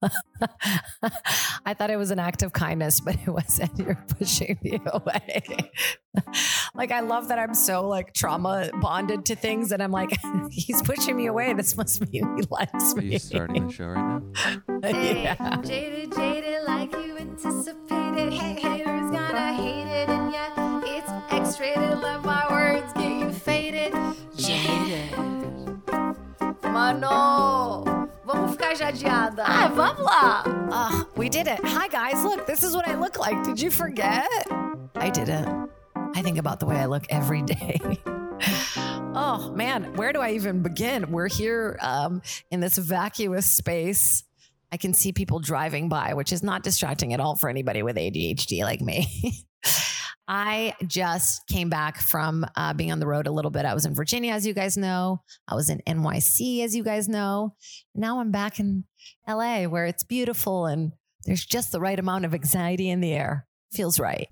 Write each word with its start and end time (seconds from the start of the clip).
I 1.64 1.74
thought 1.74 1.90
it 1.90 1.96
was 1.96 2.10
an 2.10 2.18
act 2.18 2.42
of 2.42 2.52
kindness, 2.52 3.00
but 3.00 3.16
it 3.16 3.28
wasn't. 3.28 3.78
You're 3.78 3.98
pushing 4.18 4.58
me 4.62 4.80
away. 4.86 5.42
like 6.74 6.92
I 6.92 7.00
love 7.00 7.28
that 7.28 7.38
I'm 7.38 7.54
so 7.54 7.86
like 7.86 8.14
trauma 8.14 8.70
bonded 8.80 9.26
to 9.26 9.36
things, 9.36 9.72
and 9.72 9.82
I'm 9.82 9.92
like, 9.92 10.10
he's 10.50 10.82
pushing 10.82 11.16
me 11.16 11.26
away. 11.26 11.52
This 11.54 11.76
must 11.76 12.00
mean 12.12 12.36
he 12.36 12.42
likes 12.50 12.92
Are 12.94 12.96
me. 12.96 13.12
you 13.12 13.18
starting 13.18 13.66
the 13.66 13.72
show 13.72 13.86
right 13.86 14.20
now? 14.20 14.22
Hey, 14.82 15.22
yeah. 15.24 15.60
jaded, 15.62 16.14
jaded, 16.14 16.64
like 16.64 16.92
you 16.92 17.16
anticipated. 17.18 18.32
Hey, 18.32 18.54
haters 18.60 19.10
gonna 19.10 19.52
hate 19.54 19.86
it, 19.86 20.08
and 20.08 20.32
yeah, 20.32 20.80
it's 20.84 21.10
X-rated. 21.32 21.98
Let 21.98 22.24
my 22.24 22.46
words 22.50 22.92
get 22.94 23.20
you 23.20 23.32
faded. 23.32 23.92
Jaded. 24.36 25.14
Mano, 26.62 27.82
vamos 27.84 27.87
ficar 28.58 28.74
jadeada. 28.74 29.44
Ah, 29.46 29.72
vamos 29.74 30.00
lá. 30.00 30.42
Ah, 30.70 31.06
we 31.16 31.28
did 31.28 31.46
it. 31.46 31.60
Hi 31.64 31.88
guys, 31.88 32.22
look, 32.24 32.46
this 32.46 32.62
is 32.62 32.74
what 32.74 32.88
I 32.88 32.94
look 32.94 33.18
like. 33.18 33.42
Did 33.44 33.60
you 33.60 33.70
forget? 33.70 34.28
I 34.96 35.10
didn't. 35.10 35.70
I 36.14 36.22
think 36.22 36.38
about 36.38 36.60
the 36.60 36.66
way 36.66 36.76
I 36.76 36.86
look 36.86 37.04
every 37.10 37.42
day. 37.42 37.80
oh 39.14 39.52
man, 39.54 39.94
where 39.94 40.12
do 40.12 40.20
I 40.20 40.32
even 40.32 40.62
begin? 40.62 41.10
We're 41.12 41.28
here 41.28 41.78
um, 41.80 42.22
in 42.50 42.60
this 42.60 42.76
vacuous 42.78 43.54
space. 43.54 44.24
I 44.70 44.76
can 44.76 44.92
see 44.92 45.12
people 45.12 45.38
driving 45.38 45.88
by, 45.88 46.14
which 46.14 46.32
is 46.32 46.42
not 46.42 46.62
distracting 46.62 47.14
at 47.14 47.20
all 47.20 47.36
for 47.36 47.48
anybody 47.48 47.82
with 47.82 47.96
ADHD 47.96 48.62
like 48.62 48.80
me. 48.80 49.44
I 50.30 50.74
just 50.86 51.46
came 51.46 51.70
back 51.70 51.98
from 51.98 52.44
uh, 52.54 52.74
being 52.74 52.92
on 52.92 53.00
the 53.00 53.06
road 53.06 53.26
a 53.26 53.32
little 53.32 53.50
bit. 53.50 53.64
I 53.64 53.72
was 53.72 53.86
in 53.86 53.94
Virginia, 53.94 54.34
as 54.34 54.46
you 54.46 54.52
guys 54.52 54.76
know. 54.76 55.22
I 55.48 55.54
was 55.54 55.70
in 55.70 55.80
NYC, 55.86 56.62
as 56.62 56.76
you 56.76 56.84
guys 56.84 57.08
know. 57.08 57.54
Now 57.94 58.20
I'm 58.20 58.30
back 58.30 58.60
in 58.60 58.84
LA 59.26 59.64
where 59.64 59.86
it's 59.86 60.04
beautiful 60.04 60.66
and 60.66 60.92
there's 61.24 61.46
just 61.46 61.72
the 61.72 61.80
right 61.80 61.98
amount 61.98 62.26
of 62.26 62.34
anxiety 62.34 62.90
in 62.90 63.00
the 63.00 63.12
air. 63.12 63.46
Feels 63.72 63.98
right. 63.98 64.28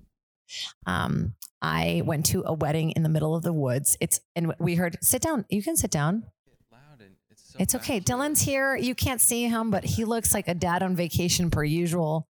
Um, 0.85 1.33
I 1.63 2.03
went 2.05 2.27
to 2.27 2.43
a 2.45 2.53
wedding 2.53 2.91
in 2.91 3.01
the 3.01 3.09
middle 3.09 3.35
of 3.35 3.41
the 3.41 3.51
woods. 3.51 3.97
It's 3.99 4.19
and 4.35 4.53
we 4.59 4.75
heard 4.75 4.97
sit 5.01 5.23
down. 5.23 5.45
You 5.49 5.63
can 5.63 5.75
sit 5.75 5.89
down. 5.89 6.25
Loud 6.71 7.01
and 7.01 7.15
it's 7.31 7.53
so 7.53 7.57
It's 7.59 7.75
okay. 7.75 7.99
Dylan's 7.99 8.41
here. 8.41 8.75
You 8.75 8.93
can't 8.93 9.19
see 9.19 9.47
him, 9.47 9.71
but 9.71 9.83
he 9.83 10.05
looks 10.05 10.31
like 10.31 10.47
a 10.47 10.53
dad 10.53 10.83
on 10.83 10.95
vacation 10.95 11.49
per 11.49 11.63
usual. 11.63 12.27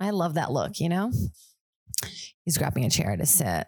I 0.00 0.10
love 0.10 0.34
that 0.34 0.50
look, 0.50 0.80
you 0.80 0.88
know? 0.88 1.12
He's 2.44 2.58
grabbing 2.58 2.84
a 2.84 2.90
chair 2.90 3.16
to 3.16 3.26
sit. 3.26 3.66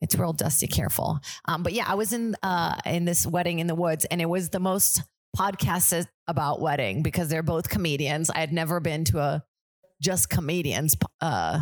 It's 0.00 0.14
real 0.14 0.32
dusty, 0.32 0.66
careful. 0.66 1.18
Um, 1.44 1.62
but 1.62 1.72
yeah, 1.72 1.84
I 1.86 1.94
was 1.94 2.12
in 2.12 2.36
uh 2.42 2.76
in 2.86 3.04
this 3.04 3.26
wedding 3.26 3.58
in 3.58 3.66
the 3.66 3.74
woods, 3.74 4.04
and 4.04 4.20
it 4.20 4.28
was 4.28 4.50
the 4.50 4.60
most 4.60 5.02
podcasted 5.36 6.06
about 6.26 6.60
wedding 6.60 7.02
because 7.02 7.28
they're 7.28 7.42
both 7.42 7.68
comedians. 7.68 8.30
I 8.30 8.38
had 8.38 8.52
never 8.52 8.80
been 8.80 9.04
to 9.06 9.18
a 9.18 9.44
just 10.00 10.30
comedians 10.30 10.94
uh 11.20 11.60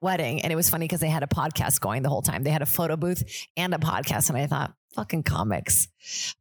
wedding. 0.00 0.42
And 0.42 0.52
it 0.52 0.56
was 0.56 0.70
funny 0.70 0.84
because 0.84 1.00
they 1.00 1.08
had 1.08 1.22
a 1.22 1.26
podcast 1.28 1.80
going 1.80 2.02
the 2.02 2.08
whole 2.08 2.22
time. 2.22 2.42
They 2.42 2.50
had 2.50 2.62
a 2.62 2.66
photo 2.66 2.96
booth 2.96 3.22
and 3.56 3.74
a 3.74 3.78
podcast. 3.78 4.28
And 4.28 4.38
I 4.38 4.46
thought, 4.46 4.74
fucking 4.94 5.22
comics. 5.22 5.88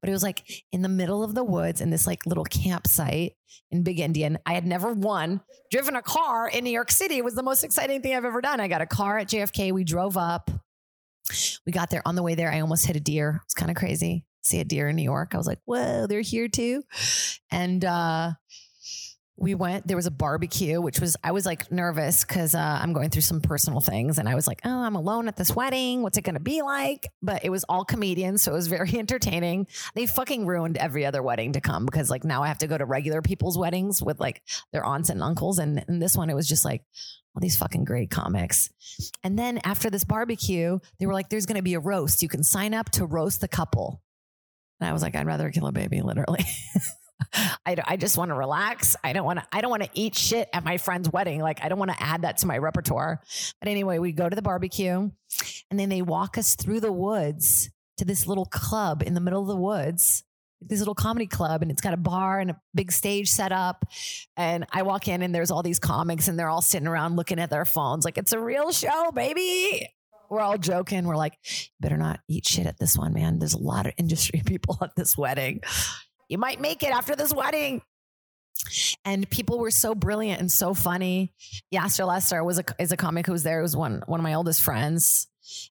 But 0.01 0.09
it 0.09 0.13
was 0.13 0.23
like 0.23 0.63
in 0.71 0.81
the 0.81 0.89
middle 0.89 1.23
of 1.23 1.35
the 1.35 1.43
woods 1.43 1.81
in 1.81 1.89
this 1.89 2.07
like 2.07 2.25
little 2.25 2.45
campsite 2.45 3.33
in 3.71 3.83
Big 3.83 3.99
Indian. 3.99 4.37
I 4.45 4.53
had 4.53 4.65
never 4.65 4.93
won, 4.93 5.41
driven 5.71 5.95
a 5.95 6.01
car 6.01 6.47
in 6.47 6.63
New 6.63 6.71
York 6.71 6.91
City. 6.91 7.17
It 7.17 7.23
was 7.23 7.35
the 7.35 7.43
most 7.43 7.63
exciting 7.63 8.01
thing 8.01 8.15
I've 8.15 8.25
ever 8.25 8.41
done. 8.41 8.59
I 8.59 8.67
got 8.67 8.81
a 8.81 8.87
car 8.87 9.17
at 9.17 9.27
JFK. 9.27 9.71
We 9.71 9.83
drove 9.83 10.17
up. 10.17 10.49
We 11.65 11.71
got 11.71 11.89
there 11.89 12.01
on 12.05 12.15
the 12.15 12.23
way 12.23 12.35
there. 12.35 12.51
I 12.51 12.61
almost 12.61 12.85
hit 12.85 12.95
a 12.95 13.01
deer. 13.01 13.41
It's 13.43 13.53
kind 13.53 13.69
of 13.69 13.75
crazy. 13.75 14.25
See 14.41 14.59
a 14.61 14.63
deer 14.63 14.87
in 14.87 14.95
New 14.95 15.03
York. 15.03 15.31
I 15.33 15.37
was 15.37 15.47
like, 15.47 15.59
whoa, 15.65 16.07
they're 16.07 16.21
here 16.21 16.47
too. 16.47 16.83
And 17.51 17.83
uh 17.83 18.31
we 19.39 19.53
went 19.53 19.87
there 19.87 19.95
was 19.95 20.07
a 20.07 20.11
barbecue 20.11 20.81
which 20.81 20.99
was 20.99 21.15
i 21.23 21.31
was 21.31 21.45
like 21.45 21.71
nervous 21.71 22.25
because 22.25 22.55
uh, 22.55 22.79
i'm 22.81 22.91
going 22.91 23.09
through 23.09 23.21
some 23.21 23.39
personal 23.39 23.79
things 23.79 24.17
and 24.17 24.27
i 24.27 24.33
was 24.33 24.47
like 24.47 24.59
oh 24.65 24.79
i'm 24.79 24.95
alone 24.95 25.27
at 25.27 25.35
this 25.35 25.55
wedding. 25.55 26.01
What's 26.01 26.17
it 26.17 26.23
going 26.23 26.35
to 26.35 26.41
be 26.41 26.61
like? 26.61 27.07
But 27.21 27.45
it 27.45 27.49
was 27.49 27.63
all 27.65 27.85
comedians 27.85 28.41
so 28.41 28.51
it 28.51 28.55
was 28.55 28.67
very 28.67 28.93
entertaining. 28.97 29.67
They 29.93 30.05
fucking 30.05 30.45
ruined 30.45 30.77
every 30.77 31.05
other 31.05 31.21
wedding 31.21 31.53
to 31.53 31.61
come 31.61 31.85
because 31.85 32.09
like 32.09 32.23
now 32.23 32.43
i 32.43 32.47
have 32.47 32.57
to 32.59 32.67
go 32.67 32.77
to 32.77 32.85
regular 32.85 33.21
people's 33.21 33.57
weddings 33.57 34.01
with 34.01 34.19
like 34.19 34.41
their 34.71 34.83
aunts 34.83 35.09
and 35.09 35.21
uncles 35.21 35.59
and, 35.59 35.83
and 35.87 36.01
this 36.01 36.15
one 36.17 36.29
it 36.29 36.35
was 36.35 36.47
just 36.47 36.65
like 36.65 36.83
all 37.35 37.41
these 37.41 37.57
fucking 37.57 37.85
great 37.85 38.09
comics. 38.09 38.71
And 39.23 39.37
then 39.37 39.59
after 39.63 39.89
this 39.89 40.03
barbecue 40.03 40.79
they 40.99 41.05
were 41.05 41.13
like 41.13 41.29
there's 41.29 41.45
going 41.45 41.57
to 41.57 41.61
be 41.61 41.75
a 41.75 41.79
roast. 41.79 42.23
You 42.23 42.29
can 42.29 42.43
sign 42.43 42.73
up 42.73 42.89
to 42.91 43.05
roast 43.05 43.41
the 43.41 43.47
couple. 43.47 44.01
And 44.79 44.89
i 44.89 44.93
was 44.93 45.01
like 45.01 45.15
i'd 45.15 45.25
rather 45.25 45.49
kill 45.49 45.67
a 45.67 45.71
baby 45.71 46.01
literally 46.01 46.45
I, 47.65 47.75
I 47.85 47.97
just 47.97 48.17
want 48.17 48.29
to 48.29 48.35
relax. 48.35 48.95
I 49.03 49.13
don't 49.13 49.25
want 49.25 49.39
to. 49.39 49.47
I 49.51 49.61
don't 49.61 49.71
want 49.71 49.83
to 49.83 49.89
eat 49.93 50.15
shit 50.15 50.49
at 50.53 50.63
my 50.63 50.77
friend's 50.77 51.09
wedding. 51.09 51.41
Like 51.41 51.63
I 51.63 51.69
don't 51.69 51.79
want 51.79 51.91
to 51.91 52.01
add 52.01 52.21
that 52.21 52.37
to 52.37 52.47
my 52.47 52.57
repertoire. 52.57 53.21
But 53.59 53.69
anyway, 53.69 53.99
we 53.99 54.11
go 54.11 54.29
to 54.29 54.35
the 54.35 54.41
barbecue, 54.41 55.09
and 55.69 55.79
then 55.79 55.89
they 55.89 56.01
walk 56.01 56.37
us 56.37 56.55
through 56.55 56.79
the 56.79 56.91
woods 56.91 57.69
to 57.97 58.05
this 58.05 58.27
little 58.27 58.45
club 58.45 59.03
in 59.05 59.13
the 59.13 59.21
middle 59.21 59.41
of 59.41 59.47
the 59.47 59.55
woods. 59.55 60.23
This 60.59 60.79
little 60.79 60.95
comedy 60.95 61.27
club, 61.27 61.61
and 61.61 61.69
it's 61.69 61.81
got 61.81 61.93
a 61.93 61.97
bar 61.97 62.39
and 62.39 62.49
a 62.49 62.59
big 62.73 62.91
stage 62.91 63.29
set 63.29 63.51
up. 63.51 63.85
And 64.35 64.65
I 64.71 64.81
walk 64.81 65.07
in, 65.07 65.21
and 65.21 65.33
there's 65.33 65.51
all 65.51 65.61
these 65.61 65.77
comics, 65.77 66.27
and 66.27 66.39
they're 66.39 66.49
all 66.49 66.63
sitting 66.63 66.87
around 66.87 67.15
looking 67.15 67.39
at 67.39 67.51
their 67.51 67.65
phones, 67.65 68.05
like 68.05 68.17
it's 68.17 68.33
a 68.33 68.39
real 68.39 68.71
show, 68.71 69.11
baby. 69.11 69.87
We're 70.29 70.41
all 70.41 70.57
joking. 70.57 71.05
We're 71.05 71.15
like, 71.15 71.37
better 71.79 71.95
not 71.95 72.19
eat 72.27 72.45
shit 72.45 72.65
at 72.65 72.79
this 72.79 72.97
one, 72.97 73.13
man. 73.13 73.39
There's 73.39 73.53
a 73.53 73.59
lot 73.59 73.85
of 73.85 73.93
industry 73.97 74.41
people 74.45 74.77
at 74.81 74.95
this 74.95 75.15
wedding 75.17 75.61
you 76.29 76.37
might 76.37 76.59
make 76.59 76.83
it 76.83 76.91
after 76.91 77.15
this 77.15 77.33
wedding. 77.33 77.81
And 79.05 79.29
people 79.29 79.59
were 79.59 79.71
so 79.71 79.93
brilliant 79.95 80.39
and 80.41 80.51
so 80.51 80.73
funny. 80.73 81.33
Yassir 81.73 82.07
Lester 82.07 82.43
was 82.43 82.59
a 82.59 82.63
is 82.79 82.91
a 82.91 82.97
comic 82.97 83.25
who 83.25 83.31
was 83.31 83.43
there. 83.43 83.59
It 83.59 83.63
was 83.63 83.75
one 83.75 84.01
one 84.07 84.19
of 84.19 84.23
my 84.23 84.33
oldest 84.33 84.61
friends, 84.61 85.27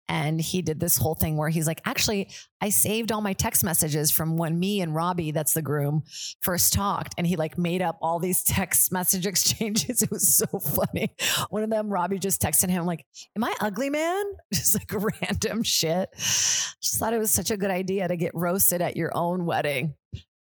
and 0.09 0.41
he 0.41 0.63
did 0.63 0.81
this 0.81 0.97
whole 0.97 1.15
thing 1.15 1.37
where 1.37 1.49
he's 1.49 1.67
like, 1.67 1.81
actually, 1.85 2.31
I 2.61 2.71
saved 2.71 3.13
all 3.13 3.21
my 3.21 3.33
text 3.33 3.65
messages 3.65 4.11
from 4.11 4.37
when 4.37 4.59
me 4.59 4.81
and 4.81 4.95
Robbie, 4.95 5.33
that's 5.33 5.53
the 5.53 5.63
groom, 5.63 6.05
first 6.41 6.73
talked, 6.73 7.15
and 7.19 7.27
he 7.27 7.37
like 7.37 7.59
made 7.59 7.83
up 7.83 7.99
all 8.01 8.19
these 8.19 8.43
text 8.45 8.93
message 8.93 9.27
exchanges. 9.27 10.03
It 10.03 10.11
was 10.11 10.37
so 10.37 10.47
funny. 10.59 11.15
One 11.51 11.63
of 11.63 11.71
them, 11.71 11.91
Robbie 11.91 12.19
just 12.19 12.41
texted 12.41 12.71
him 12.71 12.87
like, 12.87 13.05
"Am 13.37 13.45
I 13.45 13.55
ugly, 13.61 13.91
man?" 13.91 14.25
Just 14.53 14.75
like 14.75 14.91
random 14.93 15.63
shit. 15.63 16.09
Just 16.17 16.99
thought 16.99 17.13
it 17.13 17.19
was 17.19 17.31
such 17.31 17.51
a 17.51 17.57
good 17.57 17.71
idea 17.71 18.07
to 18.09 18.17
get 18.17 18.33
roasted 18.35 18.81
at 18.81 18.97
your 18.97 19.11
own 19.15 19.45
wedding 19.45 19.95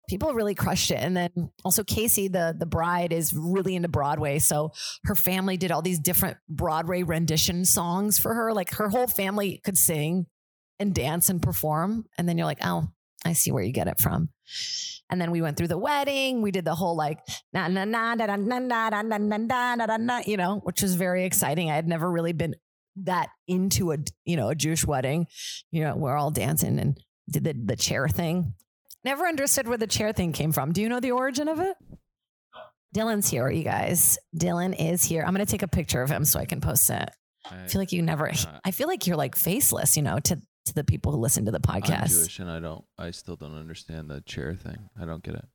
people 0.07 0.33
really 0.33 0.55
crushed 0.55 0.91
it. 0.91 0.99
And 0.99 1.15
then 1.15 1.51
also 1.63 1.83
casey 1.83 2.27
the 2.27 2.55
the 2.57 2.65
bride 2.65 3.13
is 3.13 3.33
really 3.33 3.75
into 3.75 3.87
broadway. 3.87 4.39
So 4.39 4.71
her 5.05 5.15
family 5.15 5.57
did 5.57 5.71
all 5.71 5.81
these 5.81 5.99
different 5.99 6.37
broadway 6.49 7.03
rendition 7.03 7.65
songs 7.65 8.17
for 8.17 8.33
her. 8.33 8.53
Like 8.53 8.75
her 8.75 8.89
whole 8.89 9.07
family 9.07 9.61
could 9.63 9.77
sing 9.77 10.25
and 10.79 10.93
dance 10.93 11.29
and 11.29 11.41
perform. 11.41 12.05
And 12.17 12.27
then 12.27 12.37
you're 12.37 12.47
like 12.47 12.63
oh 12.63 12.87
i 13.23 13.33
see 13.33 13.51
where 13.51 13.63
you 13.63 13.71
get 13.71 13.87
it 13.87 13.99
from. 13.99 14.29
And 15.09 15.21
then 15.21 15.31
we 15.31 15.41
went 15.41 15.57
through 15.57 15.67
the 15.67 15.77
wedding. 15.77 16.41
We 16.41 16.51
did 16.51 16.65
the 16.65 16.75
whole 16.75 16.95
like 16.95 17.19
na 17.53 17.67
na 17.67 17.85
na 17.85 18.15
da 18.15 18.27
da 18.27 18.35
na 18.35 18.59
na 18.59 18.89
da 18.89 19.01
na 19.01 19.17
na 19.17 19.37
da 19.37 19.75
na 19.75 19.85
da 19.85 19.97
na 19.97 20.21
you 20.25 20.37
know 20.37 20.59
which 20.63 20.81
was 20.81 20.95
very 20.95 21.25
exciting. 21.25 21.69
I 21.71 21.75
had 21.75 21.87
never 21.87 22.09
really 22.09 22.33
been 22.33 22.55
that 22.97 23.29
into 23.47 23.91
a 23.91 23.97
you 24.23 24.37
know 24.37 24.49
a 24.49 24.55
jewish 24.55 24.85
wedding 24.85 25.27
you 25.71 25.83
know 25.83 25.95
we're 25.95 26.15
all 26.15 26.31
dancing 26.31 26.79
and 26.79 26.97
did 27.29 27.43
the, 27.43 27.53
the 27.53 27.75
chair 27.75 28.07
thing 28.07 28.53
Never 29.05 29.27
understood 29.27 29.67
where 29.67 29.77
the 29.77 29.85
chair 29.85 30.13
thing 30.13 30.33
came 30.33 30.51
from. 30.51 30.71
Do 30.71 30.81
you 30.81 30.89
know 30.89 30.99
the 30.99 31.11
origin 31.11 31.47
of 31.47 31.59
it? 31.59 31.77
Dylan's 32.95 33.29
here, 33.29 33.47
you 33.51 33.63
guys. 33.63 34.17
Dylan 34.35 34.75
is 34.79 35.03
here. 35.03 35.21
I'm 35.21 35.35
going 35.35 35.45
to 35.45 35.51
take 35.51 35.61
a 35.61 35.67
picture 35.67 36.01
of 36.01 36.09
him 36.09 36.25
so 36.25 36.39
I 36.39 36.45
can 36.45 36.59
post 36.59 36.89
it. 36.89 37.11
I 37.45 37.67
feel 37.67 37.79
like 37.79 37.91
you 37.91 38.01
never, 38.01 38.31
I 38.63 38.71
feel 38.71 38.87
like 38.87 39.05
you're 39.05 39.15
like 39.15 39.35
faceless, 39.35 39.95
you 39.95 40.01
know, 40.01 40.17
to, 40.17 40.37
to 40.37 40.73
the 40.73 40.83
people 40.83 41.11
who 41.11 41.19
listen 41.19 41.45
to 41.45 41.51
the 41.51 41.59
I'm 41.67 41.81
podcast. 41.83 42.09
Jewish 42.09 42.39
and 42.39 42.49
I 42.49 42.59
don't. 42.59 42.83
I 42.97 43.11
still 43.11 43.35
don't 43.35 43.55
understand 43.55 44.09
the 44.09 44.21
chair 44.21 44.55
thing. 44.55 44.89
I 44.99 45.05
don't 45.05 45.21
get 45.21 45.35
it. 45.35 45.45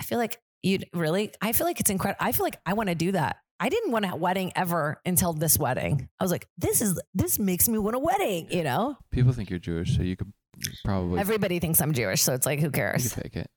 I 0.00 0.04
feel 0.04 0.18
like 0.18 0.40
you 0.62 0.78
really, 0.92 1.32
I 1.42 1.50
feel 1.50 1.66
like 1.66 1.80
it's 1.80 1.90
incredible. 1.90 2.24
I 2.24 2.30
feel 2.30 2.46
like 2.46 2.60
I 2.64 2.74
want 2.74 2.88
to 2.88 2.94
do 2.94 3.10
that. 3.12 3.38
I 3.58 3.68
didn't 3.68 3.90
want 3.90 4.04
a 4.04 4.14
wedding 4.14 4.52
ever 4.54 5.00
until 5.04 5.32
this 5.32 5.58
wedding. 5.58 6.08
I 6.20 6.24
was 6.24 6.30
like, 6.30 6.46
this 6.56 6.80
is, 6.80 7.00
this 7.14 7.40
makes 7.40 7.68
me 7.68 7.78
want 7.78 7.96
a 7.96 7.98
wedding, 7.98 8.46
you 8.52 8.62
know? 8.62 8.96
People 9.10 9.32
think 9.32 9.50
you're 9.50 9.58
Jewish, 9.58 9.96
so 9.96 10.02
you 10.02 10.16
could 10.16 10.32
probably 10.84 11.20
Everybody 11.20 11.58
thinks 11.58 11.80
I'm 11.80 11.92
Jewish. 11.92 12.22
So 12.22 12.34
it's 12.34 12.46
like, 12.46 12.58
who 12.58 12.66
you 12.66 12.70
cares? 12.72 13.12
fake 13.12 13.36
it. 13.36 13.50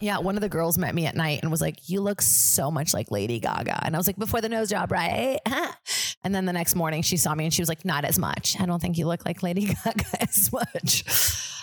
Yeah, 0.00 0.18
one 0.18 0.36
of 0.36 0.42
the 0.42 0.48
girls 0.48 0.76
met 0.76 0.94
me 0.94 1.06
at 1.06 1.16
night 1.16 1.40
and 1.40 1.50
was 1.50 1.62
like, 1.62 1.88
"You 1.88 2.02
look 2.02 2.20
so 2.20 2.70
much 2.70 2.92
like 2.92 3.10
Lady 3.10 3.40
Gaga," 3.40 3.86
and 3.86 3.94
I 3.94 3.98
was 3.98 4.06
like, 4.06 4.18
"Before 4.18 4.42
the 4.42 4.48
nose 4.48 4.68
job, 4.68 4.92
right?" 4.92 5.38
and 6.22 6.34
then 6.34 6.44
the 6.44 6.52
next 6.52 6.74
morning, 6.74 7.00
she 7.00 7.16
saw 7.16 7.34
me 7.34 7.44
and 7.44 7.54
she 7.54 7.62
was 7.62 7.68
like, 7.68 7.82
"Not 7.82 8.04
as 8.04 8.18
much. 8.18 8.60
I 8.60 8.66
don't 8.66 8.80
think 8.80 8.98
you 8.98 9.06
look 9.06 9.24
like 9.24 9.42
Lady 9.42 9.74
Gaga 9.84 10.22
as 10.22 10.52
much." 10.52 11.04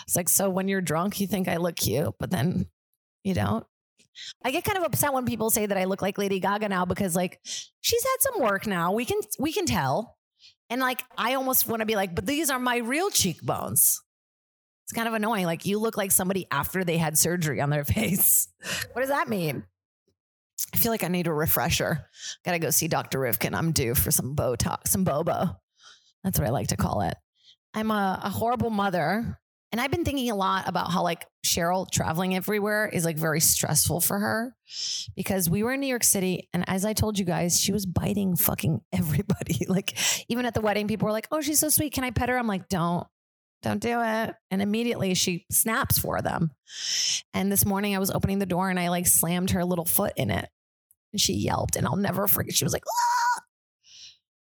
It's 0.04 0.16
like, 0.16 0.28
so 0.28 0.50
when 0.50 0.66
you're 0.66 0.80
drunk, 0.80 1.20
you 1.20 1.26
think 1.28 1.46
I 1.46 1.58
look 1.58 1.76
cute, 1.76 2.14
but 2.18 2.30
then 2.30 2.66
you 3.22 3.34
don't. 3.34 3.64
I 4.44 4.50
get 4.50 4.64
kind 4.64 4.78
of 4.78 4.84
upset 4.84 5.12
when 5.12 5.26
people 5.26 5.50
say 5.50 5.66
that 5.66 5.76
I 5.76 5.84
look 5.84 6.02
like 6.02 6.18
Lady 6.18 6.40
Gaga 6.40 6.68
now 6.68 6.84
because 6.84 7.16
like 7.16 7.40
she's 7.44 8.02
had 8.02 8.16
some 8.20 8.42
work 8.42 8.66
now. 8.66 8.92
We 8.92 9.04
can 9.04 9.20
we 9.38 9.52
can 9.52 9.66
tell. 9.66 10.16
And 10.70 10.80
like 10.80 11.02
I 11.16 11.34
almost 11.34 11.68
want 11.68 11.80
to 11.80 11.86
be 11.86 11.96
like, 11.96 12.14
but 12.14 12.26
these 12.26 12.50
are 12.50 12.58
my 12.58 12.78
real 12.78 13.10
cheekbones. 13.10 14.02
It's 14.84 14.92
kind 14.92 15.08
of 15.08 15.14
annoying. 15.14 15.46
Like 15.46 15.66
you 15.66 15.78
look 15.78 15.96
like 15.96 16.12
somebody 16.12 16.46
after 16.50 16.84
they 16.84 16.98
had 16.98 17.16
surgery 17.16 17.60
on 17.60 17.70
their 17.70 17.84
face. 17.84 18.48
what 18.92 19.02
does 19.02 19.10
that 19.10 19.28
mean? 19.28 19.64
I 20.72 20.76
feel 20.76 20.92
like 20.92 21.04
I 21.04 21.08
need 21.08 21.26
a 21.26 21.32
refresher. 21.32 22.06
Gotta 22.44 22.58
go 22.58 22.70
see 22.70 22.88
Dr. 22.88 23.18
Rivkin. 23.18 23.54
I'm 23.54 23.72
due 23.72 23.94
for 23.94 24.10
some 24.10 24.36
Botox, 24.36 24.88
some 24.88 25.04
Bobo. 25.04 25.56
That's 26.22 26.38
what 26.38 26.46
I 26.46 26.50
like 26.50 26.68
to 26.68 26.76
call 26.76 27.02
it. 27.02 27.14
I'm 27.74 27.90
a, 27.90 28.20
a 28.22 28.30
horrible 28.30 28.70
mother. 28.70 29.38
And 29.74 29.80
I've 29.80 29.90
been 29.90 30.04
thinking 30.04 30.30
a 30.30 30.36
lot 30.36 30.68
about 30.68 30.92
how 30.92 31.02
like 31.02 31.26
Cheryl 31.44 31.90
traveling 31.90 32.36
everywhere 32.36 32.86
is 32.86 33.04
like 33.04 33.16
very 33.16 33.40
stressful 33.40 34.02
for 34.02 34.20
her 34.20 34.54
because 35.16 35.50
we 35.50 35.64
were 35.64 35.72
in 35.72 35.80
New 35.80 35.88
York 35.88 36.04
City 36.04 36.48
and 36.52 36.62
as 36.68 36.84
I 36.84 36.92
told 36.92 37.18
you 37.18 37.24
guys, 37.24 37.60
she 37.60 37.72
was 37.72 37.84
biting 37.84 38.36
fucking 38.36 38.82
everybody. 38.92 39.66
like 39.66 39.98
even 40.28 40.46
at 40.46 40.54
the 40.54 40.60
wedding, 40.60 40.86
people 40.86 41.06
were 41.06 41.12
like, 41.12 41.26
"Oh, 41.32 41.40
she's 41.40 41.58
so 41.58 41.70
sweet. 41.70 41.92
Can 41.92 42.04
I 42.04 42.12
pet 42.12 42.28
her?" 42.28 42.38
I'm 42.38 42.46
like, 42.46 42.68
"Don't. 42.68 43.04
Don't 43.62 43.80
do 43.80 44.00
it." 44.00 44.36
And 44.48 44.62
immediately 44.62 45.12
she 45.14 45.44
snaps 45.50 45.98
for 45.98 46.22
them. 46.22 46.52
And 47.32 47.50
this 47.50 47.66
morning 47.66 47.96
I 47.96 47.98
was 47.98 48.12
opening 48.12 48.38
the 48.38 48.46
door 48.46 48.70
and 48.70 48.78
I 48.78 48.90
like 48.90 49.08
slammed 49.08 49.50
her 49.50 49.64
little 49.64 49.86
foot 49.86 50.12
in 50.14 50.30
it. 50.30 50.48
And 51.10 51.20
she 51.20 51.32
yelped 51.32 51.74
and 51.74 51.84
I'll 51.84 51.96
never 51.96 52.28
forget. 52.28 52.54
She 52.54 52.64
was 52.64 52.72
like, 52.72 52.84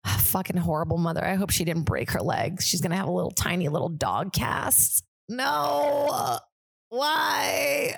"Ah!" 0.05 0.17
Fucking 0.19 0.57
horrible 0.57 0.97
mother. 0.97 1.23
I 1.23 1.35
hope 1.35 1.51
she 1.51 1.63
didn't 1.63 1.83
break 1.83 2.11
her 2.11 2.21
legs. 2.21 2.67
She's 2.67 2.81
gonna 2.81 2.97
have 2.97 3.07
a 3.07 3.11
little 3.11 3.31
tiny 3.31 3.69
little 3.69 3.87
dog 3.87 4.33
cast. 4.33 5.05
No. 5.29 6.09
Uh, 6.11 6.39
why? 6.89 7.97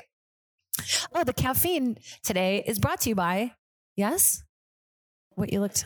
Oh, 1.14 1.24
the 1.24 1.34
caffeine 1.34 1.98
today 2.24 2.64
is 2.66 2.80
brought 2.80 3.02
to 3.02 3.10
you 3.10 3.16
by, 3.16 3.52
yes? 3.96 4.44
What 5.32 5.52
you 5.52 5.60
looked. 5.60 5.86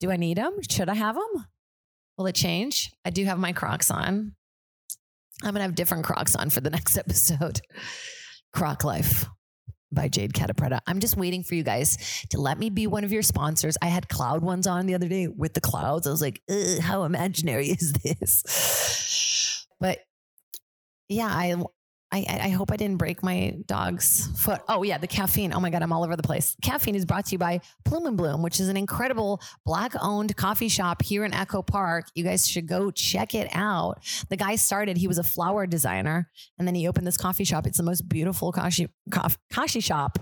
Do 0.00 0.10
I 0.10 0.16
need 0.16 0.38
them? 0.38 0.58
Should 0.68 0.88
I 0.88 0.94
have 0.94 1.14
them? 1.14 1.46
Will 2.16 2.26
it 2.26 2.34
change? 2.34 2.92
I 3.04 3.10
do 3.10 3.24
have 3.24 3.38
my 3.38 3.52
Crocs 3.52 3.90
on. 3.90 4.34
I'm 5.42 5.50
going 5.50 5.54
to 5.56 5.62
have 5.62 5.74
different 5.74 6.04
Crocs 6.04 6.36
on 6.36 6.50
for 6.50 6.60
the 6.60 6.70
next 6.78 6.96
episode. 6.96 7.60
Croc 8.52 8.84
Life 8.84 9.26
by 9.92 10.08
Jade 10.08 10.34
Catta-Preta. 10.34 10.80
I'm 10.86 11.00
just 11.00 11.16
waiting 11.16 11.42
for 11.42 11.54
you 11.54 11.62
guys 11.62 12.24
to 12.30 12.40
let 12.40 12.58
me 12.58 12.70
be 12.70 12.86
one 12.86 13.04
of 13.04 13.12
your 13.12 13.22
sponsors. 13.22 13.76
I 13.82 13.86
had 13.86 14.08
cloud 14.08 14.42
ones 14.42 14.66
on 14.66 14.86
the 14.86 14.94
other 14.94 15.08
day 15.08 15.28
with 15.28 15.54
the 15.54 15.60
clouds. 15.60 16.06
I 16.06 16.10
was 16.10 16.22
like, 16.22 16.42
how 16.80 17.04
imaginary 17.04 17.68
is 17.70 17.92
this? 17.92 18.42
But 19.82 19.98
yeah, 21.08 21.26
I, 21.26 21.56
I 22.12 22.24
I 22.44 22.48
hope 22.50 22.70
I 22.70 22.76
didn't 22.76 22.98
break 22.98 23.22
my 23.24 23.56
dog's 23.66 24.28
foot. 24.40 24.60
Oh 24.68 24.84
yeah, 24.84 24.96
the 24.96 25.08
caffeine. 25.08 25.52
Oh 25.52 25.58
my 25.58 25.70
god, 25.70 25.82
I'm 25.82 25.92
all 25.92 26.04
over 26.04 26.14
the 26.14 26.22
place. 26.22 26.56
Caffeine 26.62 26.94
is 26.94 27.04
brought 27.04 27.26
to 27.26 27.32
you 27.32 27.38
by 27.38 27.60
Plume 27.84 28.06
and 28.06 28.16
Bloom, 28.16 28.42
which 28.42 28.60
is 28.60 28.68
an 28.68 28.76
incredible 28.76 29.42
black-owned 29.66 30.36
coffee 30.36 30.68
shop 30.68 31.02
here 31.02 31.24
in 31.24 31.34
Echo 31.34 31.62
Park. 31.62 32.06
You 32.14 32.22
guys 32.22 32.48
should 32.48 32.68
go 32.68 32.92
check 32.92 33.34
it 33.34 33.48
out. 33.52 34.04
The 34.30 34.36
guy 34.36 34.54
started. 34.54 34.96
He 34.96 35.08
was 35.08 35.18
a 35.18 35.24
flower 35.24 35.66
designer, 35.66 36.30
and 36.58 36.68
then 36.68 36.76
he 36.76 36.86
opened 36.86 37.06
this 37.06 37.18
coffee 37.18 37.44
shop. 37.44 37.66
It's 37.66 37.78
the 37.78 37.82
most 37.82 38.08
beautiful 38.08 38.52
coffee 38.52 38.88
coff- 39.10 39.38
coffee 39.52 39.80
shop. 39.80 40.16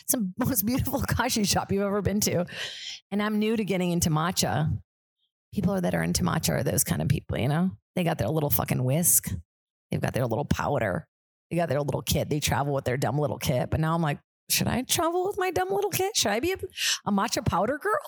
It's 0.00 0.12
the 0.12 0.32
most 0.38 0.64
beautiful 0.64 1.00
coffee 1.08 1.44
shop 1.44 1.70
you've 1.70 1.82
ever 1.82 2.00
been 2.00 2.20
to. 2.20 2.46
And 3.10 3.22
I'm 3.22 3.38
new 3.38 3.54
to 3.54 3.64
getting 3.64 3.90
into 3.90 4.08
matcha. 4.08 4.74
People 5.52 5.78
that 5.78 5.94
are 5.94 6.02
into 6.02 6.22
matcha 6.22 6.50
are 6.50 6.62
those 6.62 6.84
kind 6.84 7.02
of 7.02 7.08
people, 7.08 7.38
you 7.38 7.48
know? 7.48 7.70
They 7.96 8.04
got 8.04 8.18
their 8.18 8.28
little 8.28 8.50
fucking 8.50 8.82
whisk. 8.82 9.30
They've 9.90 10.00
got 10.00 10.14
their 10.14 10.26
little 10.26 10.44
powder. 10.44 11.06
They 11.50 11.56
got 11.56 11.68
their 11.68 11.80
little 11.80 12.02
kit. 12.02 12.28
They 12.28 12.40
travel 12.40 12.74
with 12.74 12.84
their 12.84 12.96
dumb 12.96 13.18
little 13.18 13.38
kit. 13.38 13.70
But 13.70 13.80
now 13.80 13.94
I'm 13.94 14.02
like, 14.02 14.18
should 14.50 14.68
I 14.68 14.82
travel 14.82 15.26
with 15.26 15.38
my 15.38 15.50
dumb 15.50 15.70
little 15.70 15.90
kit? 15.90 16.16
Should 16.16 16.32
I 16.32 16.40
be 16.40 16.52
a, 16.52 16.56
a 17.06 17.12
matcha 17.12 17.44
powder 17.44 17.78
girl? 17.78 18.00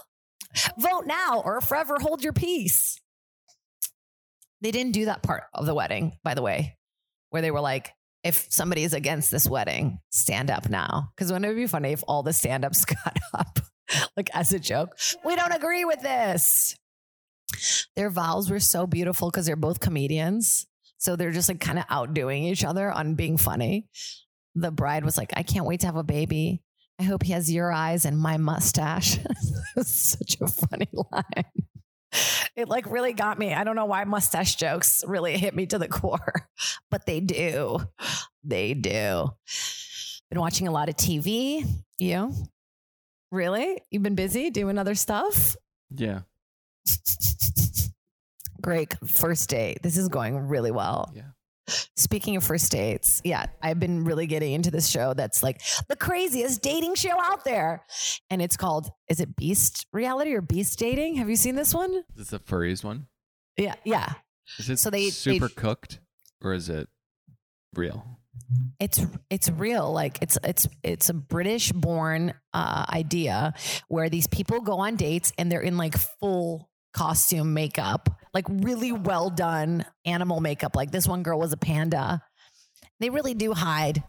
Vote 0.79 1.06
now 1.06 1.43
or 1.44 1.61
forever 1.61 1.97
hold 2.00 2.25
your 2.25 2.33
peace. 2.33 2.99
They 4.61 4.71
didn't 4.71 4.93
do 4.93 5.05
that 5.05 5.23
part 5.23 5.44
of 5.55 5.67
the 5.67 5.75
wedding, 5.75 6.12
by 6.25 6.35
the 6.35 6.43
way, 6.43 6.77
where 7.31 7.43
they 7.43 7.50
were 7.50 7.61
like, 7.61 7.93
if 8.25 8.47
somebody 8.50 8.83
is 8.83 8.94
against 8.94 9.31
this 9.31 9.49
wedding, 9.49 9.99
stand 10.11 10.50
up 10.50 10.69
now. 10.69 11.11
Because 11.15 11.31
wouldn't 11.31 11.50
it 11.50 11.55
be 11.55 11.67
funny 11.67 11.93
if 11.93 12.03
all 12.09 12.23
the 12.23 12.33
stand 12.33 12.65
ups 12.65 12.85
got 13.05 13.17
up, 13.35 13.61
like 14.17 14.31
as 14.35 14.53
a 14.53 14.59
joke? 14.59 14.99
We 15.25 15.37
don't 15.37 15.53
agree 15.53 15.85
with 15.85 16.00
this. 16.00 16.75
Their 17.95 18.11
vows 18.11 18.51
were 18.51 18.61
so 18.61 18.87
beautiful 18.87 19.31
because 19.31 19.47
they're 19.47 19.57
both 19.57 19.81
comedians. 19.81 20.67
So 20.99 21.17
they're 21.17 21.33
just 21.33 21.49
like 21.49 21.61
kind 21.61 21.79
of 21.79 21.85
outdoing 21.89 22.45
each 22.45 22.65
other 22.65 22.91
on 22.91 23.15
being 23.15 23.37
funny. 23.37 23.87
The 24.55 24.71
bride 24.71 25.05
was 25.05 25.19
like, 25.19 25.33
I 25.37 25.43
can't 25.43 25.67
wait 25.67 25.81
to 25.81 25.87
have 25.87 25.97
a 25.97 26.03
baby. 26.03 26.63
I 26.99 27.03
hope 27.03 27.23
he 27.23 27.33
has 27.33 27.53
your 27.53 27.71
eyes 27.71 28.05
and 28.07 28.19
my 28.19 28.39
mustache. 28.39 29.19
Such 29.83 30.39
a 30.41 30.49
funny 30.49 30.89
line. 31.13 31.45
It 32.55 32.69
like 32.69 32.91
really 32.91 33.13
got 33.13 33.39
me. 33.39 33.53
I 33.53 33.65
don't 33.65 33.77
know 33.77 33.85
why 33.85 34.05
mustache 34.05 34.57
jokes 34.57 35.05
really 35.07 35.37
hit 35.37 35.55
me 35.55 35.67
to 35.67 35.79
the 35.79 35.89
core, 35.89 36.49
but 36.91 37.05
they 37.05 37.21
do. 37.21 37.81
They 38.43 38.73
do. 38.73 39.31
Been 40.31 40.41
watching 40.41 40.67
a 40.67 40.73
lot 40.73 40.89
of 40.89 40.97
TV. 40.97 41.65
You? 41.99 42.33
Really? 43.31 43.83
You've 43.91 44.03
been 44.03 44.15
busy 44.15 44.51
doing 44.51 44.79
other 44.79 44.95
stuff? 44.95 45.57
Yeah. 45.91 46.21
Great. 48.62 48.94
First 49.06 49.49
date. 49.50 49.79
This 49.83 49.97
is 49.97 50.09
going 50.09 50.37
really 50.49 50.71
well. 50.71 51.12
Yeah. 51.15 51.23
Speaking 51.97 52.37
of 52.37 52.44
first 52.44 52.71
dates, 52.71 53.21
yeah, 53.25 53.47
I've 53.61 53.81
been 53.81 54.05
really 54.05 54.27
getting 54.29 54.53
into 54.53 54.71
this 54.71 54.87
show 54.88 55.15
that's 55.15 55.43
like 55.43 55.61
the 55.88 55.97
craziest 55.97 56.62
dating 56.62 56.94
show 56.94 57.21
out 57.21 57.44
there. 57.44 57.85
And 58.31 58.41
it's 58.41 58.56
called, 58.56 58.91
is 59.09 59.21
it 59.21 59.35
Beast 59.37 59.87
Reality 59.93 60.33
or 60.35 60.41
Beast 60.41 60.79
Dating? 60.79 61.17
Have 61.17 61.29
you 61.29 61.35
seen 61.37 61.56
this 61.56 61.75
one? 61.75 61.93
Is 61.94 62.05
this 62.17 62.29
the 62.31 62.38
furries 62.38 62.85
one? 62.85 63.06
Yeah, 63.56 63.75
yeah. 63.85 64.12
Is 64.59 64.71
it 64.71 64.79
So 64.79 64.91
they- 64.91 65.06
they- 65.06 65.11
super 65.11 65.49
cooked 65.49 65.99
or 66.43 66.53
is 66.55 66.69
it 66.69 66.88
real? 67.75 68.21
It's 68.79 69.00
it's 69.31 69.49
real. 69.49 69.91
Like 69.93 70.19
it's 70.21 70.38
it's 70.44 70.69
it's 70.85 71.09
a 71.09 71.15
British 71.15 71.73
born 71.73 72.35
uh, 72.53 72.85
idea 72.91 73.55
where 73.88 74.11
these 74.11 74.27
people 74.27 74.61
go 74.61 74.79
on 74.81 74.97
dates 74.97 75.33
and 75.38 75.50
they're 75.50 75.62
in 75.62 75.79
like 75.79 75.97
full 76.21 76.69
costume 76.97 77.53
makeup, 77.53 78.09
like 78.33 78.47
really 78.49 78.91
well 78.91 79.29
done 79.29 79.85
animal 80.07 80.41
makeup. 80.41 80.75
Like 80.75 80.91
this 80.91 81.07
one 81.07 81.23
girl 81.23 81.39
was 81.39 81.53
a 81.53 81.57
panda. 81.57 82.23
They 83.01 83.11
really 83.11 83.35
do 83.35 83.53
hide 83.53 84.03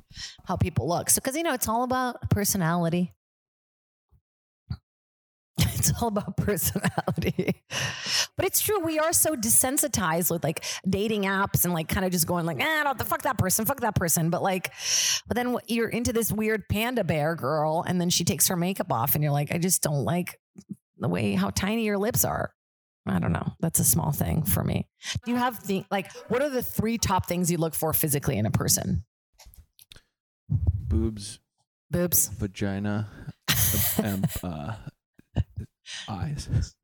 how 0.45 0.55
people 0.55 0.87
look. 0.87 1.09
So 1.09 1.19
because 1.21 1.35
you 1.35 1.43
know 1.43 1.53
it's 1.53 1.67
all 1.67 1.83
about 1.83 2.29
personality. 2.29 3.13
It's 5.79 5.91
all 6.01 6.07
about 6.07 6.37
personality. 6.37 7.63
But 8.35 8.45
it's 8.45 8.61
true. 8.61 8.79
We 8.79 8.99
are 8.99 9.13
so 9.13 9.35
desensitized 9.35 10.31
with 10.31 10.43
like 10.43 10.63
dating 10.87 11.23
apps 11.23 11.65
and 11.65 11.73
like 11.73 11.87
kind 11.87 12.05
of 12.05 12.11
just 12.11 12.25
going 12.27 12.45
like, 12.45 12.57
ah, 12.61 12.81
don't 12.83 13.01
fuck 13.03 13.23
that 13.23 13.37
person, 13.37 13.65
fuck 13.65 13.81
that 13.81 13.95
person. 13.95 14.29
But 14.29 14.41
like, 14.41 14.71
but 15.27 15.35
then 15.35 15.55
you're 15.67 15.89
into 15.89 16.13
this 16.13 16.31
weird 16.31 16.67
panda 16.67 17.03
bear 17.03 17.35
girl, 17.35 17.83
and 17.87 18.01
then 18.01 18.09
she 18.09 18.23
takes 18.23 18.47
her 18.47 18.55
makeup 18.55 18.91
off, 18.91 19.13
and 19.13 19.23
you're 19.23 19.31
like, 19.31 19.53
I 19.53 19.59
just 19.59 19.81
don't 19.83 20.03
like 20.03 20.39
the 20.97 21.07
way 21.09 21.33
how 21.33 21.51
tiny 21.51 21.85
your 21.85 21.97
lips 21.97 22.25
are. 22.25 22.51
I 23.09 23.19
don't 23.19 23.31
know. 23.31 23.53
That's 23.59 23.79
a 23.79 23.83
small 23.83 24.11
thing 24.11 24.43
for 24.43 24.63
me. 24.63 24.87
Do 25.25 25.31
you 25.31 25.37
have 25.37 25.65
the 25.67 25.85
like? 25.91 26.11
What 26.29 26.41
are 26.41 26.49
the 26.49 26.61
three 26.61 26.97
top 26.97 27.27
things 27.27 27.51
you 27.51 27.57
look 27.57 27.73
for 27.73 27.93
physically 27.93 28.37
in 28.37 28.45
a 28.45 28.51
person? 28.51 29.03
Boobs, 30.49 31.39
Boobs. 31.91 32.27
vagina, 32.29 33.09
and 34.03 34.25
uh, 34.43 34.73
eyes. 36.07 36.75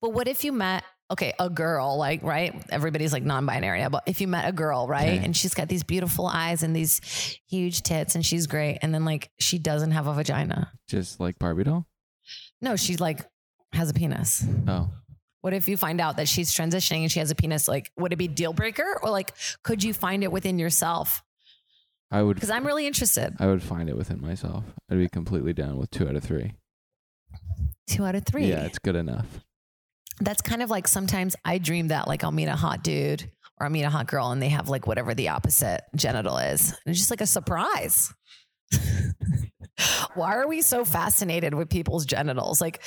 But 0.00 0.12
what 0.12 0.28
if 0.28 0.44
you 0.44 0.52
met, 0.52 0.84
okay, 1.10 1.32
a 1.38 1.48
girl, 1.50 1.96
like, 1.96 2.22
right? 2.22 2.54
Everybody's 2.70 3.12
like 3.12 3.22
non 3.24 3.46
binary, 3.46 3.86
but 3.88 4.04
if 4.06 4.20
you 4.20 4.28
met 4.28 4.48
a 4.48 4.52
girl, 4.52 4.86
right? 4.86 5.14
Okay. 5.18 5.24
And 5.24 5.36
she's 5.36 5.54
got 5.54 5.68
these 5.68 5.82
beautiful 5.84 6.26
eyes 6.26 6.62
and 6.62 6.74
these 6.74 7.00
huge 7.48 7.82
tits 7.82 8.14
and 8.14 8.24
she's 8.24 8.46
great. 8.46 8.78
And 8.82 8.94
then, 8.94 9.04
like, 9.04 9.30
she 9.38 9.58
doesn't 9.58 9.92
have 9.92 10.06
a 10.06 10.14
vagina. 10.14 10.72
Just 10.88 11.20
like 11.20 11.38
Barbie 11.38 11.64
doll? 11.64 11.86
No, 12.60 12.76
she 12.76 12.96
like 12.96 13.26
has 13.72 13.90
a 13.90 13.94
penis. 13.94 14.44
Oh. 14.68 14.90
What 15.42 15.54
if 15.54 15.68
you 15.68 15.76
find 15.76 16.00
out 16.00 16.16
that 16.18 16.28
she's 16.28 16.52
transitioning 16.52 17.02
and 17.02 17.10
she 17.10 17.18
has 17.18 17.30
a 17.30 17.34
penis? 17.34 17.66
Like, 17.68 17.90
would 17.98 18.12
it 18.12 18.16
be 18.16 18.28
deal 18.28 18.52
breaker 18.52 18.98
or 19.02 19.10
like, 19.10 19.32
could 19.62 19.82
you 19.82 19.94
find 19.94 20.22
it 20.22 20.30
within 20.30 20.58
yourself? 20.58 21.22
I 22.10 22.22
would 22.22 22.34
Because 22.34 22.50
I'm 22.50 22.66
really 22.66 22.86
interested. 22.86 23.34
I 23.38 23.46
would 23.46 23.62
find 23.62 23.88
it 23.88 23.96
within 23.96 24.20
myself. 24.20 24.64
I'd 24.90 24.98
be 24.98 25.08
completely 25.08 25.52
down 25.52 25.78
with 25.78 25.90
two 25.90 26.08
out 26.08 26.16
of 26.16 26.24
three. 26.24 26.54
Two 27.86 28.04
out 28.04 28.14
of 28.14 28.24
three. 28.24 28.46
Yeah, 28.46 28.64
it's 28.64 28.78
good 28.78 28.96
enough. 28.96 29.26
that's 30.20 30.42
kind 30.42 30.62
of 30.62 30.68
like 30.70 30.86
sometimes 30.88 31.34
I 31.44 31.58
dream 31.58 31.88
that 31.88 32.06
like 32.08 32.22
I'll 32.24 32.32
meet 32.32 32.46
a 32.48 32.56
hot 32.56 32.82
dude 32.82 33.30
or 33.58 33.64
I'll 33.64 33.70
meet 33.72 33.84
a 33.84 33.90
hot 33.90 34.06
girl 34.08 34.30
and 34.32 34.42
they 34.42 34.48
have 34.50 34.68
like 34.68 34.86
whatever 34.86 35.14
the 35.14 35.28
opposite 35.28 35.82
genital 35.96 36.36
is. 36.38 36.70
And 36.70 36.78
it's 36.92 36.98
just 36.98 37.10
like 37.10 37.20
a 37.20 37.26
surprise. 37.26 38.12
Why 40.14 40.36
are 40.36 40.48
we 40.48 40.62
so 40.62 40.84
fascinated 40.84 41.54
with 41.54 41.68
people's 41.68 42.06
genitals? 42.06 42.60
Like, 42.60 42.82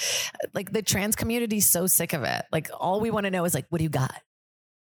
like 0.53 0.71
the 0.71 0.81
trans 0.81 1.15
community 1.15 1.57
is 1.57 1.69
so 1.69 1.88
sick 1.88 2.13
of 2.13 2.23
it. 2.23 2.45
Like 2.51 2.69
all 2.77 3.00
we 3.00 3.12
want 3.12 3.25
to 3.25 3.31
know 3.31 3.45
is 3.45 3.53
like, 3.53 3.65
what 3.69 3.77
do 3.79 3.83
you 3.83 3.89
got? 3.89 4.15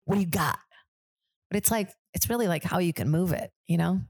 What 0.06 0.16
do 0.16 0.22
you 0.22 0.28
got? 0.28 0.60
But 1.50 1.58
it's 1.58 1.72
like, 1.72 1.92
it's 2.14 2.30
really 2.30 2.48
like 2.48 2.64
how 2.64 2.80
you 2.80 2.94
can 2.94 3.10
move 3.10 3.32
it, 3.34 3.52
you 3.68 3.78
know? 3.78 4.02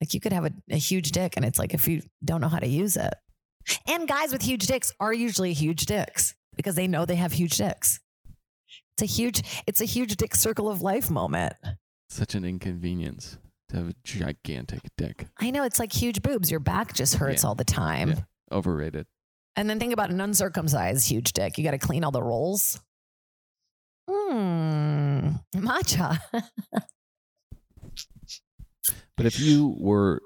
Like 0.00 0.14
you 0.14 0.20
could 0.20 0.32
have 0.32 0.44
a, 0.44 0.52
a 0.70 0.76
huge 0.76 1.12
dick 1.12 1.34
and 1.36 1.44
it's 1.44 1.58
like 1.58 1.74
if 1.74 1.88
you 1.88 2.02
don't 2.24 2.40
know 2.40 2.48
how 2.48 2.58
to 2.58 2.68
use 2.68 2.96
it. 2.96 3.14
And 3.86 4.08
guys 4.08 4.32
with 4.32 4.42
huge 4.42 4.66
dicks 4.66 4.92
are 5.00 5.12
usually 5.12 5.52
huge 5.52 5.86
dicks 5.86 6.34
because 6.56 6.74
they 6.74 6.86
know 6.86 7.04
they 7.04 7.16
have 7.16 7.32
huge 7.32 7.56
dicks. 7.56 8.00
It's 8.94 9.02
a 9.02 9.06
huge, 9.06 9.42
it's 9.66 9.80
a 9.80 9.84
huge 9.84 10.16
dick 10.16 10.34
circle 10.34 10.68
of 10.68 10.82
life 10.82 11.10
moment. 11.10 11.54
Such 12.08 12.34
an 12.34 12.44
inconvenience. 12.44 13.38
To 13.68 13.76
have 13.76 13.88
a 13.90 13.94
gigantic 14.04 14.80
dick. 14.96 15.26
I 15.38 15.50
know 15.50 15.64
it's 15.64 15.78
like 15.78 15.92
huge 15.92 16.22
boobs. 16.22 16.50
Your 16.50 16.60
back 16.60 16.94
just 16.94 17.16
hurts 17.16 17.42
Yeah. 17.42 17.48
all 17.48 17.54
the 17.54 17.64
time. 17.64 18.10
Yeah. 18.10 18.20
Overrated. 18.52 19.06
And 19.56 19.68
then 19.68 19.78
think 19.78 19.92
about 19.92 20.10
an 20.10 20.20
uncircumcised 20.20 21.08
huge 21.08 21.32
dick. 21.32 21.58
You 21.58 21.64
got 21.64 21.72
to 21.72 21.78
clean 21.78 22.04
all 22.04 22.10
the 22.12 22.22
rolls. 22.22 22.80
Mmm, 24.08 25.42
matcha. 25.54 26.18
But 29.16 29.26
if 29.26 29.40
you 29.40 29.74
were 29.78 30.22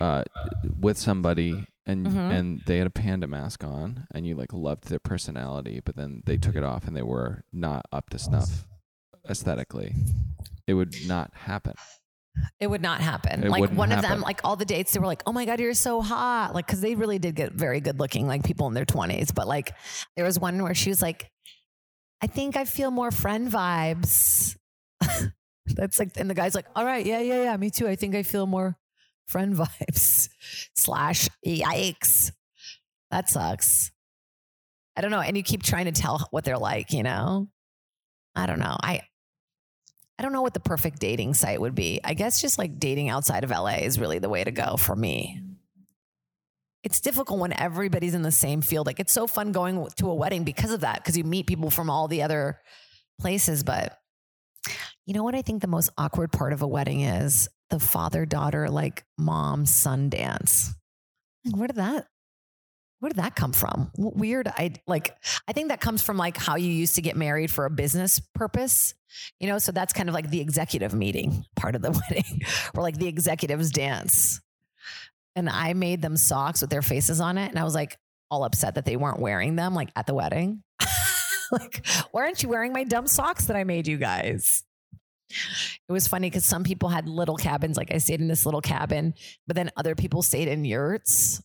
uh, 0.00 0.24
with 0.80 0.96
somebody 0.96 1.66
and 1.84 2.06
Mhm. 2.06 2.16
and 2.32 2.60
they 2.66 2.78
had 2.78 2.86
a 2.86 2.90
panda 2.90 3.26
mask 3.26 3.62
on 3.62 4.06
and 4.14 4.26
you 4.26 4.34
like 4.34 4.52
loved 4.54 4.88
their 4.88 4.98
personality, 4.98 5.80
but 5.84 5.96
then 5.96 6.22
they 6.24 6.38
took 6.38 6.56
it 6.56 6.64
off 6.64 6.86
and 6.86 6.96
they 6.96 7.02
were 7.02 7.44
not 7.52 7.84
up 7.92 8.08
to 8.10 8.18
snuff 8.18 8.66
aesthetically, 9.28 9.94
it 10.66 10.72
would 10.74 10.94
not 11.06 11.34
happen. 11.34 11.74
It 12.58 12.68
would 12.68 12.82
not 12.82 13.00
happen. 13.00 13.44
It 13.44 13.50
like 13.50 13.70
one 13.70 13.92
of 13.92 14.02
them, 14.02 14.20
like 14.20 14.40
all 14.44 14.56
the 14.56 14.64
dates, 14.64 14.92
they 14.92 15.00
were 15.00 15.06
like, 15.06 15.22
"Oh 15.26 15.32
my 15.32 15.44
god, 15.44 15.60
you're 15.60 15.74
so 15.74 16.00
hot!" 16.00 16.54
Like 16.54 16.66
because 16.66 16.80
they 16.80 16.94
really 16.94 17.18
did 17.18 17.34
get 17.34 17.52
very 17.52 17.80
good 17.80 17.98
looking, 17.98 18.26
like 18.26 18.44
people 18.44 18.66
in 18.68 18.74
their 18.74 18.84
twenties. 18.84 19.32
But 19.32 19.48
like 19.48 19.74
there 20.16 20.24
was 20.24 20.38
one 20.38 20.62
where 20.62 20.74
she 20.74 20.90
was 20.90 21.02
like, 21.02 21.30
"I 22.22 22.26
think 22.26 22.56
I 22.56 22.64
feel 22.64 22.90
more 22.90 23.10
friend 23.10 23.50
vibes." 23.50 24.56
That's 25.66 25.98
like, 25.98 26.10
and 26.16 26.30
the 26.30 26.34
guy's 26.34 26.54
like, 26.54 26.66
"All 26.76 26.84
right, 26.84 27.04
yeah, 27.04 27.20
yeah, 27.20 27.42
yeah, 27.44 27.56
me 27.56 27.70
too. 27.70 27.88
I 27.88 27.96
think 27.96 28.14
I 28.14 28.22
feel 28.22 28.46
more 28.46 28.76
friend 29.26 29.54
vibes." 29.56 30.28
Slash, 30.74 31.28
yikes, 31.46 32.32
that 33.10 33.28
sucks. 33.28 33.90
I 34.96 35.00
don't 35.00 35.10
know, 35.10 35.20
and 35.20 35.36
you 35.36 35.42
keep 35.42 35.62
trying 35.62 35.86
to 35.86 35.92
tell 35.92 36.26
what 36.30 36.44
they're 36.44 36.58
like, 36.58 36.92
you 36.92 37.02
know. 37.02 37.48
I 38.34 38.46
don't 38.46 38.60
know. 38.60 38.76
I 38.80 39.02
I 40.20 40.22
don't 40.22 40.34
know 40.34 40.42
what 40.42 40.52
the 40.52 40.60
perfect 40.60 40.98
dating 40.98 41.32
site 41.32 41.58
would 41.58 41.74
be. 41.74 41.98
I 42.04 42.12
guess 42.12 42.42
just 42.42 42.58
like 42.58 42.78
dating 42.78 43.08
outside 43.08 43.42
of 43.42 43.48
LA 43.48 43.76
is 43.76 43.98
really 43.98 44.18
the 44.18 44.28
way 44.28 44.44
to 44.44 44.50
go 44.50 44.76
for 44.76 44.94
me. 44.94 45.40
It's 46.82 47.00
difficult 47.00 47.40
when 47.40 47.58
everybody's 47.58 48.12
in 48.12 48.20
the 48.20 48.30
same 48.30 48.60
field. 48.60 48.86
Like 48.86 49.00
it's 49.00 49.14
so 49.14 49.26
fun 49.26 49.50
going 49.50 49.88
to 49.96 50.10
a 50.10 50.14
wedding 50.14 50.44
because 50.44 50.72
of 50.72 50.80
that, 50.80 50.96
because 50.96 51.16
you 51.16 51.24
meet 51.24 51.46
people 51.46 51.70
from 51.70 51.88
all 51.88 52.06
the 52.06 52.20
other 52.20 52.60
places. 53.18 53.62
But 53.62 53.96
you 55.06 55.14
know 55.14 55.24
what 55.24 55.34
I 55.34 55.40
think 55.40 55.62
the 55.62 55.68
most 55.68 55.88
awkward 55.96 56.32
part 56.32 56.52
of 56.52 56.60
a 56.60 56.68
wedding 56.68 57.00
is? 57.00 57.48
The 57.70 57.80
father 57.80 58.26
daughter, 58.26 58.68
like 58.68 59.04
mom 59.16 59.64
son 59.64 60.10
dance. 60.10 60.74
Where 61.50 61.66
did 61.66 61.76
that? 61.76 62.08
Where 62.98 63.08
did 63.08 63.16
that 63.16 63.36
come 63.36 63.54
from? 63.54 63.90
Weird. 63.96 64.48
I 64.48 64.74
like. 64.86 65.16
I 65.48 65.54
think 65.54 65.68
that 65.68 65.80
comes 65.80 66.02
from 66.02 66.18
like 66.18 66.36
how 66.36 66.56
you 66.56 66.70
used 66.70 66.96
to 66.96 67.00
get 67.00 67.16
married 67.16 67.50
for 67.50 67.64
a 67.64 67.70
business 67.70 68.20
purpose 68.34 68.92
you 69.38 69.48
know, 69.48 69.58
so 69.58 69.72
that's 69.72 69.92
kind 69.92 70.08
of 70.08 70.14
like 70.14 70.30
the 70.30 70.40
executive 70.40 70.94
meeting 70.94 71.44
part 71.56 71.74
of 71.74 71.82
the 71.82 71.90
wedding, 72.10 72.42
where 72.72 72.82
like 72.82 72.98
the 72.98 73.08
executives 73.08 73.70
dance. 73.70 74.40
And 75.36 75.48
I 75.48 75.74
made 75.74 76.02
them 76.02 76.16
socks 76.16 76.60
with 76.60 76.70
their 76.70 76.82
faces 76.82 77.20
on 77.20 77.38
it. 77.38 77.48
And 77.48 77.58
I 77.58 77.64
was 77.64 77.74
like 77.74 77.96
all 78.30 78.44
upset 78.44 78.74
that 78.74 78.84
they 78.84 78.96
weren't 78.96 79.20
wearing 79.20 79.56
them 79.56 79.74
like 79.74 79.90
at 79.94 80.06
the 80.06 80.14
wedding. 80.14 80.62
like, 81.52 81.86
why 82.10 82.22
aren't 82.22 82.42
you 82.42 82.48
wearing 82.48 82.72
my 82.72 82.84
dumb 82.84 83.06
socks 83.06 83.46
that 83.46 83.56
I 83.56 83.64
made 83.64 83.86
you 83.86 83.96
guys? 83.96 84.64
It 85.88 85.92
was 85.92 86.08
funny 86.08 86.28
because 86.28 86.44
some 86.44 86.64
people 86.64 86.88
had 86.88 87.08
little 87.08 87.36
cabins. 87.36 87.76
Like 87.76 87.92
I 87.94 87.98
stayed 87.98 88.20
in 88.20 88.28
this 88.28 88.44
little 88.44 88.60
cabin, 88.60 89.14
but 89.46 89.54
then 89.56 89.70
other 89.76 89.94
people 89.94 90.22
stayed 90.22 90.48
in 90.48 90.64
yurts. 90.64 91.42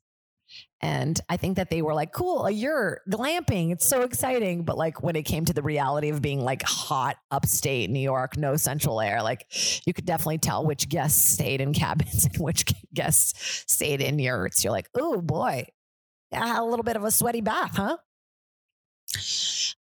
And 0.82 1.20
I 1.30 1.38
think 1.38 1.56
that 1.56 1.70
they 1.70 1.82
were 1.82 1.94
like, 1.94 2.12
cool, 2.12 2.50
you're 2.50 3.02
glamping. 3.10 3.72
It's 3.72 3.88
so 3.88 4.02
exciting. 4.02 4.64
But 4.64 4.78
like 4.78 5.02
when 5.02 5.16
it 5.16 5.24
came 5.24 5.46
to 5.46 5.54
the 5.54 5.62
reality 5.62 6.10
of 6.10 6.22
being 6.22 6.42
like 6.42 6.64
hot 6.64 7.16
upstate 7.32 7.90
New 7.90 8.02
York, 8.02 8.38
no 8.38 8.56
central 8.56 9.00
air, 9.02 9.24
like 9.24 9.46
you 9.86 9.94
could 9.94 10.06
definitely 10.06 10.38
tell 10.38 10.66
which 10.66 10.90
guests 10.90 11.32
stayed 11.32 11.62
in 11.62 11.74
cabins 11.74 12.26
and 12.34 12.38
which 12.38 12.66
guests 12.94 13.64
stayed 13.68 14.02
in 14.02 14.20
yurts. 14.20 14.64
You're 14.64 14.74
like, 14.74 14.90
oh 14.96 15.22
boy, 15.22 15.66
a 16.34 16.64
little 16.64 16.84
bit 16.84 16.98
of 16.98 17.04
a 17.04 17.12
sweaty 17.12 17.42
bath, 17.42 17.76
huh? 17.76 17.98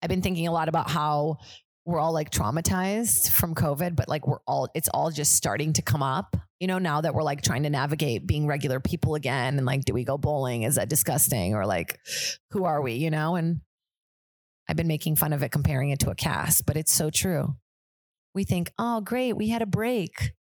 I've 0.02 0.10
been 0.10 0.22
thinking 0.22 0.48
a 0.48 0.52
lot 0.52 0.68
about 0.68 0.90
how 0.90 1.38
we're 1.86 2.00
all 2.00 2.14
like 2.14 2.30
traumatized 2.30 3.32
from 3.32 3.56
COVID, 3.56 3.96
but 3.96 4.08
like 4.08 4.28
we're 4.28 4.42
all, 4.48 4.70
it's 4.76 4.90
all 4.90 5.10
just 5.10 5.36
starting 5.36 5.74
to 5.74 5.82
come 5.82 6.04
up, 6.04 6.38
you 6.60 6.68
know, 6.68 6.78
now 6.78 7.02
that 7.02 7.16
we're 7.16 7.24
like 7.24 7.42
trying 7.42 7.64
to 7.64 7.70
navigate 7.70 8.28
being 8.28 8.46
regular 8.46 8.80
people 8.80 9.16
again. 9.16 9.58
And 9.58 9.66
like, 9.66 9.86
do 9.86 9.94
we 9.94 10.04
go 10.04 10.18
bowling? 10.18 10.64
Is 10.64 10.76
that 10.76 10.90
disgusting? 10.90 11.56
Or 11.56 11.66
like, 11.66 12.00
who 12.52 12.66
are 12.66 12.82
we, 12.82 12.94
you 12.94 13.10
know? 13.10 13.36
And 13.36 13.62
I've 14.70 14.76
been 14.76 14.88
making 14.88 15.16
fun 15.16 15.34
of 15.34 15.42
it, 15.42 15.52
comparing 15.52 15.90
it 15.90 16.00
to 16.02 16.12
a 16.12 16.16
cast, 16.16 16.66
but 16.66 16.78
it's 16.78 16.94
so 16.94 17.10
true. 17.10 17.56
We 18.34 18.44
think, 18.44 18.72
oh, 18.78 19.02
great, 19.02 19.34
we 19.34 19.50
had 19.50 19.62
a 19.62 19.66
break. 19.66 20.34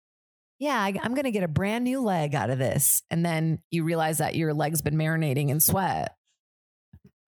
Yeah, 0.58 0.78
I, 0.78 0.94
I'm 1.02 1.14
going 1.14 1.24
to 1.24 1.30
get 1.30 1.42
a 1.42 1.48
brand 1.48 1.84
new 1.84 2.00
leg 2.00 2.34
out 2.34 2.50
of 2.50 2.58
this. 2.58 3.02
And 3.10 3.24
then 3.24 3.60
you 3.70 3.82
realize 3.82 4.18
that 4.18 4.36
your 4.36 4.52
leg's 4.52 4.82
been 4.82 4.96
marinating 4.96 5.48
in 5.48 5.58
sweat. 5.58 6.14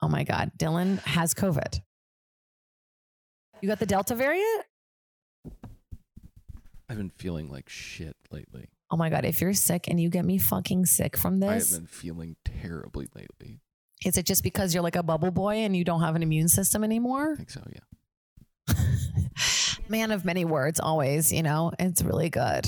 Oh 0.02 0.08
my 0.08 0.22
God, 0.22 0.52
Dylan 0.58 0.98
has 1.00 1.32
COVID. 1.32 1.80
You 3.62 3.68
got 3.68 3.78
the 3.78 3.86
Delta 3.86 4.16
variant? 4.16 4.64
I've 6.88 6.96
been 6.96 7.12
feeling 7.16 7.48
like 7.48 7.68
shit 7.68 8.16
lately. 8.32 8.68
Oh 8.90 8.96
my 8.96 9.08
God, 9.08 9.24
if 9.24 9.40
you're 9.40 9.54
sick 9.54 9.86
and 9.86 10.00
you 10.00 10.10
get 10.10 10.24
me 10.24 10.36
fucking 10.36 10.84
sick 10.86 11.16
from 11.16 11.38
this. 11.38 11.48
I 11.48 11.52
have 11.52 11.60
this, 11.60 11.78
been 11.78 11.86
feeling 11.86 12.36
terribly 12.44 13.08
lately. 13.14 13.60
is 14.04 14.18
it 14.18 14.26
just 14.26 14.42
because 14.42 14.74
you're 14.74 14.82
like 14.82 14.96
a 14.96 15.02
bubble 15.04 15.30
boy 15.30 15.58
and 15.58 15.76
you 15.76 15.84
don't 15.84 16.00
have 16.00 16.16
an 16.16 16.24
immune 16.24 16.48
system 16.48 16.82
anymore? 16.82 17.34
I 17.34 17.36
think 17.36 17.50
so, 17.50 17.62
yeah. 17.72 18.74
Man 19.88 20.10
of 20.10 20.24
many 20.24 20.44
words, 20.44 20.80
always, 20.80 21.32
you 21.32 21.44
know, 21.44 21.70
it's 21.78 22.02
really 22.02 22.30
good. 22.30 22.66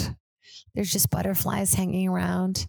There's 0.77 0.93
just 0.93 1.11
butterflies 1.11 1.75
hanging 1.75 2.09
around. 2.09 2.69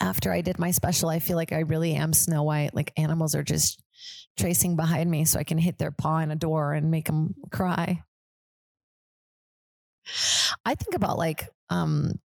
After 0.00 0.32
I 0.32 0.40
did 0.40 0.58
my 0.58 0.70
special, 0.70 1.10
I 1.10 1.18
feel 1.18 1.36
like 1.36 1.52
I 1.52 1.60
really 1.60 1.92
am 1.92 2.14
Snow 2.14 2.42
White. 2.42 2.74
Like 2.74 2.92
animals 2.96 3.34
are 3.34 3.42
just 3.42 3.82
tracing 4.36 4.76
behind 4.76 5.10
me 5.10 5.24
so 5.24 5.38
I 5.38 5.44
can 5.44 5.58
hit 5.58 5.78
their 5.78 5.90
paw 5.90 6.18
in 6.18 6.30
a 6.30 6.36
door 6.36 6.72
and 6.72 6.90
make 6.90 7.06
them 7.06 7.34
cry. 7.50 8.02
I 10.64 10.74
think 10.74 10.94
about 10.94 11.18
like 11.18 11.48
um 11.70 12.20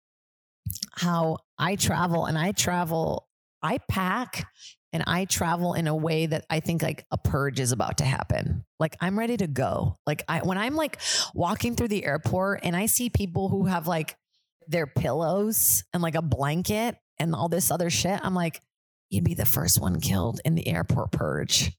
how 0.93 1.39
I 1.59 1.77
travel 1.77 2.27
and 2.27 2.37
I 2.37 2.53
travel, 2.53 3.29
I 3.63 3.79
pack 3.89 4.47
and 4.93 5.05
I 5.07 5.27
travel 5.27 5.75
in 5.75 5.87
a 5.87 5.95
way 5.95 6.27
that 6.27 6.45
I 6.49 6.61
think 6.61 6.83
like 6.83 7.05
a 7.11 7.19
purge 7.19 7.61
is 7.61 7.73
about 7.73 7.99
to 7.99 8.05
happen. 8.05 8.65
Like 8.79 8.97
I'm 9.01 9.19
ready 9.19 9.37
to 9.37 9.47
go. 9.47 9.97
Like 10.07 10.23
I 10.29 10.41
when 10.41 10.59
I'm 10.59 10.75
like 10.75 10.99
walking 11.35 11.77
through 11.77 11.89
the 11.89 12.05
airport 12.05 12.61
and 12.63 12.75
I 12.75 12.87
see 12.87 13.11
people 13.11 13.49
who 13.49 13.67
have 13.67 13.87
like 13.87 14.17
their 14.67 14.87
pillows 14.87 15.85
and 15.93 16.03
like 16.03 16.15
a 16.15 16.23
blanket 16.23 16.97
and 17.19 17.35
all 17.35 17.49
this 17.49 17.71
other 17.71 17.91
shit, 17.91 18.21
I'm 18.23 18.35
like, 18.35 18.61
you'd 19.11 19.25
be 19.25 19.35
the 19.35 19.47
first 19.47 19.81
one 19.81 20.01
killed 20.01 20.41
in 20.45 20.55
the 20.55 20.69
airport 20.69 21.13
purge. 21.13 21.73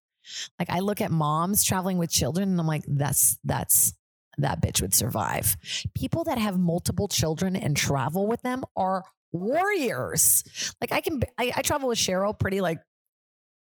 Like 0.58 0.70
I 0.70 0.80
look 0.80 1.02
at 1.02 1.12
moms 1.12 1.64
traveling 1.64 1.98
with 1.98 2.12
children 2.12 2.50
and 2.50 2.60
I'm 2.60 2.68
like, 2.68 2.84
that's 2.88 3.38
that's 3.44 3.94
that 4.38 4.62
bitch 4.62 4.82
would 4.82 4.94
survive. 4.94 5.58
People 5.96 6.26
that 6.26 6.38
have 6.38 6.58
multiple 6.58 7.08
children 7.08 7.56
and 7.56 7.76
travel 7.76 8.28
with 8.28 8.42
them 8.42 8.64
are 8.76 9.04
warriors. 9.32 10.44
Like 10.82 10.92
I 10.92 11.02
can 11.02 11.22
I, 11.38 11.52
I 11.56 11.62
travel 11.62 11.90
with 11.90 11.98
Cheryl 11.98 12.38
pretty 12.38 12.62
like 12.62 12.80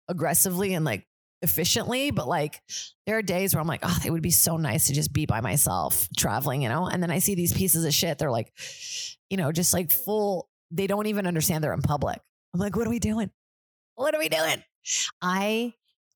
aggressively 0.08 0.74
and 0.74 0.84
like 0.84 1.06
efficiently, 1.42 2.10
but 2.10 2.28
like 2.28 2.62
there 3.06 3.18
are 3.18 3.22
days 3.22 3.54
where 3.54 3.60
I'm 3.60 3.66
like, 3.66 3.80
oh, 3.82 3.98
it 4.04 4.10
would 4.10 4.22
be 4.22 4.30
so 4.30 4.56
nice 4.56 4.86
to 4.86 4.92
just 4.94 5.12
be 5.12 5.26
by 5.26 5.40
myself 5.40 6.08
traveling, 6.16 6.62
you 6.62 6.68
know? 6.68 6.86
And 6.86 7.02
then 7.02 7.10
I 7.10 7.18
see 7.18 7.34
these 7.34 7.52
pieces 7.52 7.84
of 7.84 7.92
shit. 7.92 8.18
They're 8.18 8.30
like, 8.30 8.52
you 9.28 9.36
know, 9.36 9.50
just 9.52 9.74
like 9.74 9.90
full, 9.90 10.48
they 10.70 10.86
don't 10.86 11.06
even 11.06 11.26
understand 11.26 11.62
they're 11.62 11.72
in 11.72 11.82
public. 11.82 12.20
I'm 12.54 12.60
like, 12.60 12.76
what 12.76 12.86
are 12.86 12.90
we 12.90 13.00
doing? 13.00 13.30
What 13.94 14.14
are 14.14 14.18
we 14.18 14.28
doing? 14.28 14.62
I 15.20 15.74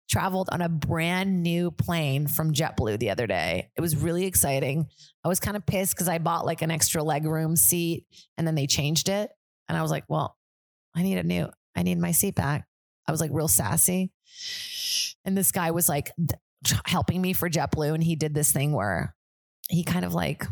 traveled 0.09 0.49
on 0.53 0.63
a 0.63 0.69
brand 0.69 1.43
new 1.43 1.71
plane 1.71 2.27
from 2.27 2.53
JetBlue 2.53 2.99
the 2.99 3.11
other 3.11 3.27
day. 3.27 3.71
It 3.77 3.81
was 3.81 3.97
really 3.97 4.27
exciting. 4.27 4.87
I 5.25 5.29
was 5.29 5.41
kind 5.41 5.57
of 5.57 5.67
pissed 5.67 5.95
because 5.95 6.09
I 6.09 6.19
bought 6.19 6.47
like 6.47 6.63
an 6.63 6.71
extra 6.71 7.03
legroom 7.03 7.59
seat 7.59 8.07
and 8.37 8.47
then 8.47 8.55
they 8.55 8.67
changed 8.67 9.09
it. 9.09 9.31
And 9.69 9.77
I 9.77 9.83
was 9.83 9.91
like, 9.91 10.05
well, 10.09 10.37
I 10.95 11.03
need 11.03 11.19
a 11.19 11.23
new, 11.25 11.49
I 11.75 11.83
need 11.83 11.99
my 11.99 12.13
seat 12.13 12.35
back. 12.37 12.67
I 13.07 13.13
was 13.13 13.21
like 13.21 13.31
real 13.33 13.49
sassy. 13.49 14.13
And 15.25 15.37
this 15.37 15.53
guy 15.53 15.73
was 15.73 15.89
like 15.89 16.13
helping 16.87 17.21
me 17.21 17.33
for 17.33 17.51
JetBlue. 17.51 17.95
And 17.95 18.03
he 18.03 18.17
did 18.17 18.33
this 18.35 18.53
thing 18.53 18.73
where 18.73 19.15
he 19.69 19.83
kind 19.83 20.05
of 20.05 20.15
like, 20.15 20.47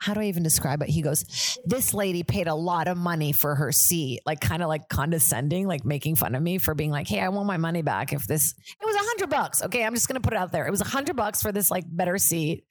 how 0.00 0.14
do 0.14 0.20
I 0.20 0.24
even 0.24 0.42
describe 0.42 0.82
it? 0.82 0.88
He 0.88 1.02
goes, 1.02 1.58
This 1.64 1.92
lady 1.92 2.22
paid 2.22 2.46
a 2.46 2.54
lot 2.54 2.88
of 2.88 2.96
money 2.96 3.32
for 3.32 3.54
her 3.54 3.72
seat, 3.72 4.20
like 4.24 4.40
kind 4.40 4.62
of 4.62 4.68
like 4.68 4.88
condescending, 4.88 5.66
like 5.66 5.84
making 5.84 6.16
fun 6.16 6.34
of 6.34 6.42
me 6.42 6.58
for 6.58 6.74
being 6.74 6.90
like, 6.90 7.08
Hey, 7.08 7.20
I 7.20 7.28
want 7.28 7.46
my 7.46 7.56
money 7.56 7.82
back. 7.82 8.12
If 8.12 8.26
this, 8.26 8.54
it 8.80 8.86
was 8.86 8.94
a 8.94 9.00
hundred 9.00 9.30
bucks. 9.30 9.62
Okay. 9.62 9.84
I'm 9.84 9.94
just 9.94 10.08
going 10.08 10.20
to 10.20 10.26
put 10.26 10.32
it 10.32 10.38
out 10.38 10.52
there. 10.52 10.66
It 10.66 10.70
was 10.70 10.80
a 10.80 10.84
hundred 10.84 11.16
bucks 11.16 11.42
for 11.42 11.50
this 11.50 11.70
like 11.70 11.84
better 11.86 12.18
seat. 12.18 12.64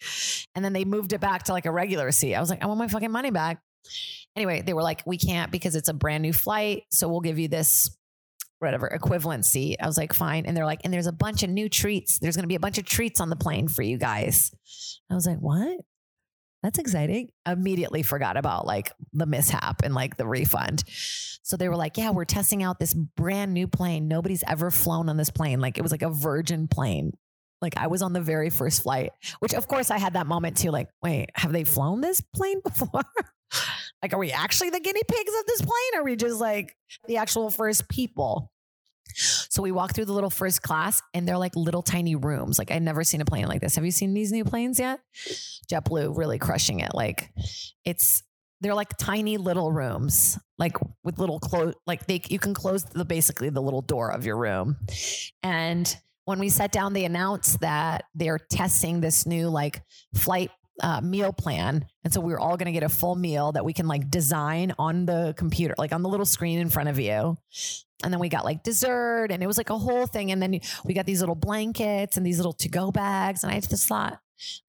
And 0.56 0.64
then 0.64 0.74
they 0.74 0.86
moved 0.86 1.14
it 1.14 1.20
back 1.20 1.44
to 1.44 1.54
like 1.54 1.66
a 1.66 1.72
regular 1.72 2.12
seat. 2.12 2.36
I 2.36 2.40
was 2.40 2.50
like, 2.50 2.64
I 2.64 2.68
want 2.68 2.80
my 2.80 2.88
fucking 2.88 3.12
money 3.12 3.32
back. 3.32 3.62
Anyway, 4.36 4.62
they 4.62 4.74
were 4.74 4.84
like, 4.84 5.04
We 5.06 5.18
can't 5.18 5.52
because 5.52 5.76
it's 5.76 5.90
a 5.90 5.94
brand 5.94 6.22
new 6.22 6.34
flight. 6.34 6.84
So 6.92 7.10
we'll 7.10 7.22
give 7.22 7.40
you 7.40 7.50
this 7.50 7.90
whatever 8.60 8.88
equivalent 8.88 9.46
seat. 9.46 9.78
I 9.80 9.86
was 9.86 9.98
like, 9.98 10.14
fine. 10.14 10.46
And 10.46 10.58
they're 10.58 10.66
like, 10.66 10.82
and 10.84 10.92
there's 10.92 11.06
a 11.06 11.12
bunch 11.12 11.44
of 11.44 11.50
new 11.50 11.70
treats. 11.70 12.18
There's 12.18 12.36
going 12.36 12.44
to 12.44 12.48
be 12.48 12.56
a 12.56 12.60
bunch 12.60 12.80
of 12.80 12.86
treats 12.86 13.22
on 13.22 13.30
the 13.30 13.36
plane 13.36 13.68
for 13.68 13.84
you 13.84 14.00
guys. 14.00 14.52
I 15.12 15.14
was 15.14 15.28
like, 15.28 15.38
what? 15.38 15.78
That's 16.68 16.80
exciting. 16.80 17.30
Immediately 17.46 18.04
forgot 18.04 18.36
about 18.36 18.66
like 18.66 18.92
the 19.14 19.26
mishap 19.26 19.84
and 19.86 19.96
like 19.96 20.18
the 20.18 20.28
refund. 20.28 20.84
So 21.42 21.56
they 21.56 21.70
were 21.70 21.78
like, 21.78 21.98
yeah, 21.98 22.10
we're 22.10 22.26
testing 22.26 22.62
out 22.62 22.78
this 22.78 22.94
brand 22.94 23.54
new 23.54 23.68
plane. 23.70 24.10
Nobody's 24.10 24.44
ever 24.46 24.70
flown 24.70 25.08
on 25.08 25.16
this 25.16 25.30
plane. 25.30 25.62
Like 25.62 25.78
it 25.78 25.82
was 25.82 25.94
like 25.94 26.02
a 26.02 26.10
virgin 26.10 26.68
plane. 26.68 27.14
Like 27.62 27.78
I 27.78 27.88
was 27.88 28.02
on 28.02 28.12
the 28.12 28.20
very 28.20 28.50
first 28.50 28.84
flight, 28.84 29.12
which 29.40 29.54
of 29.54 29.70
course 29.70 29.90
I 29.92 29.98
had 29.98 30.14
that 30.14 30.28
moment 30.28 30.58
too. 30.58 30.72
Like, 30.72 30.90
wait, 31.02 31.30
have 31.36 31.54
they 31.54 31.64
flown 31.64 32.02
this 32.02 32.20
plane 32.36 32.60
before? 32.66 33.02
like, 34.02 34.14
are 34.14 34.20
we 34.20 34.34
actually 34.34 34.70
the 34.70 34.82
guinea 34.82 35.04
pigs 35.08 35.32
of 35.40 35.46
this 35.46 35.62
plane? 35.62 35.72
Or 35.96 36.02
are 36.02 36.04
we 36.04 36.18
just 36.18 36.42
like 36.42 36.76
the 37.08 37.16
actual 37.16 37.50
first 37.50 37.88
people? 37.88 38.52
So 39.16 39.62
we 39.62 39.72
walk 39.72 39.94
through 39.94 40.06
the 40.06 40.14
little 40.14 40.30
first 40.30 40.62
class 40.62 41.02
and 41.14 41.28
they're 41.28 41.38
like 41.38 41.56
little 41.56 41.82
tiny 41.82 42.16
rooms. 42.16 42.60
Like 42.60 42.72
I'd 42.72 42.82
never 42.82 43.04
seen 43.04 43.22
a 43.22 43.26
plane 43.26 43.48
like 43.48 43.62
this. 43.62 43.76
Have 43.76 43.86
you 43.86 43.92
seen 43.92 44.14
these 44.14 44.32
new 44.32 44.44
planes 44.44 44.80
yet? 44.80 45.00
JetBlue 45.72 46.18
really 46.18 46.38
crushing 46.38 46.80
it. 46.80 46.94
Like 46.94 47.32
it's 47.86 48.24
they're 48.62 48.74
like 48.74 48.98
tiny 48.98 49.38
little 49.38 49.72
rooms, 49.72 50.40
like 50.58 50.78
with 51.04 51.20
little 51.20 51.40
close 51.40 51.74
like 51.86 52.08
they 52.08 52.22
you 52.30 52.40
can 52.40 52.54
close 52.54 52.84
the 52.84 53.06
basically 53.06 53.50
the 53.50 53.62
little 53.62 53.82
door 53.82 54.12
of 54.12 54.26
your 54.26 54.38
room. 54.38 54.78
And 55.44 55.96
when 56.26 56.40
we 56.40 56.50
sat 56.50 56.72
down, 56.72 56.94
they 56.94 57.06
announced 57.06 57.62
that 57.62 58.06
they're 58.14 58.40
testing 58.40 59.00
this 59.00 59.26
new 59.26 59.48
like 59.48 59.82
flight 60.14 60.52
uh, 60.82 61.02
meal 61.02 61.34
plan. 61.34 61.86
And 62.04 62.14
so 62.14 62.22
we 62.22 62.34
are 62.34 62.40
all 62.40 62.58
going 62.58 62.68
to 62.68 62.72
get 62.72 62.84
a 62.84 62.90
full 62.90 63.16
meal 63.16 63.52
that 63.54 63.66
we 63.66 63.74
can 63.74 63.88
like 63.88 64.10
design 64.10 64.74
on 64.78 65.06
the 65.06 65.34
computer, 65.38 65.74
like 65.78 65.94
on 65.94 66.02
the 66.02 66.10
little 66.10 66.26
screen 66.26 66.60
in 66.60 66.70
front 66.70 66.90
of 66.90 67.00
you. 67.00 67.38
And 68.04 68.14
then 68.14 68.20
we 68.20 68.30
got 68.30 68.46
like 68.46 68.64
dessert 68.64 69.32
and 69.32 69.42
it 69.42 69.48
was 69.48 69.58
like 69.58 69.70
a 69.70 69.78
whole 69.78 70.06
thing. 70.06 70.32
And 70.32 70.42
then 70.42 70.60
we 70.86 70.94
got 70.94 71.06
these 71.06 71.20
little 71.20 71.36
blankets 71.36 72.18
and 72.18 72.26
these 72.26 72.38
little 72.38 72.54
to 72.54 72.70
go 72.70 72.92
bags. 72.92 73.44
And 73.44 73.52
I 73.52 73.60
just 73.60 73.88
thought, 73.88 74.20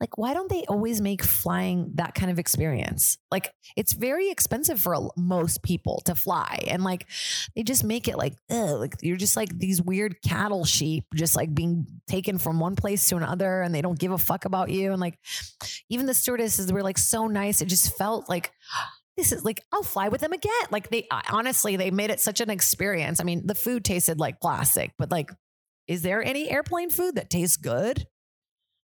like, 0.01 0.17
why 0.17 0.33
don't 0.33 0.49
they 0.49 0.65
always 0.67 0.99
make 1.03 1.23
flying 1.23 1.91
that 1.97 2.15
kind 2.15 2.31
of 2.31 2.39
experience? 2.39 3.19
Like, 3.31 3.53
it's 3.77 3.93
very 3.93 4.31
expensive 4.31 4.81
for 4.81 5.11
most 5.15 5.63
people 5.63 6.01
to 6.07 6.15
fly. 6.15 6.65
And 6.69 6.85
like, 6.85 7.07
they 7.55 7.63
just 7.63 7.85
make 7.85 8.09
it 8.09 8.17
like, 8.17 8.33
ugh, 8.49 8.81
like 8.81 8.95
you're 9.03 9.19
just 9.19 9.37
like 9.37 9.51
these 9.59 9.83
weird 9.83 10.23
cattle 10.23 10.65
sheep, 10.65 11.05
just 11.15 11.37
like 11.37 11.55
being 11.55 11.87
taken 12.07 12.39
from 12.39 12.61
one 12.61 12.77
place 12.77 13.07
to 13.11 13.17
another 13.17 13.61
and 13.61 13.75
they 13.75 13.83
don't 13.83 13.99
give 13.99 14.13
a 14.13 14.17
fuck 14.17 14.47
about 14.47 14.71
you. 14.71 14.93
And 14.93 15.03
like, 15.03 15.19
even 15.91 16.07
the 16.07 16.15
stewardesses 16.15 16.73
were 16.73 16.83
like 16.83 16.97
so 16.97 17.27
nice. 17.27 17.61
It 17.61 17.67
just 17.67 17.95
felt 17.99 18.27
like, 18.27 18.53
this 19.19 19.33
is 19.33 19.45
like 19.45 19.61
I'll 19.73 19.83
fly 19.83 20.09
with 20.09 20.21
them 20.21 20.33
again. 20.33 20.53
Like 20.71 20.89
they 20.91 21.07
honestly, 21.29 21.77
they 21.77 21.91
made 21.91 22.11
it 22.11 22.21
such 22.21 22.41
an 22.41 22.49
experience. 22.51 23.21
I 23.21 23.25
mean, 23.25 23.47
the 23.47 23.55
food 23.55 23.85
tasted 23.85 24.21
like 24.21 24.41
plastic, 24.41 24.93
but 24.97 25.11
like, 25.11 25.31
is 25.89 26.03
there 26.03 26.23
any 26.23 26.49
airplane 26.49 26.89
food 26.89 27.17
that 27.17 27.29
tastes 27.29 27.57
good? 27.57 28.07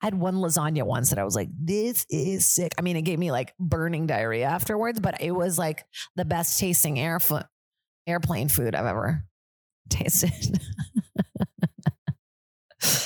I 0.02 0.08
had 0.08 0.16
one 0.16 0.36
lasagna 0.36 0.84
once 0.84 1.12
that 1.12 1.20
I 1.20 1.24
was 1.24 1.36
like, 1.36 1.50
this 1.58 2.06
is 2.10 2.48
sick. 2.48 2.74
I 2.78 2.82
mean, 2.82 2.98
it 2.98 3.04
gave 3.04 3.20
me 3.20 3.32
like 3.32 3.54
burning 3.60 4.08
diarrhea 4.08 4.46
afterwards, 4.46 5.00
but 5.00 5.22
it 5.22 5.32
was 5.32 5.58
like 5.58 5.86
the 6.16 6.26
best 6.26 6.60
tasting 6.60 7.00
air 7.00 7.20
fu- 7.20 7.40
airplane 8.08 8.50
food 8.50 8.76
I've 8.76 8.86
ever 8.86 9.24
tasted. 9.90 10.60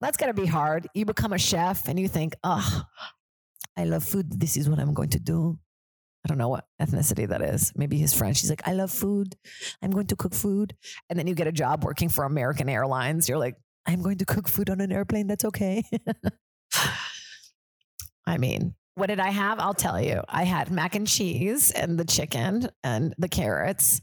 That's 0.00 0.16
gotta 0.16 0.34
be 0.34 0.46
hard. 0.46 0.88
You 0.94 1.04
become 1.06 1.32
a 1.32 1.38
chef 1.38 1.88
and 1.88 1.98
you 1.98 2.06
think, 2.06 2.36
oh, 2.44 2.82
I 3.76 3.84
love 3.84 4.04
food. 4.04 4.40
This 4.40 4.56
is 4.56 4.70
what 4.70 4.78
I'm 4.78 4.94
going 4.94 5.10
to 5.10 5.18
do. 5.20 5.58
I 6.26 6.28
don't 6.28 6.38
know 6.38 6.48
what 6.48 6.64
ethnicity 6.82 7.28
that 7.28 7.40
is. 7.40 7.72
Maybe 7.76 7.98
he's 7.98 8.12
French. 8.12 8.40
He's 8.40 8.50
like, 8.50 8.66
I 8.66 8.72
love 8.72 8.90
food. 8.90 9.36
I'm 9.80 9.92
going 9.92 10.08
to 10.08 10.16
cook 10.16 10.34
food. 10.34 10.74
And 11.08 11.16
then 11.16 11.28
you 11.28 11.36
get 11.36 11.46
a 11.46 11.52
job 11.52 11.84
working 11.84 12.08
for 12.08 12.24
American 12.24 12.68
Airlines. 12.68 13.28
You're 13.28 13.38
like, 13.38 13.54
I'm 13.86 14.02
going 14.02 14.18
to 14.18 14.24
cook 14.24 14.48
food 14.48 14.68
on 14.68 14.80
an 14.80 14.90
airplane. 14.90 15.28
That's 15.28 15.44
okay. 15.44 15.84
I 18.26 18.38
mean, 18.38 18.74
what 18.96 19.06
did 19.06 19.20
I 19.20 19.30
have? 19.30 19.60
I'll 19.60 19.72
tell 19.72 20.00
you. 20.00 20.20
I 20.28 20.42
had 20.42 20.72
mac 20.72 20.96
and 20.96 21.06
cheese 21.06 21.70
and 21.70 21.96
the 21.96 22.04
chicken 22.04 22.70
and 22.82 23.14
the 23.18 23.28
carrots. 23.28 24.02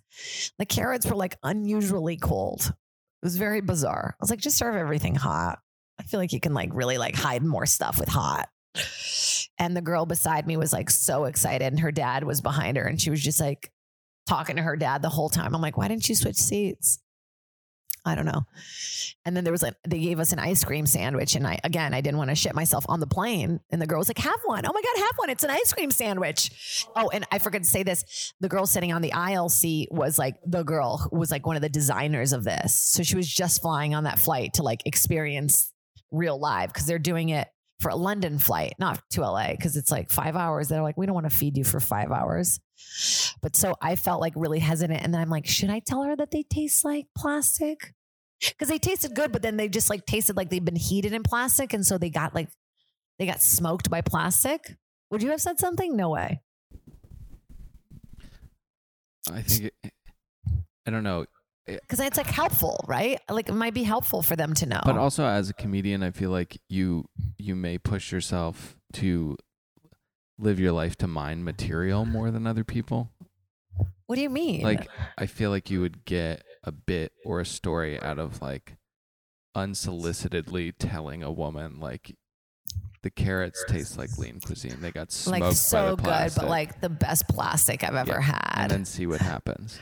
The 0.58 0.66
carrots 0.66 1.06
were 1.06 1.18
like 1.18 1.36
unusually 1.44 2.16
cold. 2.16 2.62
It 2.62 3.26
was 3.26 3.36
very 3.36 3.60
bizarre. 3.60 4.16
I 4.18 4.24
was 4.24 4.30
like, 4.30 4.40
just 4.40 4.58
serve 4.58 4.78
everything 4.78 5.16
hot. 5.16 5.60
I 6.00 6.04
feel 6.04 6.22
like 6.22 6.32
you 6.32 6.40
can 6.40 6.54
like 6.54 6.70
really 6.72 6.98
like 6.98 7.18
hide 7.18 7.44
more 7.44 7.66
stuff 7.66 8.00
with 8.00 8.08
hot. 8.08 8.48
And 9.60 9.78
the 9.78 9.82
girl 9.82 10.06
beside 10.06 10.48
me 10.48 10.58
was 10.58 10.74
like 10.74 10.90
so 10.90 11.26
excited, 11.26 11.66
and 11.66 11.80
her 11.80 11.92
dad 11.92 12.24
was 12.24 12.42
behind 12.42 12.78
her, 12.78 12.84
and 12.84 13.00
she 13.00 13.10
was 13.10 13.22
just 13.22 13.40
like 13.40 13.72
talking 14.28 14.56
to 14.56 14.62
her 14.64 14.76
dad 14.76 15.02
the 15.02 15.10
whole 15.10 15.30
time. 15.30 15.54
I'm 15.54 15.62
like, 15.62 15.78
why 15.78 15.88
didn't 15.88 16.10
you 16.10 16.16
switch 16.16 16.38
seats? 16.38 17.00
I 18.06 18.16
don't 18.16 18.26
know. 18.26 18.44
And 19.26 19.36
then 19.36 19.46
there 19.46 19.54
was 19.54 19.64
like 19.64 19.76
they 19.88 20.00
gave 20.00 20.20
us 20.20 20.34
an 20.34 20.40
ice 20.40 20.64
cream 20.66 20.86
sandwich, 20.86 21.36
and 21.36 21.48
I 21.48 21.60
again 21.64 21.94
I 21.94 22.02
didn't 22.02 22.18
want 22.18 22.32
to 22.32 22.36
shit 22.36 22.54
myself 22.54 22.86
on 22.90 23.00
the 23.00 23.08
plane. 23.08 23.62
And 23.72 23.82
the 23.82 23.88
girl 23.88 24.00
was 24.00 24.10
like, 24.10 24.18
"Have 24.18 24.40
one! 24.44 24.66
Oh 24.66 24.74
my 24.74 24.82
god, 24.82 25.02
have 25.02 25.16
one! 25.16 25.30
It's 25.30 25.46
an 25.46 25.50
ice 25.50 25.72
cream 25.72 25.90
sandwich." 25.90 26.86
Oh, 26.98 27.10
and 27.10 27.26
I 27.32 27.40
forgot 27.40 27.60
to 27.60 27.68
say 27.68 27.84
this: 27.84 28.34
the 28.42 28.50
girl 28.50 28.66
sitting 28.66 28.92
on 28.92 29.02
the 29.02 29.14
aisle 29.14 29.48
seat 29.48 29.88
was 29.90 30.20
like 30.20 30.36
the 30.46 30.64
girl 30.64 30.98
who 30.98 31.18
was 31.18 31.32
like 31.32 31.46
one 31.46 31.56
of 31.56 31.62
the 31.62 31.70
designers 31.70 32.34
of 32.34 32.44
this. 32.44 32.76
So 32.76 33.04
she 33.04 33.16
was 33.16 33.28
just 33.28 33.62
flying 33.62 33.96
on 33.96 34.04
that 34.04 34.20
flight 34.20 34.56
to 34.56 34.64
like 34.64 34.82
experience 34.86 35.72
real 36.12 36.38
live 36.38 36.74
because 36.74 36.86
they're 36.86 37.00
doing 37.00 37.30
it 37.30 37.48
for 37.84 37.90
a 37.90 37.96
London 37.96 38.40
flight, 38.40 38.74
not 38.80 39.02
to 39.12 39.22
LA, 39.22 39.52
because 39.52 39.76
it's 39.76 39.92
like 39.92 40.10
five 40.10 40.38
hours. 40.38 40.70
They're 40.70 40.82
like, 40.82 40.98
we 40.98 41.06
don't 41.06 41.14
want 41.14 41.30
to 41.30 41.36
feed 41.36 41.58
you 41.58 41.66
for 41.66 41.82
five 41.82 42.12
hours. 42.12 42.62
But 43.42 43.58
so 43.58 43.76
I 43.82 43.98
felt 43.98 44.22
like 44.22 44.34
really 44.38 44.60
hesitant. 44.60 45.04
And 45.04 45.14
then 45.14 45.22
I'm 45.22 45.30
like, 45.30 45.46
should 45.46 45.70
I 45.70 45.80
tell 45.80 46.04
her 46.04 46.16
that 46.16 46.32
they 46.32 46.44
taste 46.44 46.86
like 46.86 47.08
plastic? 47.16 47.94
Because 48.40 48.70
they 48.70 48.80
tasted 48.80 49.14
good, 49.14 49.34
but 49.34 49.42
then 49.42 49.58
they 49.58 49.68
just 49.68 49.90
like 49.90 50.06
tasted 50.06 50.38
like 50.38 50.50
they've 50.50 50.64
been 50.64 50.78
heated 50.78 51.12
in 51.12 51.24
plastic. 51.24 51.74
And 51.74 51.86
so 51.86 51.98
they 51.98 52.10
got 52.10 52.34
like, 52.34 52.48
they 53.20 53.26
got 53.26 53.42
smoked 53.42 53.90
by 53.90 54.00
plastic. 54.00 54.78
Would 55.12 55.22
you 55.22 55.32
have 55.32 55.42
said 55.42 55.60
something? 55.60 55.96
No 55.96 56.10
way. 56.10 56.42
I 59.30 59.42
think 59.42 59.74
it, 59.84 59.94
I 60.88 60.92
don't 60.92 61.04
know. 61.04 61.26
Eh, 61.68 61.78
because 61.82 62.00
it's 62.00 62.18
like 62.18 62.28
helpful, 62.28 62.84
right? 62.88 63.20
Like 63.30 63.48
it 63.50 63.54
might 63.56 63.74
be 63.74 63.84
helpful 63.84 64.22
for 64.22 64.36
them 64.36 64.54
to 64.56 64.66
know. 64.66 64.82
But 64.86 64.98
also 64.98 65.26
as 65.26 65.50
a 65.50 65.54
comedian, 65.54 66.04
I 66.04 66.12
feel 66.12 66.30
like 66.30 66.60
you 66.70 67.06
you 67.38 67.56
may 67.56 67.78
push 67.78 68.12
yourself 68.12 68.78
to 68.94 69.38
live 70.38 70.60
your 70.60 70.72
life 70.74 70.96
to 70.98 71.08
mine 71.08 71.44
material 71.44 72.06
more 72.06 72.32
than 72.32 72.46
other 72.48 72.64
people. 72.64 73.12
what 74.08 74.16
do 74.16 74.22
you 74.22 74.30
mean? 74.30 74.62
Like 74.62 74.88
I 75.18 75.26
feel 75.26 75.50
like 75.52 75.70
you 75.70 75.80
would 75.82 76.04
get 76.06 76.44
a 76.64 76.72
bit 76.72 77.14
or 77.26 77.40
a 77.40 77.46
story 77.46 78.02
out 78.02 78.20
of 78.20 78.42
like 78.42 78.76
unsolicitedly 79.56 80.74
telling 80.80 81.24
a 81.24 81.32
woman 81.32 81.80
like 81.80 82.16
the 83.04 83.10
carrots 83.10 83.64
taste 83.68 83.98
like 83.98 84.18
lean 84.18 84.40
cuisine. 84.40 84.78
They 84.82 84.92
got 84.92 85.12
smoked 85.12 85.40
like 85.42 85.50
by 85.50 85.54
so 85.54 85.90
the 85.92 85.96
good, 85.98 86.04
plastic. 86.06 86.42
but 86.42 86.50
like 86.50 86.82
the 86.82 86.90
best 86.90 87.28
plastic 87.28 87.84
I've 87.84 87.96
ever 87.96 88.14
Yeah, 88.14 88.22
had. 88.22 88.54
and 88.56 88.72
then 88.72 88.86
see 88.86 89.06
what 89.08 89.20
happens. 89.22 89.78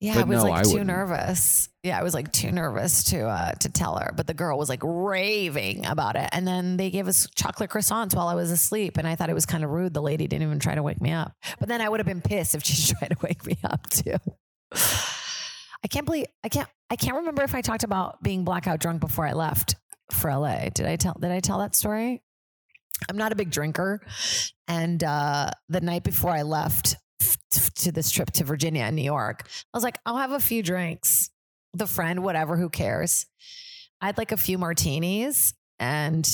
Yeah, 0.00 0.14
But 0.14 0.20
I 0.20 0.24
was 0.24 0.44
no, 0.44 0.50
like 0.50 0.60
I 0.60 0.62
too 0.64 0.68
wouldn't. 0.70 0.86
nervous. 0.88 1.68
Yeah, 1.82 1.98
I 1.98 2.02
was 2.02 2.12
like 2.14 2.30
too 2.32 2.50
nervous 2.50 3.04
to 3.04 3.20
uh 3.26 3.52
to 3.52 3.68
tell 3.70 3.96
her. 3.96 4.12
But 4.14 4.26
the 4.26 4.34
girl 4.34 4.58
was 4.58 4.68
like 4.68 4.80
raving 4.82 5.86
about 5.86 6.16
it. 6.16 6.28
And 6.32 6.46
then 6.46 6.76
they 6.76 6.90
gave 6.90 7.08
us 7.08 7.26
chocolate 7.34 7.70
croissants 7.70 8.14
while 8.14 8.28
I 8.28 8.34
was 8.34 8.50
asleep. 8.50 8.98
And 8.98 9.06
I 9.06 9.14
thought 9.14 9.30
it 9.30 9.34
was 9.34 9.46
kind 9.46 9.64
of 9.64 9.70
rude. 9.70 9.94
The 9.94 10.02
lady 10.02 10.26
didn't 10.26 10.42
even 10.46 10.58
try 10.58 10.74
to 10.74 10.82
wake 10.82 11.00
me 11.00 11.12
up. 11.12 11.32
But 11.58 11.68
then 11.68 11.80
I 11.80 11.88
would 11.88 12.00
have 12.00 12.06
been 12.06 12.20
pissed 12.20 12.54
if 12.54 12.64
she 12.64 12.92
tried 12.98 13.08
to 13.08 13.16
wake 13.22 13.46
me 13.46 13.56
up 13.64 13.88
too. 13.88 14.16
I 14.74 15.88
can't 15.88 16.06
believe 16.06 16.26
I 16.42 16.48
can't 16.48 16.68
I 16.90 16.96
can't 16.96 17.16
remember 17.16 17.42
if 17.42 17.54
I 17.54 17.60
talked 17.60 17.84
about 17.84 18.22
being 18.22 18.44
blackout 18.44 18.80
drunk 18.80 19.00
before 19.00 19.26
I 19.26 19.32
left 19.32 19.76
for 20.10 20.30
LA. 20.34 20.68
Did 20.74 20.86
I 20.86 20.96
tell 20.96 21.16
did 21.18 21.30
I 21.30 21.40
tell 21.40 21.58
that 21.60 21.74
story? 21.74 22.22
I'm 23.08 23.16
not 23.16 23.32
a 23.32 23.36
big 23.36 23.50
drinker. 23.50 24.00
And 24.68 25.02
uh 25.02 25.50
the 25.68 25.80
night 25.80 26.04
before 26.04 26.30
I 26.30 26.42
left 26.42 26.96
to 27.76 27.92
this 27.92 28.10
trip 28.10 28.30
to 28.32 28.44
Virginia 28.44 28.82
and 28.82 28.96
New 28.96 29.02
York, 29.02 29.46
I 29.72 29.76
was 29.76 29.84
like, 29.84 29.98
I'll 30.06 30.18
have 30.18 30.32
a 30.32 30.40
few 30.40 30.62
drinks 30.62 31.30
the 31.74 31.86
friend, 31.86 32.22
whatever, 32.22 32.56
who 32.56 32.68
cares? 32.68 33.26
I 34.00 34.06
had 34.06 34.18
like 34.18 34.32
a 34.32 34.36
few 34.36 34.58
martinis 34.58 35.54
and 35.78 36.26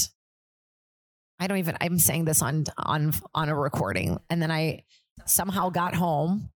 I 1.39 1.47
don't 1.47 1.59
even 1.59 1.77
I'm 1.81 1.99
saying 1.99 2.27
this 2.27 2.43
on 2.43 2.65
on 2.77 3.15
on 3.35 3.49
a 3.49 3.57
recording. 3.57 4.19
And 4.29 4.43
then 4.43 4.51
I 4.51 4.85
somehow 5.27 5.71
got 5.71 5.95
home, 5.95 6.51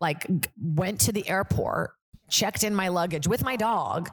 like 0.00 0.26
went 0.58 1.00
to 1.02 1.12
the 1.12 1.28
airport, 1.28 1.90
checked 2.30 2.64
in 2.64 2.74
my 2.74 2.88
luggage 2.88 3.28
with 3.28 3.44
my 3.44 3.56
dog, 3.56 4.10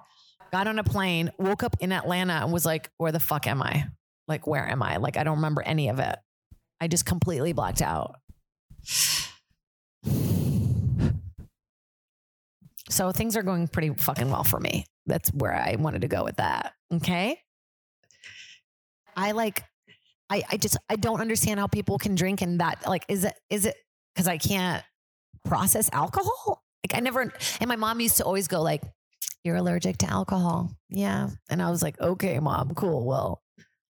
got 0.52 0.68
on 0.68 0.80
a 0.80 0.84
plane, 0.84 1.32
woke 1.38 1.64
up 1.64 1.78
in 1.80 1.92
Atlanta 1.92 2.34
and 2.34 2.52
was 2.52 2.66
like, 2.66 2.90
where 2.98 3.12
the 3.12 3.20
fuck 3.20 3.48
am 3.48 3.62
I? 3.62 3.88
Like, 4.28 4.48
where 4.48 4.68
am 4.68 4.82
I? 4.82 4.98
Like, 4.98 5.18
I 5.18 5.24
don't 5.24 5.38
remember 5.38 5.62
any 5.62 5.90
of 5.90 6.00
it. 6.00 6.16
I 6.80 6.88
just 6.88 7.06
completely 7.06 7.54
blacked 7.54 7.82
out. 7.82 8.16
So 12.90 13.12
things 13.12 13.36
are 13.36 13.44
going 13.44 13.68
pretty 13.68 13.90
fucking 13.90 14.30
well 14.30 14.44
for 14.44 14.60
me. 14.60 14.86
That's 15.06 15.30
where 15.30 15.54
I 15.54 15.76
wanted 15.80 16.02
to 16.02 16.08
go 16.08 16.24
with 16.24 16.38
that. 16.38 16.74
Okay. 16.94 17.40
I 19.16 19.32
like, 19.32 19.64
I, 20.30 20.44
I 20.52 20.58
just, 20.58 20.78
I 20.90 20.96
don't 20.96 21.22
understand 21.22 21.60
how 21.60 21.68
people 21.68 21.98
can 21.98 22.16
drink 22.16 22.42
and 22.42 22.60
that, 22.60 22.88
like, 22.88 23.06
is 23.08 23.26
it, 23.26 23.34
is 23.50 23.66
it 23.66 23.76
because 24.14 24.28
I 24.28 24.38
can't 24.38 24.84
process 25.44 25.90
alcohol? 25.92 26.64
Like, 26.86 26.98
I 26.98 27.00
never, 27.00 27.22
and 27.22 27.68
my 27.68 27.76
mom 27.76 28.00
used 28.00 28.18
to 28.18 28.26
always 28.26 28.48
go, 28.48 28.62
like, 28.62 28.84
you're 29.44 29.56
allergic 29.56 29.98
to 30.00 30.10
alcohol. 30.10 30.72
Yeah. 30.90 31.30
And 31.50 31.62
I 31.62 31.70
was 31.70 31.82
like, 31.82 32.00
okay, 32.00 32.40
mom, 32.40 32.74
cool. 32.76 33.06
Well, 33.06 33.44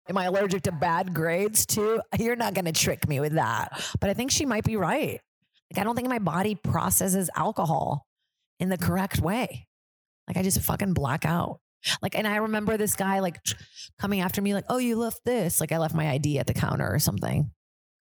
Am 0.10 0.18
I 0.18 0.26
allergic 0.26 0.64
to 0.64 0.72
bad 0.72 1.14
grades 1.14 1.68
too? 1.68 2.02
You're 2.18 2.36
not 2.36 2.56
going 2.56 2.66
to 2.66 2.72
trick 2.72 3.08
me 3.08 3.20
with 3.20 3.34
that. 3.34 3.80
But 4.00 4.10
I 4.10 4.16
think 4.16 4.32
she 4.32 4.44
might 4.46 4.64
be 4.64 4.76
right. 4.76 5.22
Like, 5.72 5.82
I 5.82 5.84
don't 5.84 5.96
think 5.96 6.08
my 6.08 6.20
body 6.20 6.56
processes 6.56 7.30
alcohol 7.36 8.06
in 8.60 8.70
the 8.70 8.78
mm. 8.78 8.82
correct 8.82 9.20
way. 9.20 9.68
Like, 10.28 10.38
I 10.38 10.44
just 10.44 10.62
fucking 10.62 10.94
black 10.94 11.26
out. 11.26 11.60
Like, 12.02 12.16
and 12.16 12.28
I 12.28 12.38
remember 12.38 12.78
this 12.78 12.96
guy 12.96 13.20
like 13.20 13.38
coming 14.00 14.22
after 14.22 14.42
me, 14.42 14.54
like, 14.54 14.66
oh, 14.70 14.78
you 14.78 14.98
left 14.98 15.22
this. 15.26 15.62
Like, 15.62 15.72
I 15.72 15.78
left 15.78 15.96
my 15.96 16.10
ID 16.10 16.40
at 16.40 16.48
the 16.48 16.54
counter 16.54 16.92
or 16.92 17.00
something. 17.00 17.52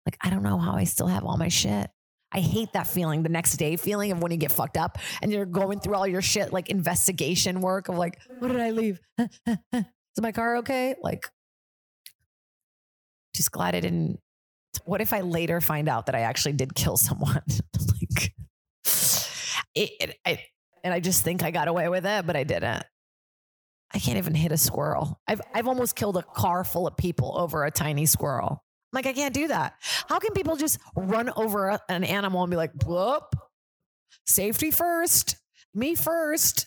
Like, 0.07 0.17
I 0.21 0.31
don't 0.31 0.43
know 0.43 0.59
how 0.59 0.75
I 0.75 0.85
still 0.85 1.07
have 1.07 1.25
all 1.25 1.37
my 1.37 1.49
shit. 1.49 1.89
I 2.33 2.41
hate 2.41 2.73
that 2.75 2.87
feeling, 2.87 3.23
the 3.23 3.29
next 3.29 3.57
day 3.57 3.77
feeling 3.77 4.13
of 4.13 4.23
when 4.23 4.31
you 4.31 4.39
get 4.39 4.53
fucked 4.53 4.77
up 4.77 4.99
and 5.21 5.33
you're 5.33 5.47
going 5.47 5.81
through 5.81 5.97
all 5.97 6.07
your 6.07 6.23
shit, 6.23 6.53
like 6.53 6.69
investigation 6.69 7.61
work 7.61 7.89
of 7.89 7.97
like, 7.97 8.19
what 8.39 8.49
did 8.49 8.61
I 8.61 8.71
leave? 8.71 9.01
Is 9.19 10.21
my 10.21 10.31
car 10.33 10.59
okay? 10.59 10.95
Like, 11.03 11.27
just 13.35 13.51
glad 13.51 13.75
I 13.75 13.81
didn't. 13.81 14.21
What 14.85 15.01
if 15.01 15.13
I 15.13 15.21
later 15.21 15.61
find 15.61 15.89
out 15.89 16.07
that 16.07 16.15
I 16.15 16.21
actually 16.21 16.53
did 16.53 16.75
kill 16.75 16.97
someone? 16.97 17.43
like, 17.45 18.35
it, 19.75 19.91
it, 20.01 20.19
I, 20.27 20.45
and 20.83 20.95
I 20.95 21.01
just 21.01 21.23
think 21.23 21.43
I 21.43 21.51
got 21.51 21.69
away 21.69 21.89
with 21.89 22.07
it, 22.07 22.27
but 22.27 22.37
I 22.37 22.45
didn't. 22.45 22.85
I 23.93 23.99
can't 23.99 24.19
even 24.19 24.35
hit 24.35 24.53
a 24.53 24.57
squirrel. 24.57 25.21
I've 25.27 25.41
I've 25.53 25.67
almost 25.67 25.97
killed 25.97 26.17
a 26.17 26.23
car 26.23 26.65
full 26.65 26.87
of 26.87 26.97
people 26.97 27.37
over 27.37 27.65
a 27.65 27.71
tiny 27.71 28.07
squirrel. 28.07 28.63
Like 28.93 29.07
I 29.07 29.13
can't 29.13 29.35
do 29.35 29.49
that. 29.49 29.75
How 30.09 30.19
can 30.19 30.33
people 30.33 30.57
just 30.57 30.79
run 30.97 31.31
over 31.37 31.79
an 31.89 32.05
animal 32.05 32.43
and 32.43 32.51
be 32.51 32.57
like, 32.57 32.71
"Whoop, 32.85 33.35
safety 34.27 34.71
first, 34.71 35.37
me 35.75 35.95
first? 35.95 36.67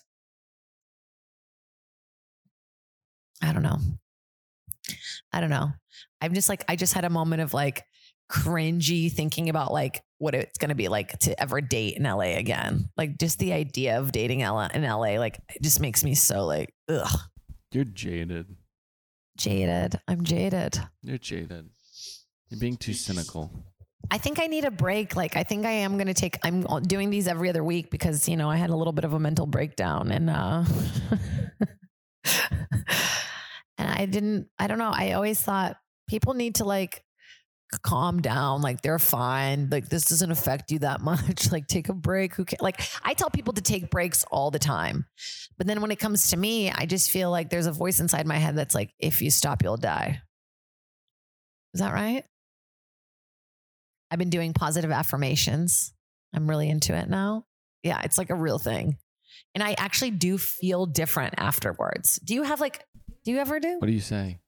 I 3.41 3.51
don't 3.51 3.63
know. 3.63 3.79
I 5.31 5.41
don't 5.41 5.49
know. 5.49 5.71
I'm 6.21 6.33
just 6.33 6.49
like 6.49 6.63
I 6.67 6.75
just 6.75 6.93
had 6.93 7.05
a 7.05 7.09
moment 7.09 7.41
of 7.41 7.53
like 7.53 7.83
cringy 8.31 9.11
thinking 9.11 9.49
about 9.49 9.71
like 9.71 10.01
what 10.17 10.33
it's 10.35 10.57
going 10.57 10.69
to 10.69 10.75
be 10.75 10.87
like 10.87 11.17
to 11.19 11.39
ever 11.41 11.61
date 11.61 11.97
in 11.97 12.03
LA 12.03 12.37
again. 12.37 12.89
Like 12.97 13.17
just 13.19 13.39
the 13.39 13.53
idea 13.53 13.99
of 13.99 14.11
dating 14.11 14.39
LA 14.41 14.67
in 14.73 14.83
LA 14.83 15.19
like 15.19 15.39
it 15.53 15.61
just 15.61 15.79
makes 15.79 16.03
me 16.03 16.15
so 16.15 16.45
like 16.45 16.73
ugh, 16.89 17.19
You're 17.71 17.83
jaded. 17.83 18.55
jaded. 19.37 19.99
I'm 20.07 20.23
jaded. 20.23 20.79
You're 21.01 21.17
jaded. 21.17 21.69
You're 22.49 22.59
being 22.59 22.77
too 22.77 22.93
cynical. 22.93 23.51
I 24.11 24.17
think 24.17 24.39
I 24.39 24.47
need 24.47 24.65
a 24.65 24.71
break. 24.71 25.15
Like 25.15 25.35
I 25.35 25.43
think 25.43 25.65
I 25.65 25.71
am 25.71 25.93
going 25.93 26.07
to 26.07 26.13
take 26.13 26.37
I'm 26.43 26.61
doing 26.83 27.09
these 27.09 27.27
every 27.27 27.49
other 27.49 27.63
week 27.63 27.89
because 27.89 28.27
you 28.29 28.37
know, 28.37 28.49
I 28.49 28.55
had 28.57 28.69
a 28.69 28.75
little 28.75 28.93
bit 28.93 29.05
of 29.05 29.13
a 29.13 29.19
mental 29.19 29.45
breakdown 29.45 30.11
and 30.11 30.29
uh 30.29 30.63
and 33.77 33.89
I 33.89 34.05
didn't 34.05 34.47
I 34.59 34.67
don't 34.67 34.77
know, 34.77 34.91
I 34.93 35.13
always 35.13 35.39
thought 35.41 35.77
people 36.07 36.33
need 36.33 36.55
to 36.55 36.65
like 36.65 37.03
calm 37.81 38.21
down 38.21 38.61
like 38.61 38.81
they're 38.81 38.99
fine 38.99 39.67
like 39.71 39.89
this 39.89 40.05
doesn't 40.05 40.31
affect 40.31 40.71
you 40.71 40.79
that 40.79 41.01
much 41.01 41.51
like 41.51 41.67
take 41.67 41.89
a 41.89 41.93
break 41.93 42.35
who 42.35 42.45
can 42.45 42.57
like 42.61 42.81
i 43.03 43.13
tell 43.13 43.29
people 43.29 43.53
to 43.53 43.61
take 43.61 43.89
breaks 43.89 44.23
all 44.31 44.51
the 44.51 44.59
time 44.59 45.05
but 45.57 45.67
then 45.67 45.81
when 45.81 45.91
it 45.91 45.99
comes 45.99 46.29
to 46.29 46.37
me 46.37 46.71
i 46.71 46.85
just 46.85 47.11
feel 47.11 47.31
like 47.31 47.49
there's 47.49 47.65
a 47.65 47.71
voice 47.71 47.99
inside 47.99 48.27
my 48.27 48.37
head 48.37 48.55
that's 48.55 48.75
like 48.75 48.91
if 48.99 49.21
you 49.21 49.31
stop 49.31 49.63
you'll 49.63 49.77
die. 49.77 50.21
Is 51.73 51.79
that 51.79 51.93
right? 51.93 52.23
I've 54.11 54.19
been 54.19 54.29
doing 54.29 54.53
positive 54.53 54.91
affirmations. 54.91 55.91
I'm 56.35 56.47
really 56.47 56.69
into 56.69 56.95
it 56.95 57.09
now. 57.09 57.45
Yeah 57.81 58.01
it's 58.03 58.17
like 58.17 58.29
a 58.29 58.35
real 58.35 58.59
thing. 58.59 58.97
And 59.55 59.63
i 59.63 59.75
actually 59.77 60.11
do 60.11 60.37
feel 60.37 60.85
different 60.85 61.35
afterwards. 61.37 62.19
Do 62.23 62.33
you 62.33 62.43
have 62.43 62.61
like 62.61 62.85
do 63.25 63.31
you 63.31 63.39
ever 63.39 63.59
do? 63.59 63.77
What 63.79 63.87
do 63.87 63.93
you 63.93 64.01
say? 64.01 64.39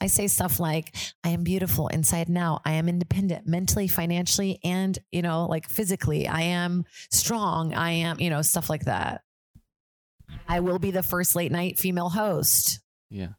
I 0.00 0.06
say 0.06 0.28
stuff 0.28 0.60
like, 0.60 0.94
I 1.24 1.30
am 1.30 1.42
beautiful 1.42 1.88
inside 1.88 2.28
now. 2.28 2.60
I 2.64 2.72
am 2.74 2.88
independent 2.88 3.46
mentally, 3.46 3.88
financially, 3.88 4.60
and, 4.62 4.96
you 5.10 5.22
know, 5.22 5.46
like 5.46 5.68
physically. 5.68 6.28
I 6.28 6.42
am 6.42 6.84
strong. 7.10 7.74
I 7.74 7.90
am, 7.90 8.20
you 8.20 8.30
know, 8.30 8.42
stuff 8.42 8.70
like 8.70 8.84
that. 8.84 9.22
I 10.46 10.60
will 10.60 10.78
be 10.78 10.90
the 10.90 11.02
first 11.02 11.34
late 11.34 11.50
night 11.50 11.78
female 11.78 12.10
host, 12.10 12.80
Yeah. 13.10 13.30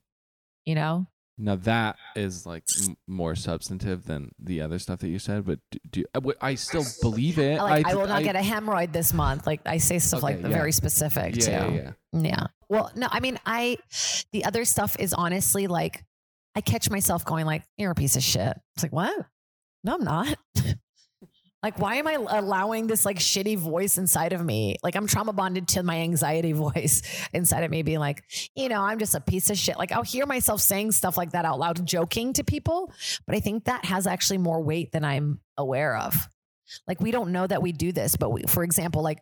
you 0.65 0.75
know? 0.75 1.07
Now 1.41 1.55
that 1.55 1.95
is 2.15 2.45
like 2.45 2.63
m- 2.85 2.97
more 3.07 3.33
substantive 3.33 4.05
than 4.05 4.31
the 4.37 4.61
other 4.61 4.77
stuff 4.77 4.99
that 4.99 5.07
you 5.07 5.19
said, 5.19 5.45
but 5.45 5.59
do, 5.71 5.79
do 5.89 6.01
I 6.13 6.17
uh, 6.17 6.19
w- 6.19 6.37
I 6.41 6.55
still 6.55 6.83
believe 7.01 7.39
it. 7.39 7.61
Like, 7.61 7.87
I, 7.87 7.91
d- 7.91 7.95
will 7.97 8.07
not 8.07 8.23
get 8.23 8.35
a 8.35 8.39
hemorrhoid 8.39 8.91
this 8.91 9.13
month. 9.13 9.47
Like, 9.47 9.61
I 9.65 9.77
say 9.77 9.99
stuff 9.99 10.21
like 10.21 10.39
Okay, 10.39 10.49
yeah. 10.49 10.55
very 10.55 10.71
specific 10.73 11.35
too. 11.35 11.49
yeah, 11.49 11.67
yeah, 11.71 11.91
yeah. 12.13 12.21
Yeah. 12.21 12.47
Well, 12.67 12.91
no, 12.95 13.07
I 13.09 13.19
mean, 13.21 13.39
I, 13.45 13.77
the 14.33 14.43
other 14.45 14.65
stuff 14.65 14.95
is 14.99 15.13
honestly 15.13 15.67
like, 15.67 16.03
I 16.55 16.61
catch 16.61 16.89
myself 16.89 17.23
going 17.23 17.45
like, 17.45 17.63
you're 17.77 17.91
a 17.91 17.95
piece 17.95 18.15
of 18.17 18.23
shit. 18.23 18.57
It's 18.75 18.83
like, 18.83 18.91
what? 18.91 19.25
No, 19.83 19.95
I'm 19.95 20.03
not. 20.03 20.35
like, 21.61 21.77
why 21.77 21.95
am 21.95 22.07
I 22.07 22.13
allowing 22.13 22.87
this 22.87 23.05
like 23.05 23.17
shitty 23.17 23.57
voice 23.57 23.97
inside 23.97 24.31
of 24.31 24.43
me? 24.43 24.77
Like, 24.81 24.95
I'm 24.95 25.07
trauma 25.07 25.33
bonded 25.33 25.67
to 25.69 25.83
my 25.83 25.97
anxiety 25.97 26.51
voice 26.53 27.01
inside 27.33 27.63
of 27.63 27.71
me 27.71 27.81
being 27.81 27.99
like, 27.99 28.23
you 28.55 28.69
know, 28.69 28.81
I'm 28.81 28.97
just 28.97 29.13
a 29.13 29.19
piece 29.19 29.49
of 29.49 29.57
shit. 29.57 29.77
Like, 29.77 29.91
I'll 29.91 30.03
hear 30.03 30.25
myself 30.25 30.61
saying 30.61 30.93
stuff 30.93 31.17
like 31.17 31.31
that 31.31 31.43
out 31.43 31.59
loud, 31.59 31.85
joking 31.85 32.33
to 32.33 32.43
people. 32.43 32.93
But 33.25 33.35
I 33.35 33.41
think 33.41 33.65
that 33.65 33.85
has 33.85 34.07
actually 34.07 34.37
more 34.37 34.61
weight 34.61 34.91
than 34.93 35.03
I'm 35.03 35.41
aware 35.57 35.97
of. 35.97 36.29
Like, 36.87 37.01
we 37.01 37.11
don't 37.11 37.31
know 37.31 37.45
that 37.45 37.61
we 37.61 37.71
do 37.71 37.91
this, 37.91 38.15
but 38.15 38.31
we, 38.31 38.43
for 38.43 38.63
example, 38.63 39.01
like, 39.01 39.19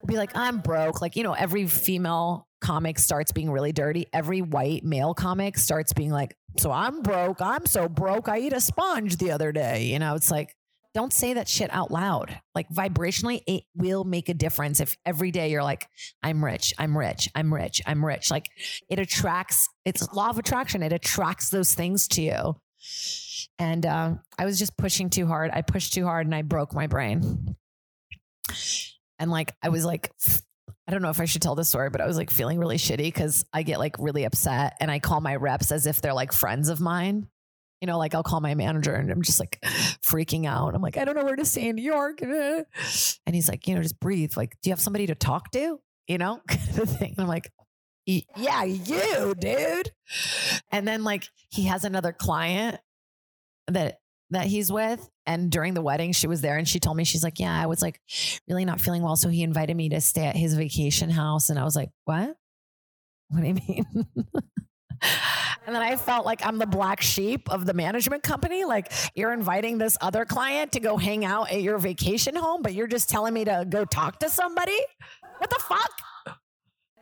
we'll 0.00 0.08
be 0.08 0.16
like, 0.16 0.36
I'm 0.36 0.58
broke. 0.58 1.00
Like, 1.00 1.16
you 1.16 1.22
know, 1.24 1.32
every 1.32 1.66
female 1.66 2.46
comic 2.60 2.98
starts 2.98 3.32
being 3.32 3.50
really 3.50 3.72
dirty. 3.72 4.06
Every 4.12 4.42
white 4.42 4.84
male 4.84 5.14
comic 5.14 5.58
starts 5.58 5.92
being 5.94 6.10
like, 6.10 6.36
so 6.58 6.70
I'm 6.70 7.02
broke. 7.02 7.40
I'm 7.40 7.66
so 7.66 7.88
broke. 7.88 8.28
I 8.28 8.38
eat 8.38 8.52
a 8.52 8.60
sponge 8.60 9.16
the 9.16 9.32
other 9.32 9.52
day. 9.52 9.84
You 9.84 9.98
know, 9.98 10.14
it's 10.14 10.30
like, 10.30 10.54
don't 10.96 11.12
say 11.12 11.34
that 11.34 11.46
shit 11.46 11.68
out 11.74 11.90
loud. 11.90 12.40
Like 12.54 12.70
vibrationally, 12.70 13.42
it 13.46 13.64
will 13.74 14.04
make 14.04 14.30
a 14.30 14.34
difference 14.34 14.80
if 14.80 14.96
every 15.04 15.30
day 15.30 15.50
you're 15.50 15.62
like, 15.62 15.86
I'm 16.22 16.42
rich, 16.42 16.72
I'm 16.78 16.96
rich, 16.96 17.28
I'm 17.34 17.52
rich, 17.52 17.82
I'm 17.84 18.02
rich. 18.02 18.30
Like 18.30 18.48
it 18.88 18.98
attracts, 18.98 19.68
it's 19.84 20.10
law 20.14 20.30
of 20.30 20.38
attraction. 20.38 20.82
It 20.82 20.94
attracts 20.94 21.50
those 21.50 21.74
things 21.74 22.08
to 22.08 22.22
you. 22.22 22.56
And 23.58 23.84
uh, 23.84 24.14
I 24.38 24.46
was 24.46 24.58
just 24.58 24.78
pushing 24.78 25.10
too 25.10 25.26
hard. 25.26 25.50
I 25.52 25.60
pushed 25.60 25.92
too 25.92 26.06
hard 26.06 26.26
and 26.26 26.34
I 26.34 26.40
broke 26.40 26.72
my 26.72 26.86
brain. 26.86 27.56
And 29.18 29.30
like, 29.30 29.52
I 29.62 29.68
was 29.68 29.84
like, 29.84 30.10
I 30.88 30.92
don't 30.92 31.02
know 31.02 31.10
if 31.10 31.20
I 31.20 31.26
should 31.26 31.42
tell 31.42 31.56
this 31.56 31.68
story, 31.68 31.90
but 31.90 32.00
I 32.00 32.06
was 32.06 32.16
like 32.16 32.30
feeling 32.30 32.58
really 32.58 32.78
shitty 32.78 32.96
because 32.96 33.44
I 33.52 33.64
get 33.64 33.78
like 33.78 33.96
really 33.98 34.24
upset 34.24 34.78
and 34.80 34.90
I 34.90 34.98
call 34.98 35.20
my 35.20 35.36
reps 35.36 35.72
as 35.72 35.86
if 35.86 36.00
they're 36.00 36.14
like 36.14 36.32
friends 36.32 36.70
of 36.70 36.80
mine. 36.80 37.28
You 37.80 37.86
know, 37.86 37.98
like 37.98 38.14
I'll 38.14 38.22
call 38.22 38.40
my 38.40 38.54
manager 38.54 38.94
and 38.94 39.10
I'm 39.10 39.22
just 39.22 39.38
like 39.38 39.60
freaking 39.62 40.46
out. 40.46 40.74
I'm 40.74 40.82
like, 40.82 40.96
I 40.96 41.04
don't 41.04 41.14
know 41.14 41.24
where 41.24 41.36
to 41.36 41.44
stay 41.44 41.68
in 41.68 41.76
New 41.76 41.82
York. 41.82 42.22
And 42.22 42.64
he's 43.34 43.48
like, 43.48 43.66
you 43.68 43.74
know, 43.74 43.82
just 43.82 44.00
breathe. 44.00 44.36
Like, 44.36 44.56
do 44.62 44.70
you 44.70 44.72
have 44.72 44.80
somebody 44.80 45.06
to 45.08 45.14
talk 45.14 45.50
to? 45.52 45.78
You 46.08 46.18
know, 46.18 46.40
of 46.50 46.88
thing. 46.88 47.14
I'm 47.18 47.26
like, 47.26 47.50
yeah, 48.06 48.62
you, 48.62 49.34
dude. 49.38 49.90
And 50.70 50.86
then 50.86 51.02
like 51.02 51.24
he 51.50 51.64
has 51.64 51.84
another 51.84 52.12
client 52.12 52.78
that 53.66 53.98
that 54.30 54.46
he's 54.46 54.70
with. 54.70 55.08
And 55.26 55.50
during 55.50 55.74
the 55.74 55.82
wedding, 55.82 56.12
she 56.12 56.26
was 56.28 56.40
there 56.40 56.56
and 56.56 56.68
she 56.68 56.78
told 56.78 56.96
me, 56.96 57.04
she's 57.04 57.24
like, 57.24 57.40
Yeah, 57.40 57.52
I 57.52 57.66
was 57.66 57.82
like 57.82 58.00
really 58.48 58.64
not 58.64 58.80
feeling 58.80 59.02
well. 59.02 59.16
So 59.16 59.28
he 59.28 59.42
invited 59.42 59.76
me 59.76 59.88
to 59.90 60.00
stay 60.00 60.24
at 60.24 60.36
his 60.36 60.54
vacation 60.54 61.10
house. 61.10 61.50
And 61.50 61.58
I 61.58 61.64
was 61.64 61.76
like, 61.76 61.90
What? 62.04 62.36
What 63.28 63.40
do 63.40 63.48
you 63.48 63.54
mean? 63.54 64.06
and 65.02 65.74
then 65.74 65.82
I 65.82 65.96
felt 65.96 66.26
like 66.26 66.44
I'm 66.44 66.58
the 66.58 66.66
black 66.66 67.00
sheep 67.00 67.50
of 67.50 67.66
the 67.66 67.74
management 67.74 68.22
company. 68.22 68.64
Like, 68.64 68.92
you're 69.14 69.32
inviting 69.32 69.78
this 69.78 69.96
other 70.00 70.24
client 70.24 70.72
to 70.72 70.80
go 70.80 70.96
hang 70.96 71.24
out 71.24 71.50
at 71.50 71.62
your 71.62 71.78
vacation 71.78 72.36
home, 72.36 72.62
but 72.62 72.74
you're 72.74 72.86
just 72.86 73.08
telling 73.08 73.34
me 73.34 73.44
to 73.44 73.66
go 73.68 73.84
talk 73.84 74.18
to 74.20 74.28
somebody? 74.28 74.78
What 75.38 75.50
the 75.50 75.60
fuck? 75.60 76.36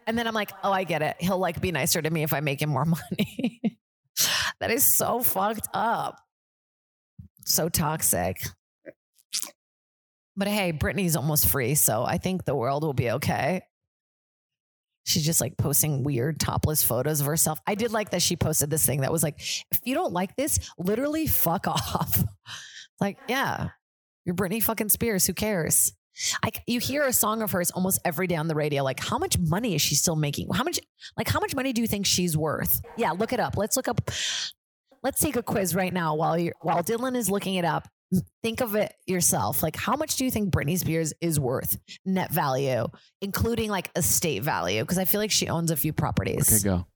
And 0.06 0.18
then 0.18 0.26
I'm 0.26 0.34
like, 0.34 0.50
Oh, 0.62 0.72
I 0.72 0.84
get 0.84 1.02
it. 1.02 1.16
He'll 1.18 1.38
like 1.38 1.60
be 1.60 1.72
nicer 1.72 2.02
to 2.02 2.10
me 2.10 2.22
if 2.22 2.32
I 2.32 2.40
make 2.40 2.60
him 2.60 2.70
more 2.70 2.84
money. 3.10 3.60
that 4.60 4.70
is 4.70 4.96
so 4.96 5.20
fucked 5.22 5.68
up 5.72 6.18
so 7.46 7.68
toxic. 7.68 8.38
But 10.36 10.48
hey, 10.48 10.72
Britney's 10.72 11.16
almost 11.16 11.46
free, 11.46 11.74
so 11.74 12.04
I 12.04 12.18
think 12.18 12.44
the 12.44 12.56
world 12.56 12.82
will 12.82 12.92
be 12.92 13.12
okay. 13.12 13.62
She's 15.04 15.24
just 15.24 15.40
like 15.40 15.56
posting 15.56 16.02
weird 16.02 16.40
topless 16.40 16.82
photos 16.82 17.20
of 17.20 17.26
herself. 17.26 17.60
I 17.66 17.74
did 17.74 17.92
like 17.92 18.10
that 18.10 18.22
she 18.22 18.36
posted 18.36 18.70
this 18.70 18.84
thing 18.84 19.02
that 19.02 19.12
was 19.12 19.22
like, 19.22 19.38
if 19.38 19.80
you 19.84 19.94
don't 19.94 20.12
like 20.12 20.34
this, 20.36 20.58
literally 20.78 21.26
fuck 21.26 21.66
off. 21.68 22.24
like, 23.00 23.18
yeah, 23.28 23.68
you're 24.24 24.34
Britney 24.34 24.62
fucking 24.62 24.88
Spears. 24.88 25.26
Who 25.26 25.34
cares? 25.34 25.92
I, 26.42 26.50
you 26.66 26.78
hear 26.80 27.04
a 27.04 27.12
song 27.12 27.42
of 27.42 27.50
hers 27.50 27.70
almost 27.72 28.00
every 28.04 28.26
day 28.26 28.36
on 28.36 28.48
the 28.48 28.54
radio. 28.54 28.82
Like, 28.82 29.00
how 29.00 29.18
much 29.18 29.36
money 29.38 29.74
is 29.74 29.82
she 29.82 29.94
still 29.96 30.16
making? 30.16 30.48
How 30.52 30.62
much, 30.62 30.78
like, 31.16 31.28
how 31.28 31.40
much 31.40 31.54
money 31.56 31.72
do 31.72 31.82
you 31.82 31.88
think 31.88 32.06
she's 32.06 32.36
worth? 32.36 32.80
Yeah, 32.96 33.10
look 33.10 33.32
it 33.32 33.40
up. 33.40 33.56
Let's 33.56 33.76
look 33.76 33.88
up 33.88 34.10
let's 35.04 35.20
take 35.20 35.36
a 35.36 35.42
quiz 35.42 35.74
right 35.74 35.92
now 35.92 36.16
while 36.16 36.36
you 36.36 36.50
while 36.62 36.82
Dylan 36.82 37.14
is 37.14 37.30
looking 37.30 37.54
it 37.54 37.64
up. 37.64 37.86
Think 38.42 38.60
of 38.60 38.74
it 38.74 38.94
yourself. 39.06 39.62
Like, 39.62 39.76
how 39.76 39.96
much 39.96 40.16
do 40.16 40.24
you 40.24 40.30
think 40.30 40.52
Britney 40.52 40.78
Spears 40.78 41.12
is 41.20 41.40
worth 41.40 41.78
net 42.04 42.30
value, 42.30 42.86
including 43.20 43.70
like 43.70 43.90
estate 43.96 44.42
value? 44.42 44.82
Because 44.82 44.98
I 44.98 45.04
feel 45.04 45.20
like 45.20 45.30
she 45.30 45.48
owns 45.48 45.70
a 45.70 45.76
few 45.76 45.92
properties. 45.92 46.52
Okay, 46.52 46.62
go. 46.62 46.86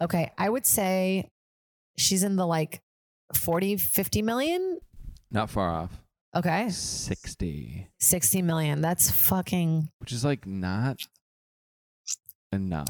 Okay, 0.00 0.32
I 0.38 0.48
would 0.48 0.66
say 0.66 1.30
she's 1.96 2.22
in 2.22 2.36
the 2.36 2.46
like 2.46 2.80
40, 3.34 3.76
50 3.76 4.22
million. 4.22 4.80
Not 5.30 5.50
far 5.50 5.70
off. 5.70 5.90
Okay. 6.34 6.68
60, 6.70 7.88
60 7.98 8.42
million. 8.42 8.80
That's 8.80 9.10
fucking, 9.10 9.88
which 9.98 10.12
is 10.12 10.24
like 10.24 10.46
not 10.46 10.98
enough. 12.52 12.88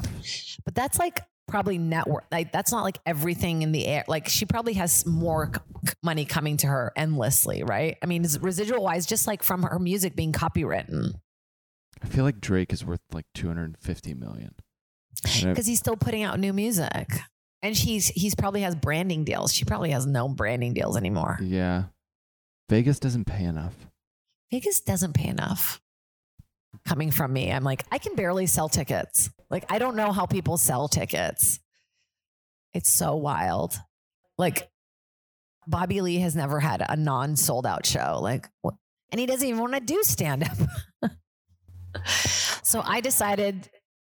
but 0.63 0.75
that's 0.75 0.99
like 0.99 1.21
probably 1.47 1.77
network. 1.77 2.25
Like 2.31 2.51
that's 2.51 2.71
not 2.71 2.83
like 2.83 2.99
everything 3.05 3.61
in 3.61 3.71
the 3.71 3.85
air. 3.85 4.03
Like 4.07 4.27
she 4.27 4.45
probably 4.45 4.73
has 4.73 5.05
more 5.05 5.51
c- 5.53 5.93
money 6.03 6.25
coming 6.25 6.57
to 6.57 6.67
her 6.67 6.91
endlessly, 6.95 7.63
right? 7.63 7.97
I 8.01 8.05
mean, 8.05 8.25
residual 8.39 8.83
wise, 8.83 9.05
just 9.05 9.27
like 9.27 9.43
from 9.43 9.63
her 9.63 9.79
music 9.79 10.15
being 10.15 10.31
copywritten. 10.31 11.13
I 12.01 12.07
feel 12.07 12.23
like 12.23 12.41
Drake 12.41 12.73
is 12.73 12.85
worth 12.85 13.01
like 13.11 13.25
250 13.35 14.13
million. 14.13 14.55
Because 15.23 15.67
he's 15.67 15.77
still 15.77 15.97
putting 15.97 16.23
out 16.23 16.39
new 16.39 16.53
music 16.53 17.19
and 17.61 17.75
she's 17.77 18.07
he's 18.07 18.35
probably 18.35 18.61
has 18.61 18.75
branding 18.75 19.23
deals 19.23 19.53
she 19.53 19.65
probably 19.65 19.91
has 19.91 20.05
no 20.05 20.27
branding 20.27 20.73
deals 20.73 20.97
anymore 20.97 21.39
yeah. 21.41 21.83
Vegas 22.69 22.99
doesn't 22.99 23.25
pay 23.25 23.43
enough. 23.43 23.75
vegas 24.51 24.79
doesn't 24.79 25.13
pay 25.13 25.27
enough 25.27 25.81
coming 26.87 27.11
from 27.11 27.31
me. 27.31 27.51
I'm 27.51 27.63
like 27.63 27.85
i 27.91 27.97
can 27.97 28.15
barely 28.15 28.45
sell 28.45 28.69
tickets. 28.69 29.29
Like 29.49 29.65
i 29.71 29.79
don't 29.79 29.95
know 29.95 30.11
how 30.11 30.25
people 30.25 30.57
sell 30.57 30.87
tickets. 30.87 31.59
It's 32.73 32.89
so 32.89 33.15
wild. 33.15 33.75
Like 34.37 34.69
bobby 35.67 36.01
lee 36.01 36.17
has 36.17 36.35
never 36.35 36.59
had 36.59 36.83
a 36.87 36.95
non-sold 36.95 37.65
out 37.65 37.85
show. 37.85 38.19
Like 38.21 38.49
and 39.11 39.19
he 39.19 39.25
doesn't 39.25 39.47
even 39.47 39.61
want 39.61 39.73
to 39.73 39.79
do 39.79 40.01
stand 40.03 40.43
up 40.43 41.11
so 42.63 42.81
i 42.85 43.01
decided 43.01 43.69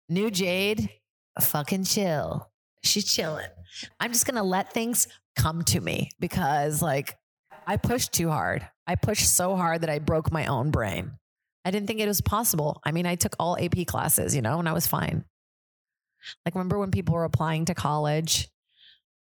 new 0.08 0.30
jade 0.30 0.90
fucking 1.40 1.84
chill. 1.84 2.48
She's 2.82 3.04
chilling 3.12 3.48
i'm 3.98 4.12
just 4.12 4.26
gonna 4.26 4.44
let 4.44 4.72
things 4.72 5.08
come 5.36 5.62
to 5.62 5.80
me 5.80 6.10
because 6.18 6.82
like 6.82 7.16
i 7.66 7.76
pushed 7.76 8.12
too 8.12 8.30
hard. 8.30 8.66
I 8.86 8.96
pushed 8.96 9.36
so 9.36 9.54
hard 9.56 9.82
that 9.82 9.90
i 9.90 9.98
broke 9.98 10.32
my 10.32 10.46
own 10.46 10.70
brain 10.70 11.12
i 11.64 11.70
didn't 11.70 11.86
think 11.86 12.00
it 12.00 12.06
was 12.08 12.20
possible. 12.20 12.80
I 12.84 12.92
mean 12.92 13.06
i 13.06 13.14
took 13.16 13.34
all 13.38 13.56
ap 13.58 13.74
classes 13.86 14.34
you 14.34 14.42
know 14.42 14.58
and 14.58 14.68
i 14.68 14.72
was 14.72 14.86
fine. 14.86 15.24
Like 16.44 16.54
remember 16.54 16.78
when 16.78 16.90
people 16.90 17.14
were 17.14 17.24
applying 17.24 17.64
to 17.66 17.74
college? 17.74 18.48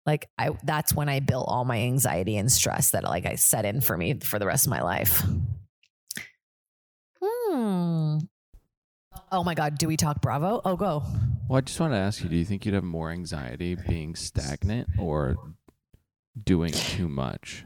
Like 0.05 0.27
i 0.37 0.49
that's 0.63 0.93
when 0.93 1.09
i 1.09 1.19
built 1.19 1.45
all 1.47 1.65
my 1.65 1.77
anxiety 1.79 2.37
and 2.37 2.51
stress 2.51 2.91
that 2.91 3.03
like 3.03 3.25
i 3.25 3.35
set 3.35 3.65
in 3.65 3.81
for 3.81 3.95
me 3.97 4.19
for 4.19 4.39
the 4.39 4.45
rest 4.47 4.65
of 4.65 4.71
my 4.71 4.81
life. 4.81 5.23
Hmm. 7.21 8.17
Oh 9.31 9.43
my 9.43 9.53
god 9.55 9.77
do 9.77 9.87
we 9.87 9.97
talk 9.97 10.21
bravo? 10.21 10.61
Oh 10.65 10.75
go. 10.75 11.03
Well, 11.47 11.57
I 11.57 11.61
just 11.61 11.79
want 11.79 11.93
to 11.93 11.97
ask 11.97 12.23
you 12.23 12.29
do 12.29 12.35
you 12.35 12.45
think 12.45 12.65
you'd 12.65 12.75
have 12.75 12.83
more 12.83 13.09
anxiety 13.11 13.75
being 13.75 14.15
stagnant 14.15 14.87
or 14.99 15.35
doing 16.41 16.71
too 16.71 17.07
much? 17.07 17.65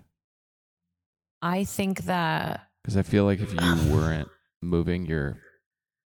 i 1.42 1.66
think 1.66 2.04
that 2.06 2.70
Because 2.82 2.96
I 2.96 3.04
feel 3.04 3.26
like 3.26 3.42
if 3.42 3.52
you 3.54 3.94
weren't 3.94 4.30
moving 4.64 5.06
your 5.06 5.38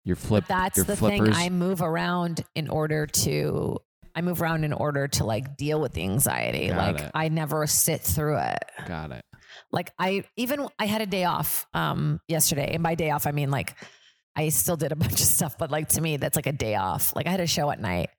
your 0.04 0.16
flip 0.16 0.46
that's 0.48 0.78
your 0.78 0.86
the 0.86 0.96
flippers? 0.98 1.36
Thing 1.38 1.46
i 1.46 1.50
move 1.50 1.82
around 1.82 2.44
in 2.56 2.70
order 2.70 3.06
to 3.06 3.78
i 4.16 4.22
move 4.22 4.42
around 4.42 4.64
in 4.64 4.74
order 4.74 5.08
to 5.08 5.24
like 5.24 5.56
deal 5.58 5.80
with 5.80 5.94
the 5.94 6.04
anxiety. 6.04 6.70
Got 6.70 6.78
like 6.78 7.04
it. 7.04 7.12
i 7.14 7.30
never 7.30 7.66
sit 7.68 8.02
through 8.02 8.38
it. 8.40 8.64
Got 8.88 9.12
it. 9.12 9.24
like 9.72 9.92
i 10.00 10.24
even 10.36 10.68
i 10.80 10.86
had 10.86 11.02
a 11.02 11.06
day 11.06 11.26
off 11.26 11.68
um 11.74 12.20
yesterday. 12.28 12.74
And 12.74 12.84
by 12.84 12.96
day 12.96 13.12
off 13.12 13.28
i 13.28 13.32
mean 13.32 13.52
like 13.52 13.76
i 14.36 14.50
still 14.50 14.78
did 14.78 14.92
a 14.92 14.96
bunch 15.04 15.14
of 15.14 15.20
stuff 15.20 15.58
but 15.58 15.70
like 15.72 15.90
to 15.90 16.02
me 16.02 16.18
that's 16.18 16.36
like 16.36 16.48
a 16.48 16.54
day 16.54 16.76
off. 16.76 17.16
Like 17.16 17.28
i 17.28 17.32
had 17.32 17.40
a 17.40 17.48
show 17.48 17.70
at 17.70 17.80
night. 17.80 18.10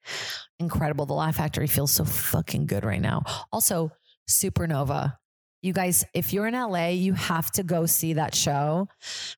Incredible. 0.59 1.07
The 1.07 1.15
laugh 1.15 1.37
factory 1.37 1.67
feels 1.67 1.91
so 1.91 2.05
fucking 2.05 2.67
good 2.67 2.85
right 2.85 3.01
now. 3.01 3.23
Also 3.51 3.91
supernova 4.29 5.17
you 5.63 5.73
guys 5.73 6.05
if 6.15 6.33
you're 6.33 6.47
in 6.47 6.55
la 6.55 6.87
you 6.87 7.13
have 7.13 7.51
to 7.51 7.63
go 7.63 7.87
see 7.87 8.15
that 8.15 8.35
show 8.35 8.89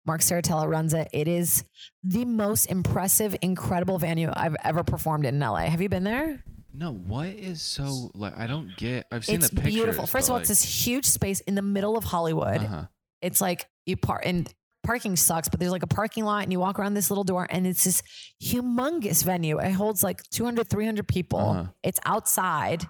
mark 0.06 0.20
saratella 0.20 0.68
runs 0.68 0.94
it 0.94 1.08
it 1.12 1.28
is 1.28 1.64
the 2.04 2.24
most 2.24 2.66
impressive 2.66 3.36
incredible 3.42 3.98
venue 3.98 4.30
i've 4.34 4.56
ever 4.64 4.82
performed 4.84 5.26
in 5.26 5.38
la 5.40 5.56
have 5.56 5.80
you 5.80 5.88
been 5.88 6.04
there 6.04 6.42
No, 6.74 6.92
what 6.92 7.26
is 7.28 7.60
so 7.60 8.10
like 8.14 8.34
I 8.38 8.46
don't 8.46 8.74
get 8.78 9.06
I've 9.12 9.24
seen 9.26 9.36
it's 9.36 9.50
the 9.50 9.56
pictures. 9.56 9.74
It's 9.74 9.76
beautiful 9.76 10.06
first 10.06 10.28
of 10.28 10.32
all 10.32 10.38
it's 10.38 10.48
this 10.48 10.62
huge 10.86 11.04
space 11.04 11.40
in 11.40 11.54
the 11.54 11.62
middle 11.62 11.98
of 11.98 12.04
hollywood 12.04 12.64
uh 12.64 12.84
it's 13.20 13.40
like 13.40 13.68
you 13.84 13.96
park 13.96 14.22
and 14.24 14.52
parking 14.84 15.14
sucks, 15.14 15.48
but 15.48 15.60
there's 15.60 15.70
like 15.70 15.84
a 15.84 15.86
parking 15.86 16.24
lot 16.24 16.42
and 16.42 16.50
you 16.50 16.58
walk 16.58 16.76
around 16.76 16.94
this 16.94 17.08
little 17.08 17.22
door 17.22 17.46
and 17.50 17.68
it's 17.68 17.84
this 17.84 18.02
humongous 18.42 19.22
venue. 19.22 19.58
It 19.60 19.70
holds 19.70 20.02
like 20.02 20.22
200, 20.30 20.68
300 20.68 21.06
people. 21.06 21.38
Uh-huh. 21.38 21.64
It's 21.84 22.00
outside, 22.04 22.82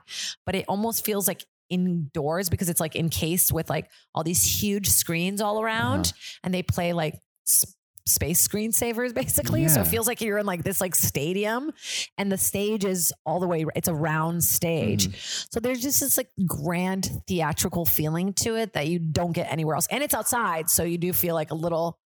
but 0.46 0.54
it 0.54 0.64
almost 0.68 1.04
feels 1.04 1.28
like 1.28 1.44
indoors 1.72 2.48
because 2.50 2.68
it's 2.68 2.80
like 2.80 2.94
encased 2.96 3.52
with 3.52 3.70
like 3.70 3.88
all 4.14 4.22
these 4.22 4.44
huge 4.62 4.88
screens 4.88 5.40
all 5.40 5.62
around 5.62 6.06
Uh-huh. 6.06 6.38
and 6.44 6.54
they 6.54 6.62
play 6.62 6.92
like 6.92 7.14
s- 7.48 7.64
space 8.06 8.46
screensavers 8.46 9.14
basically. 9.14 9.68
So 9.68 9.80
it 9.80 9.86
feels 9.86 10.06
like 10.08 10.20
you're 10.20 10.38
in 10.38 10.44
like 10.46 10.64
this 10.64 10.80
like 10.80 10.94
stadium 10.94 11.70
and 12.18 12.32
the 12.32 12.36
stage 12.36 12.84
is 12.84 13.12
all 13.24 13.38
the 13.40 13.46
way, 13.46 13.64
it's 13.76 13.86
a 13.88 13.94
round 13.94 14.42
stage. 14.42 15.06
Mm-hmm. 15.08 15.46
So 15.52 15.60
there's 15.60 15.80
just 15.80 16.00
this 16.00 16.16
like 16.16 16.28
grand 16.46 17.08
theatrical 17.28 17.86
feeling 17.86 18.32
to 18.34 18.56
it 18.56 18.72
that 18.72 18.88
you 18.88 18.98
don't 18.98 19.32
get 19.32 19.50
anywhere 19.52 19.76
else. 19.76 19.86
And 19.90 20.02
it's 20.02 20.14
outside. 20.14 20.68
So 20.68 20.82
you 20.82 20.98
do 20.98 21.12
feel 21.12 21.34
like 21.36 21.52
a 21.52 21.54
little 21.54 21.98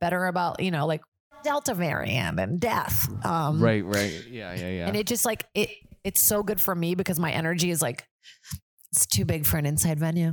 better 0.00 0.26
about, 0.26 0.60
you 0.62 0.70
know, 0.70 0.86
like 0.86 1.02
Delta 1.42 1.74
variant 1.74 2.38
and 2.40 2.60
death. 2.60 3.08
Um, 3.24 3.60
right, 3.60 3.84
right. 3.84 4.24
Yeah, 4.30 4.54
yeah, 4.54 4.68
yeah. 4.68 4.86
And 4.88 4.96
it 4.96 5.06
just 5.06 5.24
like, 5.24 5.44
it, 5.54 5.70
it's 6.04 6.22
so 6.22 6.42
good 6.44 6.60
for 6.60 6.74
me 6.74 6.94
because 6.94 7.18
my 7.18 7.32
energy 7.32 7.70
is 7.70 7.82
like, 7.82 8.06
it's 8.92 9.06
too 9.06 9.24
big 9.24 9.46
for 9.46 9.56
an 9.58 9.66
inside 9.66 9.98
venue. 9.98 10.32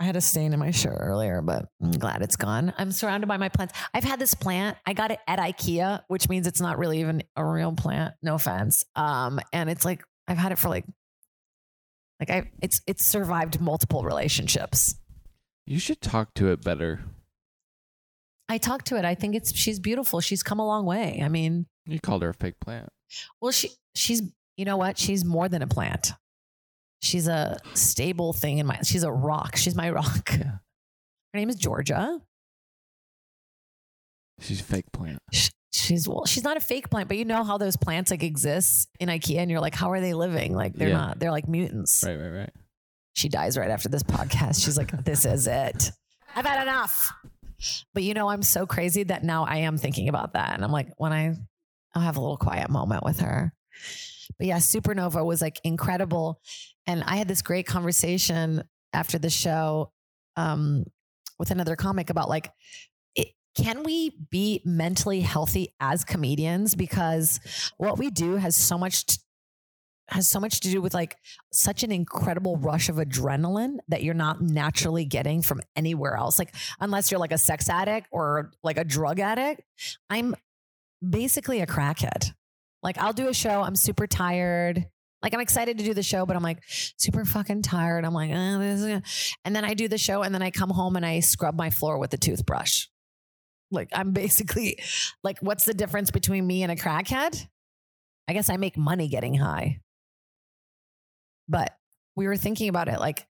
I 0.00 0.04
had 0.04 0.14
a 0.16 0.20
stain 0.20 0.52
in 0.52 0.60
my 0.60 0.70
shirt 0.70 0.96
earlier, 1.00 1.42
but 1.42 1.66
I'm 1.82 1.90
glad 1.90 2.22
it's 2.22 2.36
gone. 2.36 2.72
I'm 2.78 2.92
surrounded 2.92 3.26
by 3.26 3.36
my 3.36 3.48
plants. 3.48 3.74
I've 3.92 4.04
had 4.04 4.20
this 4.20 4.32
plant. 4.34 4.78
I 4.86 4.92
got 4.92 5.10
it 5.10 5.18
at 5.26 5.40
IKEA, 5.40 6.02
which 6.06 6.28
means 6.28 6.46
it's 6.46 6.60
not 6.60 6.78
really 6.78 7.00
even 7.00 7.24
a 7.34 7.44
real 7.44 7.72
plant. 7.72 8.14
No 8.22 8.36
offense. 8.36 8.84
Um, 8.94 9.40
and 9.52 9.68
it's 9.68 9.84
like 9.84 10.04
I've 10.28 10.38
had 10.38 10.52
it 10.52 10.58
for 10.58 10.68
like, 10.68 10.84
like 12.20 12.30
I, 12.30 12.50
it's 12.62 12.80
it's 12.86 13.04
survived 13.04 13.60
multiple 13.60 14.04
relationships. 14.04 14.94
you 15.66 15.80
should 15.80 16.00
talk 16.00 16.32
to 16.34 16.48
it 16.52 16.62
better. 16.62 17.00
I 18.48 18.58
talked 18.58 18.86
to 18.88 18.96
it. 18.96 19.04
I 19.04 19.14
think 19.16 19.34
it's 19.34 19.54
she's 19.54 19.80
beautiful. 19.80 20.20
She's 20.20 20.44
come 20.44 20.60
a 20.60 20.66
long 20.66 20.86
way. 20.86 21.20
I 21.24 21.28
mean, 21.28 21.66
You 21.86 21.98
called 21.98 22.22
her 22.22 22.30
a 22.30 22.34
fake 22.34 22.60
plant. 22.60 22.88
Well, 23.40 23.52
she 23.52 23.70
she's 23.94 24.22
you 24.56 24.64
know 24.64 24.76
what? 24.76 24.98
She's 24.98 25.24
more 25.24 25.48
than 25.48 25.62
a 25.62 25.66
plant. 25.66 26.12
She's 27.00 27.28
a 27.28 27.58
stable 27.74 28.32
thing 28.32 28.58
in 28.58 28.66
my. 28.66 28.80
She's 28.82 29.04
a 29.04 29.12
rock. 29.12 29.56
She's 29.56 29.74
my 29.76 29.90
rock. 29.92 30.30
Yeah. 30.32 30.58
Her 31.32 31.38
name 31.40 31.48
is 31.48 31.56
Georgia. 31.56 32.20
She's 34.40 34.60
a 34.60 34.64
fake 34.64 34.90
plant. 34.92 35.18
Sh- 35.32 35.50
She's 35.70 36.08
well, 36.08 36.24
she's 36.24 36.44
not 36.44 36.56
a 36.56 36.60
fake 36.60 36.90
plant, 36.90 37.08
but 37.08 37.18
you 37.18 37.24
know 37.24 37.44
how 37.44 37.56
those 37.58 37.76
plants 37.76 38.10
like 38.10 38.22
exist 38.22 38.88
in 38.98 39.08
IKEA, 39.10 39.36
and 39.38 39.50
you're 39.50 39.60
like, 39.60 39.74
how 39.74 39.90
are 39.90 40.00
they 40.00 40.14
living? 40.14 40.54
Like 40.54 40.74
they're 40.74 40.88
Yeah. 40.88 40.96
not. 40.96 41.18
They're 41.20 41.30
like 41.30 41.46
mutants. 41.46 42.02
Right, 42.04 42.16
right, 42.16 42.30
right. 42.30 42.52
She 43.14 43.28
dies 43.28 43.56
right 43.56 43.70
after 43.70 43.88
this 43.88 44.02
podcast. 44.02 44.64
She's 44.64 44.78
like, 44.78 44.90
this 45.04 45.24
is 45.24 45.46
it. 45.46 45.90
I've 46.34 46.46
had 46.46 46.62
enough. 46.62 47.12
But 47.94 48.02
you 48.02 48.14
know, 48.14 48.28
I'm 48.28 48.42
so 48.42 48.66
crazy 48.66 49.02
that 49.04 49.24
now 49.24 49.44
I 49.44 49.58
am 49.58 49.76
thinking 49.76 50.08
about 50.08 50.32
that, 50.32 50.54
and 50.54 50.64
I'm 50.64 50.72
like, 50.72 50.88
when 50.96 51.12
I, 51.12 51.36
I'll 51.98 52.04
have 52.04 52.16
a 52.16 52.20
little 52.20 52.36
quiet 52.36 52.70
moment 52.70 53.02
with 53.02 53.18
her. 53.18 53.52
But 54.38 54.46
yeah, 54.46 54.58
Supernova 54.58 55.24
was 55.26 55.42
like 55.42 55.60
incredible, 55.64 56.40
and 56.86 57.02
I 57.02 57.16
had 57.16 57.26
this 57.26 57.42
great 57.42 57.66
conversation 57.66 58.62
after 58.92 59.18
the 59.18 59.30
show 59.30 59.90
um, 60.36 60.84
with 61.40 61.50
another 61.50 61.74
comic 61.74 62.08
about 62.08 62.28
like 62.28 62.52
it, 63.16 63.28
can 63.56 63.82
we 63.82 64.12
be 64.30 64.62
mentally 64.64 65.20
healthy 65.20 65.74
as 65.80 66.04
comedians? 66.04 66.76
Because 66.76 67.40
what 67.78 67.98
we 67.98 68.10
do 68.10 68.36
has 68.36 68.54
so 68.54 68.78
much 68.78 69.06
t- 69.06 69.18
has 70.10 70.28
so 70.28 70.38
much 70.38 70.60
to 70.60 70.70
do 70.70 70.80
with 70.80 70.94
like 70.94 71.16
such 71.52 71.82
an 71.82 71.90
incredible 71.90 72.56
rush 72.58 72.88
of 72.88 72.96
adrenaline 72.96 73.76
that 73.88 74.04
you're 74.04 74.14
not 74.14 74.40
naturally 74.40 75.04
getting 75.04 75.42
from 75.42 75.60
anywhere 75.74 76.16
else. 76.16 76.38
Like 76.38 76.54
unless 76.78 77.10
you're 77.10 77.20
like 77.20 77.32
a 77.32 77.38
sex 77.38 77.68
addict 77.68 78.06
or 78.12 78.52
like 78.62 78.78
a 78.78 78.84
drug 78.84 79.18
addict 79.18 79.62
i'm 80.10 80.34
basically 81.06 81.60
a 81.60 81.66
crackhead 81.66 82.32
like 82.82 82.98
i'll 82.98 83.12
do 83.12 83.28
a 83.28 83.34
show 83.34 83.62
i'm 83.62 83.76
super 83.76 84.06
tired 84.06 84.86
like 85.22 85.34
I'm 85.34 85.40
excited 85.40 85.78
to 85.78 85.84
do 85.84 85.94
the 85.94 86.02
show, 86.02 86.26
but 86.26 86.36
I'm 86.36 86.42
like 86.42 86.62
super 86.68 87.24
fucking 87.24 87.62
tired. 87.62 88.04
I'm 88.04 88.14
like, 88.14 88.30
and 88.30 89.02
then 89.44 89.64
I 89.64 89.74
do 89.74 89.88
the 89.88 89.98
show, 89.98 90.22
and 90.22 90.34
then 90.34 90.42
I 90.42 90.50
come 90.50 90.70
home 90.70 90.96
and 90.96 91.04
I 91.04 91.20
scrub 91.20 91.56
my 91.56 91.70
floor 91.70 91.98
with 91.98 92.14
a 92.14 92.16
toothbrush. 92.16 92.86
Like 93.70 93.88
I'm 93.92 94.12
basically 94.12 94.78
like, 95.24 95.38
what's 95.40 95.64
the 95.64 95.74
difference 95.74 96.10
between 96.10 96.46
me 96.46 96.62
and 96.62 96.70
a 96.70 96.76
crackhead? 96.76 97.46
I 98.28 98.32
guess 98.32 98.50
I 98.50 98.56
make 98.56 98.76
money 98.76 99.08
getting 99.08 99.34
high. 99.34 99.80
But 101.48 101.74
we 102.14 102.26
were 102.26 102.36
thinking 102.36 102.68
about 102.68 102.88
it, 102.88 103.00
like 103.00 103.26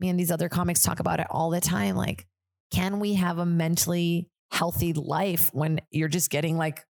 me 0.00 0.08
and 0.08 0.18
these 0.18 0.30
other 0.30 0.48
comics 0.48 0.82
talk 0.82 1.00
about 1.00 1.20
it 1.20 1.26
all 1.30 1.50
the 1.50 1.60
time. 1.60 1.96
Like, 1.96 2.26
can 2.70 3.00
we 3.00 3.14
have 3.14 3.38
a 3.38 3.46
mentally 3.46 4.30
healthy 4.52 4.92
life 4.92 5.50
when 5.52 5.80
you're 5.90 6.08
just 6.08 6.30
getting 6.30 6.56
like 6.56 6.84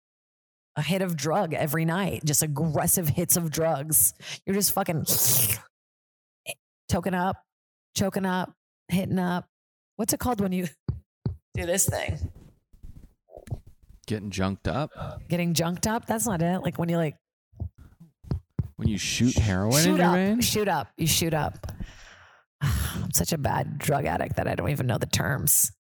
a 0.77 0.83
hit 0.83 1.03
of 1.03 1.17
drug 1.17 1.55
every 1.55 1.85
night, 1.85 2.25
just 2.25 2.43
aggressive 2.43 3.09
hits 3.09 3.37
of 3.37 3.51
drugs. 3.51 4.15
You're 4.45 4.55
just 4.55 4.73
fucking 4.73 5.05
toking 6.91 7.15
up, 7.15 7.37
choking 7.97 8.27
up, 8.27 8.53
hitting 8.89 9.19
up. 9.19 9.47
What's 9.97 10.13
it 10.13 10.21
called 10.21 10.41
when 10.41 10.53
you 10.53 10.67
do 11.55 11.67
this 11.67 11.89
thing? 11.89 12.19
Getting 14.07 14.31
junked 14.31 14.69
up 14.69 14.91
Getting 15.31 15.55
junked 15.55 15.87
up? 15.87 16.07
That's 16.07 16.27
not 16.27 16.43
it. 16.43 16.61
Like 16.63 16.79
when 16.79 16.89
you 16.89 16.97
like 16.99 17.17
when 18.77 18.89
you 18.89 18.99
shoot 18.99 19.35
heroin 19.39 19.89
in 19.89 19.97
your 19.97 20.07
up, 20.07 20.15
veins. 20.15 20.45
shoot 20.45 20.69
up, 20.69 20.89
you 20.97 21.07
shoot 21.07 21.33
up. 21.33 21.73
I'm 22.61 23.13
such 23.13 23.33
a 23.33 23.39
bad 23.39 23.79
drug 23.79 24.05
addict 24.05 24.37
that 24.37 24.49
I 24.49 24.55
don't 24.57 24.71
even 24.71 24.87
know 24.87 24.99
the 24.99 25.07
terms. 25.07 25.73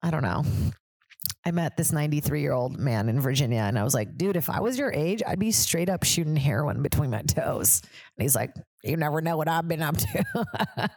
I 0.00 0.10
don't 0.10 0.22
know. 0.22 0.44
I 1.44 1.50
met 1.50 1.76
this 1.76 1.92
93 1.92 2.40
year 2.40 2.52
old 2.52 2.78
man 2.78 3.08
in 3.08 3.20
Virginia 3.20 3.60
and 3.60 3.78
I 3.78 3.84
was 3.84 3.94
like, 3.94 4.16
dude, 4.16 4.36
if 4.36 4.48
I 4.48 4.60
was 4.60 4.78
your 4.78 4.92
age, 4.92 5.22
I'd 5.26 5.38
be 5.38 5.52
straight 5.52 5.88
up 5.90 6.04
shooting 6.04 6.36
heroin 6.36 6.82
between 6.82 7.10
my 7.10 7.22
toes. 7.22 7.82
And 8.16 8.22
he's 8.22 8.34
like, 8.34 8.54
you 8.82 8.96
never 8.96 9.20
know 9.20 9.36
what 9.36 9.48
I've 9.48 9.68
been 9.68 9.82
up 9.82 9.96
to. 9.96 10.24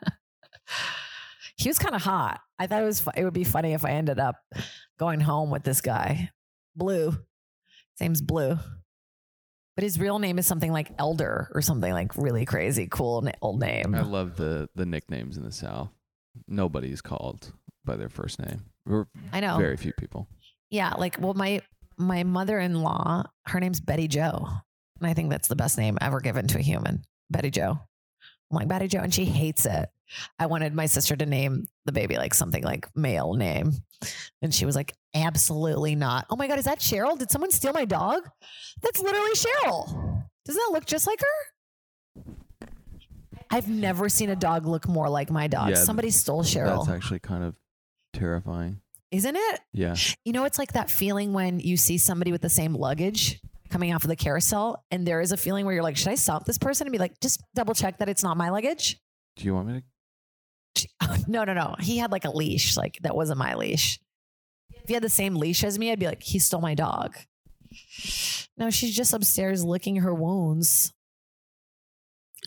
he 1.57 1.69
was 1.69 1.77
kind 1.77 1.95
of 1.95 2.01
hot. 2.01 2.39
I 2.57 2.67
thought 2.67 2.81
it 2.81 2.85
was, 2.85 3.03
it 3.15 3.23
would 3.25 3.33
be 3.33 3.43
funny 3.43 3.73
if 3.73 3.83
I 3.83 3.91
ended 3.91 4.19
up 4.19 4.35
going 4.97 5.19
home 5.19 5.49
with 5.49 5.63
this 5.63 5.81
guy. 5.81 6.31
Blue. 6.75 7.09
His 7.09 8.01
name's 8.01 8.21
Blue. 8.21 8.57
But 9.75 9.83
his 9.83 9.99
real 9.99 10.17
name 10.17 10.39
is 10.39 10.47
something 10.47 10.71
like 10.71 10.91
Elder 10.97 11.51
or 11.53 11.61
something 11.61 11.93
like 11.93 12.17
really 12.17 12.45
crazy, 12.45 12.87
cool 12.89 13.29
old 13.41 13.59
name. 13.59 13.93
I 13.93 14.01
love 14.01 14.35
the 14.35 14.69
the 14.73 14.87
nicknames 14.87 15.37
in 15.37 15.43
the 15.43 15.51
South. 15.51 15.91
Nobody's 16.47 16.99
called 16.99 17.53
by 17.85 17.95
their 17.95 18.09
first 18.09 18.39
name. 18.39 18.63
I 19.33 19.39
know. 19.39 19.57
very 19.57 19.77
few 19.77 19.93
people. 19.93 20.27
Yeah, 20.69 20.93
like 20.93 21.17
well, 21.19 21.33
my 21.33 21.61
my 21.97 22.23
mother 22.23 22.59
in 22.59 22.81
law, 22.81 23.23
her 23.47 23.59
name's 23.59 23.79
Betty 23.79 24.07
Joe, 24.07 24.47
and 24.99 25.07
I 25.09 25.13
think 25.13 25.29
that's 25.29 25.47
the 25.47 25.55
best 25.55 25.77
name 25.77 25.97
ever 26.01 26.19
given 26.19 26.47
to 26.47 26.57
a 26.57 26.61
human, 26.61 27.03
Betty 27.29 27.49
Joe. 27.51 27.79
I'm 28.51 28.55
like 28.55 28.67
Betty 28.67 28.87
Joe, 28.87 28.99
and 28.99 29.13
she 29.13 29.25
hates 29.25 29.65
it. 29.65 29.89
I 30.39 30.45
wanted 30.45 30.73
my 30.73 30.85
sister 30.85 31.15
to 31.17 31.25
name 31.25 31.65
the 31.85 31.91
baby 31.91 32.15
like 32.17 32.33
something 32.33 32.63
like 32.63 32.87
male 32.95 33.33
name, 33.33 33.73
and 34.41 34.53
she 34.53 34.65
was 34.65 34.75
like, 34.75 34.93
absolutely 35.13 35.95
not. 35.95 36.27
Oh 36.29 36.35
my 36.35 36.47
god, 36.47 36.59
is 36.59 36.65
that 36.65 36.79
Cheryl? 36.79 37.17
Did 37.17 37.31
someone 37.31 37.51
steal 37.51 37.73
my 37.73 37.85
dog? 37.85 38.29
That's 38.81 39.01
literally 39.01 39.31
Cheryl. 39.33 40.23
Doesn't 40.45 40.61
that 40.65 40.71
look 40.71 40.85
just 40.85 41.07
like 41.07 41.19
her? 41.19 42.23
I've 43.49 43.69
never 43.69 44.09
seen 44.09 44.29
a 44.29 44.35
dog 44.35 44.65
look 44.65 44.87
more 44.87 45.09
like 45.09 45.29
my 45.29 45.47
dog. 45.47 45.69
Yeah, 45.69 45.75
Somebody 45.75 46.09
stole 46.09 46.43
Cheryl, 46.43 46.85
That's 46.85 46.97
actually 46.97 47.19
kind 47.19 47.43
of 47.43 47.55
terrifying. 48.17 48.81
isn't 49.11 49.35
it? 49.35 49.61
Yeah. 49.73 49.95
You 50.25 50.33
know, 50.33 50.43
it's 50.43 50.59
like 50.59 50.73
that 50.73 50.89
feeling 50.91 51.33
when 51.33 51.59
you 51.59 51.77
see 51.77 51.97
somebody 51.97 52.31
with 52.31 52.41
the 52.41 52.49
same 52.49 52.73
luggage 52.73 53.39
coming 53.69 53.93
off 53.93 54.03
of 54.03 54.09
the 54.09 54.15
carousel, 54.15 54.83
and 54.91 55.05
there 55.05 55.21
is 55.21 55.31
a 55.31 55.37
feeling 55.37 55.65
where 55.65 55.73
you're 55.73 55.83
like, 55.83 55.97
should 55.97 56.09
I 56.09 56.15
stop 56.15 56.45
this 56.45 56.57
person 56.57 56.87
and 56.87 56.91
be 56.91 56.97
like, 56.97 57.19
just 57.21 57.41
double 57.55 57.73
check 57.73 57.99
that 57.99 58.09
it's 58.09 58.23
not 58.23 58.37
my 58.37 58.49
luggage? 58.49 58.97
Do 59.35 59.45
you 59.45 59.53
want 59.53 59.67
me 59.67 59.83
to? 60.75 61.23
no, 61.27 61.43
no, 61.43 61.53
no. 61.53 61.75
He 61.79 61.97
had 61.97 62.11
like 62.11 62.25
a 62.25 62.29
leash, 62.31 62.77
like 62.77 62.97
that 63.03 63.15
wasn't 63.15 63.39
my 63.39 63.55
leash. 63.55 63.99
If 64.73 64.87
he 64.87 64.93
had 64.93 65.03
the 65.03 65.09
same 65.09 65.35
leash 65.35 65.63
as 65.63 65.77
me, 65.77 65.91
I'd 65.91 65.99
be 65.99 66.05
like, 66.05 66.23
he 66.23 66.39
stole 66.39 66.61
my 66.61 66.75
dog. 66.75 67.17
No, 68.57 68.69
she's 68.69 68.95
just 68.95 69.13
upstairs 69.13 69.63
licking 69.63 69.97
her 69.97 70.13
wounds. 70.13 70.93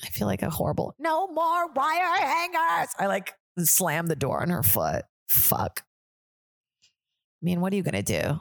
I 0.03 0.07
feel 0.09 0.27
like 0.27 0.43
a 0.43 0.49
horrible, 0.51 0.95
no 0.99 1.27
more 1.29 1.71
wire 1.73 2.17
hangers. 2.19 2.95
I 2.99 3.07
like 3.07 3.35
slam 3.59 4.07
the 4.07 4.17
door 4.17 4.41
on 4.41 4.49
her 4.49 4.63
foot. 4.63 5.05
Fuck. 5.31 5.85
I 6.85 7.45
mean, 7.45 7.61
what 7.61 7.73
are 7.73 7.77
you 7.77 7.85
going 7.85 8.03
to 8.05 8.21
do? 8.21 8.41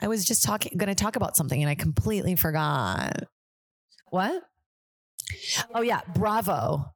I 0.00 0.08
was 0.08 0.24
just 0.24 0.42
talking, 0.42 0.76
going 0.76 0.88
to 0.88 0.94
talk 0.94 1.16
about 1.16 1.36
something 1.36 1.62
and 1.62 1.70
I 1.70 1.74
completely 1.74 2.36
forgot. 2.36 3.24
What? 4.08 4.42
Oh, 5.74 5.82
yeah. 5.82 6.00
Bravo. 6.14 6.86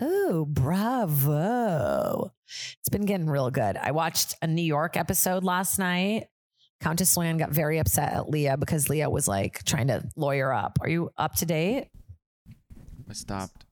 Oh, 0.00 0.46
bravo. 0.48 2.32
It's 2.46 2.88
been 2.90 3.04
getting 3.04 3.28
real 3.28 3.50
good. 3.50 3.76
I 3.76 3.90
watched 3.90 4.36
a 4.40 4.46
New 4.46 4.62
York 4.62 4.96
episode 4.96 5.42
last 5.42 5.78
night. 5.78 6.26
Countess 6.80 7.16
Luann 7.16 7.38
got 7.38 7.50
very 7.50 7.78
upset 7.78 8.12
at 8.12 8.28
Leah 8.28 8.56
because 8.56 8.88
Leah 8.88 9.10
was 9.10 9.26
like 9.26 9.64
trying 9.64 9.88
to 9.88 10.08
lawyer 10.14 10.52
up. 10.52 10.78
Are 10.80 10.88
you 10.88 11.10
up 11.18 11.34
to 11.36 11.46
date? 11.46 11.88
I 13.10 13.12
stopped. 13.12 13.64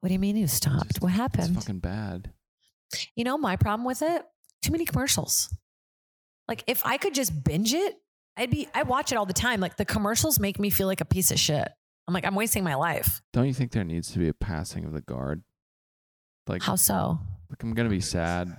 What 0.00 0.08
do 0.08 0.12
you 0.12 0.18
mean 0.18 0.36
you 0.36 0.48
stopped? 0.48 1.00
What 1.00 1.12
happened? 1.12 1.56
It's 1.56 1.64
fucking 1.66 1.78
bad. 1.78 2.32
You 3.16 3.24
know, 3.24 3.36
my 3.38 3.56
problem 3.56 3.84
with 3.86 4.02
it, 4.02 4.24
too 4.62 4.72
many 4.72 4.84
commercials. 4.84 5.54
Like 6.48 6.64
if 6.66 6.84
I 6.84 6.96
could 6.96 7.14
just 7.14 7.44
binge 7.44 7.72
it, 7.74 7.96
I'd 8.36 8.50
be 8.50 8.68
I 8.74 8.82
watch 8.82 9.12
it 9.12 9.16
all 9.16 9.26
the 9.26 9.32
time. 9.32 9.60
Like 9.60 9.76
the 9.76 9.84
commercials 9.84 10.38
make 10.38 10.58
me 10.58 10.70
feel 10.70 10.86
like 10.86 11.00
a 11.00 11.04
piece 11.06 11.30
of 11.30 11.38
shit. 11.38 11.68
I'm 12.08 12.14
like, 12.14 12.26
I'm 12.26 12.34
wasting 12.34 12.64
my 12.64 12.74
life. 12.74 13.22
Don't 13.32 13.46
you 13.46 13.54
think 13.54 13.72
there 13.72 13.84
needs 13.84 14.10
to 14.12 14.18
be 14.18 14.28
a 14.28 14.34
passing 14.34 14.84
of 14.84 14.92
the 14.92 15.00
guard? 15.00 15.42
Like, 16.46 16.62
How 16.62 16.74
so? 16.76 17.18
like 17.48 17.62
I'm 17.62 17.74
gonna 17.74 17.88
be 17.88 18.00
sad 18.00 18.54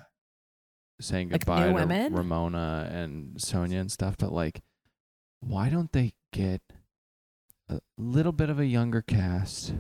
saying 1.02 1.30
Like 1.30 1.42
goodbye 1.42 1.68
to 1.68 1.74
women? 1.74 2.14
Ramona 2.14 2.90
and 2.92 3.36
Sonja 3.36 3.80
and 3.80 3.92
stuff, 3.92 4.16
but 4.18 4.32
like, 4.32 4.62
why 5.42 5.70
don't 5.70 5.92
they 5.92 6.14
get 6.32 6.62
a 7.68 7.82
little 7.98 8.32
bit 8.32 8.50
of 8.50 8.60
a 8.60 8.66
younger 8.66 9.02
cast 9.02 9.74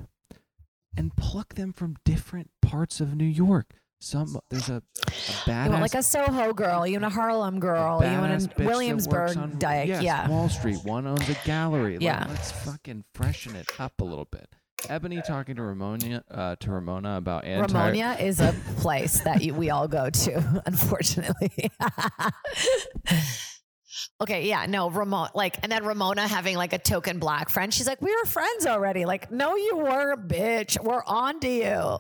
and 0.98 1.16
pluck 1.16 1.56
them 1.56 1.72
from 1.72 1.96
different 2.04 2.52
parts 2.62 3.00
of 3.00 3.16
New 3.16 3.24
York? 3.26 3.76
Some 4.04 4.38
there's 4.50 4.68
a, 4.70 4.76
a 4.76 4.82
badass 5.12 5.64
You 5.64 5.70
want 5.72 5.82
like 5.82 5.94
a 5.96 6.04
Soho 6.04 6.54
girl, 6.54 6.86
you 6.86 7.00
want 7.00 7.06
a 7.06 7.16
Harlem 7.16 7.60
girl, 7.62 8.04
you 8.04 8.18
want 8.20 8.34
a 8.34 8.36
bitch 8.36 8.42
that 8.50 8.60
works 8.60 8.68
Williamsburg 8.68 9.38
on- 9.38 9.60
dyke. 9.60 9.88
yes, 9.88 10.04
yeah. 10.04 10.28
Wall 10.28 10.50
Street. 10.50 10.80
One 10.84 11.08
owns 11.08 11.30
a 11.30 11.36
gallery. 11.46 11.94
Like, 11.94 12.02
Yeah. 12.02 12.26
let's 12.28 12.52
fucking 12.52 13.06
freshen 13.16 13.56
it 13.56 13.66
up 13.80 13.94
a 14.02 14.04
little 14.04 14.28
bit. 14.30 14.50
Eboni 14.84 15.26
talking 15.26 15.56
to 15.56 15.64
Ramona 15.64 16.22
uh, 16.30 16.58
to 16.60 16.72
Ramona 16.72 17.16
about 17.16 17.46
anti. 17.46 17.74
Ramonia 17.74 18.18
is 18.20 18.42
a 18.42 18.54
place 18.76 19.22
that 19.22 19.42
you, 19.42 19.54
we 19.54 19.70
all 19.70 19.88
go 19.88 20.10
to, 20.10 20.62
unfortunately. 20.66 21.72
okay, 24.22 24.48
yeah, 24.48 24.66
no, 24.66 24.90
Ramona, 24.90 25.32
like, 25.34 25.58
and 25.64 25.72
then 25.72 25.86
Ramona 25.86 26.28
having 26.28 26.58
like 26.58 26.74
a 26.74 26.78
token 26.78 27.20
black 27.20 27.48
friend. 27.48 27.74
She's 27.74 27.88
like, 27.88 28.02
we 28.02 28.14
were 28.14 28.26
friends 28.26 28.66
already. 28.66 29.06
Like, 29.06 29.32
no, 29.32 29.56
you 29.56 29.78
weren't, 29.78 30.28
bitch. 30.28 30.78
We're 30.84 31.04
on 31.06 31.40
to 31.40 31.48
you. 31.50 31.98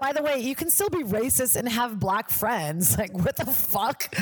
By 0.00 0.12
the 0.12 0.22
way, 0.22 0.38
you 0.38 0.54
can 0.54 0.70
still 0.70 0.90
be 0.90 1.02
racist 1.02 1.56
and 1.56 1.68
have 1.68 1.98
black 1.98 2.30
friends. 2.30 2.96
Like, 3.02 3.14
what 3.14 3.36
the 3.36 3.46
fuck? 3.46 4.14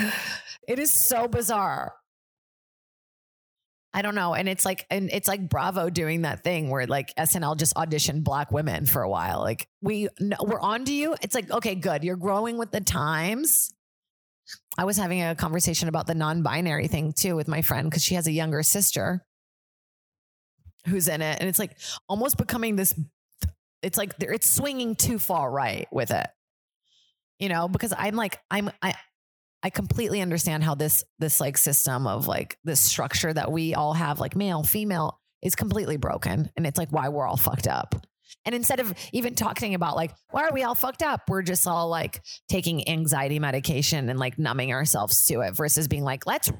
It 0.66 0.78
is 0.78 1.06
so 1.06 1.28
bizarre. 1.28 1.92
I 3.92 4.00
don't 4.02 4.14
know. 4.14 4.34
And 4.34 4.48
it's 4.48 4.64
like, 4.64 4.86
and 4.88 5.10
it's 5.12 5.28
like 5.28 5.48
Bravo 5.48 5.90
doing 5.90 6.22
that 6.22 6.44
thing 6.44 6.70
where 6.70 6.86
like 6.86 7.12
SNL 7.16 7.58
just 7.58 7.74
auditioned 7.74 8.24
black 8.24 8.52
women 8.52 8.86
for 8.86 9.02
a 9.02 9.08
while. 9.08 9.40
Like 9.40 9.66
we, 9.82 10.08
we're 10.40 10.60
on 10.60 10.84
to 10.86 10.92
you. 10.92 11.14
It's 11.20 11.34
like, 11.34 11.50
okay, 11.50 11.74
good. 11.74 12.04
You're 12.04 12.16
growing 12.16 12.56
with 12.56 12.70
the 12.70 12.80
times. 12.80 13.74
I 14.78 14.84
was 14.84 14.96
having 14.96 15.22
a 15.22 15.34
conversation 15.34 15.88
about 15.88 16.06
the 16.06 16.14
non-binary 16.14 16.88
thing 16.88 17.12
too 17.12 17.36
with 17.36 17.48
my 17.48 17.60
friend 17.62 17.90
because 17.90 18.02
she 18.02 18.14
has 18.14 18.26
a 18.26 18.32
younger 18.32 18.62
sister 18.62 19.26
who's 20.86 21.08
in 21.08 21.20
it, 21.20 21.38
and 21.40 21.48
it's 21.48 21.58
like 21.58 21.76
almost 22.08 22.36
becoming 22.36 22.76
this. 22.76 22.94
It's 23.82 23.98
like 23.98 24.14
it's 24.20 24.50
swinging 24.50 24.94
too 24.94 25.18
far 25.18 25.50
right 25.50 25.88
with 25.90 26.10
it, 26.10 26.26
you 27.38 27.48
know. 27.48 27.68
Because 27.68 27.94
I'm 27.96 28.16
like 28.16 28.38
I'm 28.50 28.70
I 28.82 28.94
I 29.62 29.70
completely 29.70 30.20
understand 30.20 30.64
how 30.64 30.74
this 30.74 31.04
this 31.18 31.40
like 31.40 31.58
system 31.58 32.06
of 32.06 32.26
like 32.26 32.58
this 32.64 32.80
structure 32.80 33.32
that 33.32 33.52
we 33.52 33.74
all 33.74 33.94
have 33.94 34.20
like 34.20 34.36
male 34.36 34.62
female 34.62 35.20
is 35.42 35.54
completely 35.54 35.96
broken, 35.96 36.50
and 36.56 36.66
it's 36.66 36.78
like 36.78 36.90
why 36.90 37.08
we're 37.08 37.26
all 37.26 37.36
fucked 37.36 37.66
up. 37.66 38.06
And 38.44 38.54
instead 38.54 38.80
of 38.80 38.94
even 39.12 39.34
talking 39.34 39.74
about 39.74 39.96
like, 39.96 40.12
why 40.30 40.44
are 40.44 40.52
we 40.52 40.62
all 40.62 40.74
fucked 40.74 41.02
up? 41.02 41.22
We're 41.28 41.42
just 41.42 41.66
all 41.66 41.88
like 41.88 42.22
taking 42.48 42.88
anxiety 42.88 43.38
medication 43.38 44.08
and 44.08 44.18
like 44.18 44.38
numbing 44.38 44.72
ourselves 44.72 45.26
to 45.26 45.40
it 45.40 45.56
versus 45.56 45.88
being 45.88 46.04
like, 46.04 46.26
let's 46.26 46.50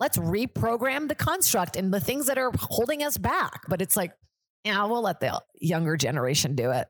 let's 0.00 0.18
reprogram 0.18 1.08
the 1.08 1.14
construct 1.14 1.76
and 1.76 1.92
the 1.92 2.00
things 2.00 2.26
that 2.26 2.38
are 2.38 2.52
holding 2.58 3.02
us 3.02 3.18
back. 3.18 3.62
But 3.68 3.82
it's 3.82 3.96
like, 3.96 4.12
yeah, 4.66 4.84
we'll 4.86 5.02
let 5.02 5.20
the 5.20 5.40
younger 5.60 5.96
generation 5.96 6.56
do 6.56 6.72
it. 6.72 6.88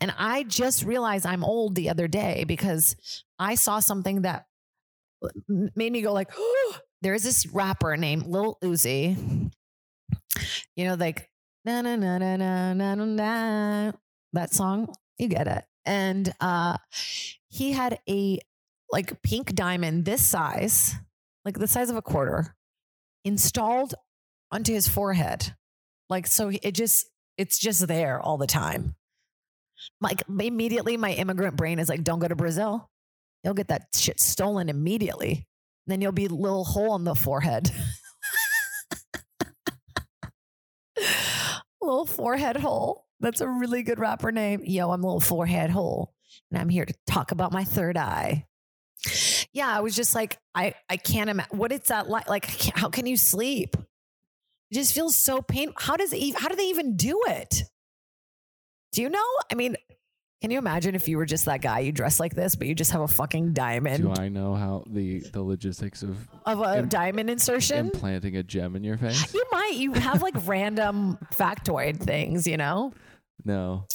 And 0.00 0.14
I 0.16 0.44
just 0.44 0.82
realized 0.82 1.26
I'm 1.26 1.44
old 1.44 1.74
the 1.74 1.90
other 1.90 2.08
day 2.08 2.44
because 2.48 2.96
I 3.38 3.54
saw 3.54 3.80
something 3.80 4.22
that 4.22 4.46
made 5.46 5.92
me 5.92 6.00
go 6.00 6.14
like, 6.14 6.30
oh, 6.34 6.76
there's 7.02 7.22
this 7.22 7.46
rapper 7.52 7.98
named 7.98 8.26
Lil 8.28 8.56
Uzi. 8.64 9.52
You 10.74 10.84
know, 10.86 10.94
like 10.94 11.28
na 11.66 11.82
na 11.82 11.96
na 11.96 12.16
na 12.16 12.36
na 12.36 12.72
na 12.72 12.94
na 12.94 13.92
that 14.32 14.54
song. 14.54 14.88
You 15.18 15.28
get 15.28 15.46
it. 15.48 15.64
And 15.84 16.32
uh 16.40 16.78
he 17.50 17.72
had 17.72 17.98
a 18.08 18.38
like 18.90 19.22
pink 19.22 19.54
diamond 19.54 20.06
this 20.06 20.22
size, 20.22 20.94
like 21.44 21.58
the 21.58 21.68
size 21.68 21.90
of 21.90 21.96
a 21.96 22.02
quarter, 22.02 22.56
installed 23.22 23.94
onto 24.50 24.72
his 24.72 24.88
forehead. 24.88 25.54
Like 26.08 26.26
so 26.26 26.50
it 26.50 26.72
just 26.72 27.06
it's 27.36 27.58
just 27.58 27.86
there 27.86 28.20
all 28.20 28.38
the 28.38 28.46
time. 28.46 28.94
Like 30.00 30.22
immediately 30.28 30.96
my 30.96 31.12
immigrant 31.12 31.56
brain 31.56 31.78
is 31.78 31.88
like, 31.88 32.04
don't 32.04 32.18
go 32.18 32.28
to 32.28 32.36
Brazil. 32.36 32.90
You'll 33.44 33.54
get 33.54 33.68
that 33.68 33.88
shit 33.94 34.20
stolen 34.20 34.68
immediately. 34.68 35.46
Then 35.86 36.00
you'll 36.00 36.12
be 36.12 36.26
a 36.26 36.30
little 36.30 36.64
hole 36.64 36.96
in 36.96 37.04
the 37.04 37.14
forehead. 37.14 37.70
little 41.80 42.06
forehead 42.06 42.56
hole. 42.56 43.04
That's 43.20 43.40
a 43.40 43.48
really 43.48 43.82
good 43.82 43.98
rapper 43.98 44.32
name. 44.32 44.62
Yo, 44.64 44.90
I'm 44.90 45.02
little 45.02 45.20
forehead 45.20 45.70
hole, 45.70 46.12
and 46.50 46.60
I'm 46.60 46.68
here 46.68 46.84
to 46.84 46.94
talk 47.06 47.30
about 47.30 47.52
my 47.52 47.64
third 47.64 47.96
eye. 47.96 48.46
Yeah, 49.52 49.68
I 49.68 49.80
was 49.80 49.94
just 49.94 50.14
like, 50.14 50.38
I 50.54 50.74
I 50.88 50.96
can't 50.96 51.30
imagine 51.30 51.56
what 51.56 51.72
it's 51.72 51.88
that 51.88 52.08
like. 52.08 52.28
Like, 52.28 52.44
how 52.74 52.88
can 52.88 53.06
you 53.06 53.16
sleep? 53.16 53.76
It 54.70 54.74
just 54.74 54.94
feels 54.94 55.16
so 55.16 55.42
painful. 55.42 55.74
How 55.78 55.96
does 55.96 56.12
it 56.12 56.34
how 56.38 56.48
do 56.48 56.56
they 56.56 56.66
even 56.68 56.96
do 56.96 57.20
it? 57.28 57.62
Do 58.92 59.02
you 59.02 59.08
know? 59.10 59.24
I 59.50 59.54
mean, 59.54 59.76
can 60.42 60.50
you 60.50 60.58
imagine 60.58 60.94
if 60.94 61.08
you 61.08 61.16
were 61.18 61.26
just 61.26 61.44
that 61.46 61.60
guy, 61.62 61.80
you 61.80 61.92
dress 61.92 62.18
like 62.20 62.34
this, 62.34 62.56
but 62.56 62.66
you 62.66 62.74
just 62.74 62.92
have 62.92 63.00
a 63.00 63.08
fucking 63.08 63.52
diamond 63.52 64.02
Do 64.02 64.12
I 64.20 64.28
know 64.28 64.54
how 64.54 64.84
the 64.88 65.20
the 65.32 65.42
logistics 65.42 66.02
of 66.02 66.16
of 66.44 66.60
a 66.60 66.78
Im- 66.78 66.88
diamond 66.88 67.30
insertion? 67.30 67.86
implanting 67.86 68.36
a 68.36 68.42
gem 68.42 68.76
in 68.76 68.84
your 68.84 68.96
face? 68.98 69.32
you 69.34 69.44
might. 69.52 69.74
You 69.74 69.92
have 69.92 70.22
like 70.22 70.34
random 70.46 71.18
factoid 71.34 72.00
things, 72.00 72.46
you 72.46 72.56
know? 72.56 72.92
No, 73.44 73.86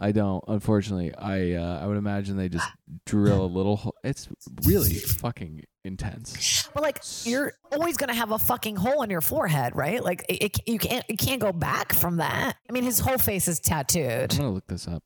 I 0.00 0.12
don't. 0.12 0.44
Unfortunately, 0.46 1.14
I 1.14 1.52
uh, 1.52 1.80
I 1.82 1.86
would 1.86 1.96
imagine 1.96 2.36
they 2.36 2.48
just 2.48 2.68
drill 3.06 3.44
a 3.44 3.46
little. 3.46 3.76
Ho- 3.76 3.92
it's 4.04 4.28
really 4.64 4.94
fucking 4.94 5.64
intense. 5.84 6.68
But 6.74 6.82
like, 6.82 6.98
you're 7.24 7.52
always 7.72 7.96
gonna 7.96 8.14
have 8.14 8.30
a 8.32 8.38
fucking 8.38 8.76
hole 8.76 9.02
in 9.02 9.10
your 9.10 9.20
forehead, 9.20 9.76
right? 9.76 10.02
Like, 10.02 10.24
it, 10.28 10.42
it- 10.44 10.68
you 10.68 10.78
can't 10.78 11.04
you 11.08 11.16
can't 11.16 11.40
go 11.40 11.52
back 11.52 11.92
from 11.92 12.16
that. 12.16 12.56
I 12.68 12.72
mean, 12.72 12.84
his 12.84 12.98
whole 12.98 13.18
face 13.18 13.48
is 13.48 13.60
tattooed. 13.60 14.32
I'm 14.32 14.38
gonna 14.38 14.50
look 14.52 14.66
this 14.66 14.88
up. 14.88 15.02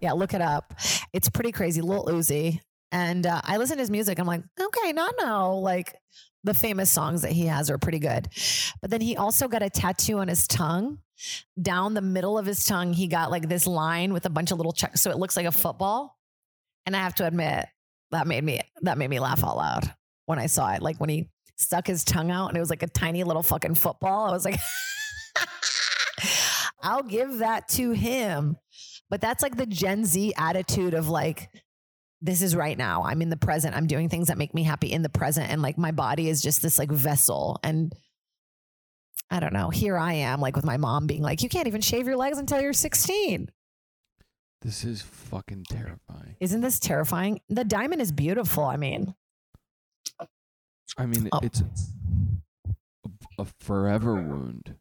Yeah, 0.00 0.12
look 0.12 0.34
it 0.34 0.40
up. 0.40 0.74
It's 1.12 1.28
pretty 1.28 1.52
crazy. 1.52 1.80
Lil 1.80 2.06
Uzi. 2.06 2.60
And 2.90 3.24
uh, 3.26 3.40
I 3.44 3.56
listen 3.56 3.76
to 3.76 3.80
his 3.82 3.90
music. 3.90 4.18
I'm 4.18 4.26
like, 4.26 4.42
okay, 4.60 4.92
not 4.92 5.14
no. 5.18 5.58
Like 5.58 5.94
the 6.44 6.52
famous 6.54 6.90
songs 6.90 7.22
that 7.22 7.32
he 7.32 7.46
has 7.46 7.70
are 7.70 7.78
pretty 7.78 8.00
good. 8.00 8.28
But 8.82 8.90
then 8.90 9.00
he 9.00 9.16
also 9.16 9.48
got 9.48 9.62
a 9.62 9.70
tattoo 9.70 10.18
on 10.18 10.28
his 10.28 10.46
tongue. 10.46 10.98
Down 11.60 11.94
the 11.94 12.02
middle 12.02 12.36
of 12.36 12.44
his 12.46 12.64
tongue, 12.64 12.92
he 12.92 13.06
got 13.06 13.30
like 13.30 13.48
this 13.48 13.66
line 13.66 14.12
with 14.12 14.26
a 14.26 14.30
bunch 14.30 14.50
of 14.50 14.58
little 14.58 14.72
checks. 14.72 15.00
So 15.00 15.10
it 15.12 15.18
looks 15.18 15.36
like 15.36 15.46
a 15.46 15.52
football. 15.52 16.18
And 16.84 16.96
I 16.96 16.98
have 16.98 17.14
to 17.16 17.26
admit, 17.26 17.66
that 18.12 18.26
made 18.26 18.44
me 18.44 18.60
that 18.82 18.98
made 18.98 19.10
me 19.10 19.18
laugh 19.18 19.42
out 19.44 19.56
loud 19.56 19.94
when 20.26 20.38
I 20.38 20.46
saw 20.46 20.72
it. 20.72 20.82
Like 20.82 21.00
when 21.00 21.10
he 21.10 21.28
stuck 21.56 21.86
his 21.86 22.04
tongue 22.04 22.30
out 22.30 22.48
and 22.48 22.56
it 22.56 22.60
was 22.60 22.70
like 22.70 22.82
a 22.82 22.88
tiny 22.88 23.24
little 23.24 23.42
fucking 23.42 23.74
football. 23.74 24.28
I 24.28 24.32
was 24.32 24.44
like, 24.44 24.58
I'll 26.82 27.02
give 27.02 27.38
that 27.38 27.68
to 27.70 27.92
him. 27.92 28.56
But 29.10 29.20
that's 29.20 29.42
like 29.42 29.56
the 29.56 29.66
Gen 29.66 30.04
Z 30.04 30.32
attitude 30.36 30.94
of 30.94 31.08
like, 31.08 31.50
this 32.20 32.40
is 32.40 32.56
right 32.56 32.78
now. 32.78 33.02
I'm 33.04 33.20
in 33.20 33.30
the 33.30 33.36
present. 33.36 33.76
I'm 33.76 33.86
doing 33.86 34.08
things 34.08 34.28
that 34.28 34.38
make 34.38 34.54
me 34.54 34.62
happy 34.62 34.92
in 34.92 35.02
the 35.02 35.08
present. 35.08 35.50
And 35.50 35.60
like 35.60 35.76
my 35.76 35.90
body 35.90 36.28
is 36.28 36.40
just 36.40 36.62
this 36.62 36.78
like 36.78 36.90
vessel. 36.90 37.58
And 37.62 37.92
I 39.30 39.40
don't 39.40 39.52
know. 39.52 39.70
Here 39.70 39.96
I 39.96 40.14
am, 40.14 40.40
like 40.40 40.56
with 40.56 40.64
my 40.64 40.76
mom 40.76 41.06
being 41.06 41.22
like, 41.22 41.42
you 41.42 41.48
can't 41.48 41.66
even 41.66 41.80
shave 41.80 42.06
your 42.06 42.16
legs 42.16 42.38
until 42.38 42.60
you're 42.60 42.72
16. 42.72 43.48
This 44.62 44.84
is 44.84 45.02
fucking 45.02 45.64
terrifying. 45.68 46.36
Isn't 46.40 46.60
this 46.60 46.78
terrifying? 46.78 47.40
The 47.48 47.64
diamond 47.64 48.00
is 48.00 48.12
beautiful. 48.12 48.64
I 48.64 48.76
mean, 48.76 49.14
I 50.96 51.06
mean, 51.06 51.28
Oh. 51.32 51.40
it's 51.42 51.60
a, 51.62 53.42
a 53.42 53.44
forever 53.60 54.14
wound. 54.14 54.76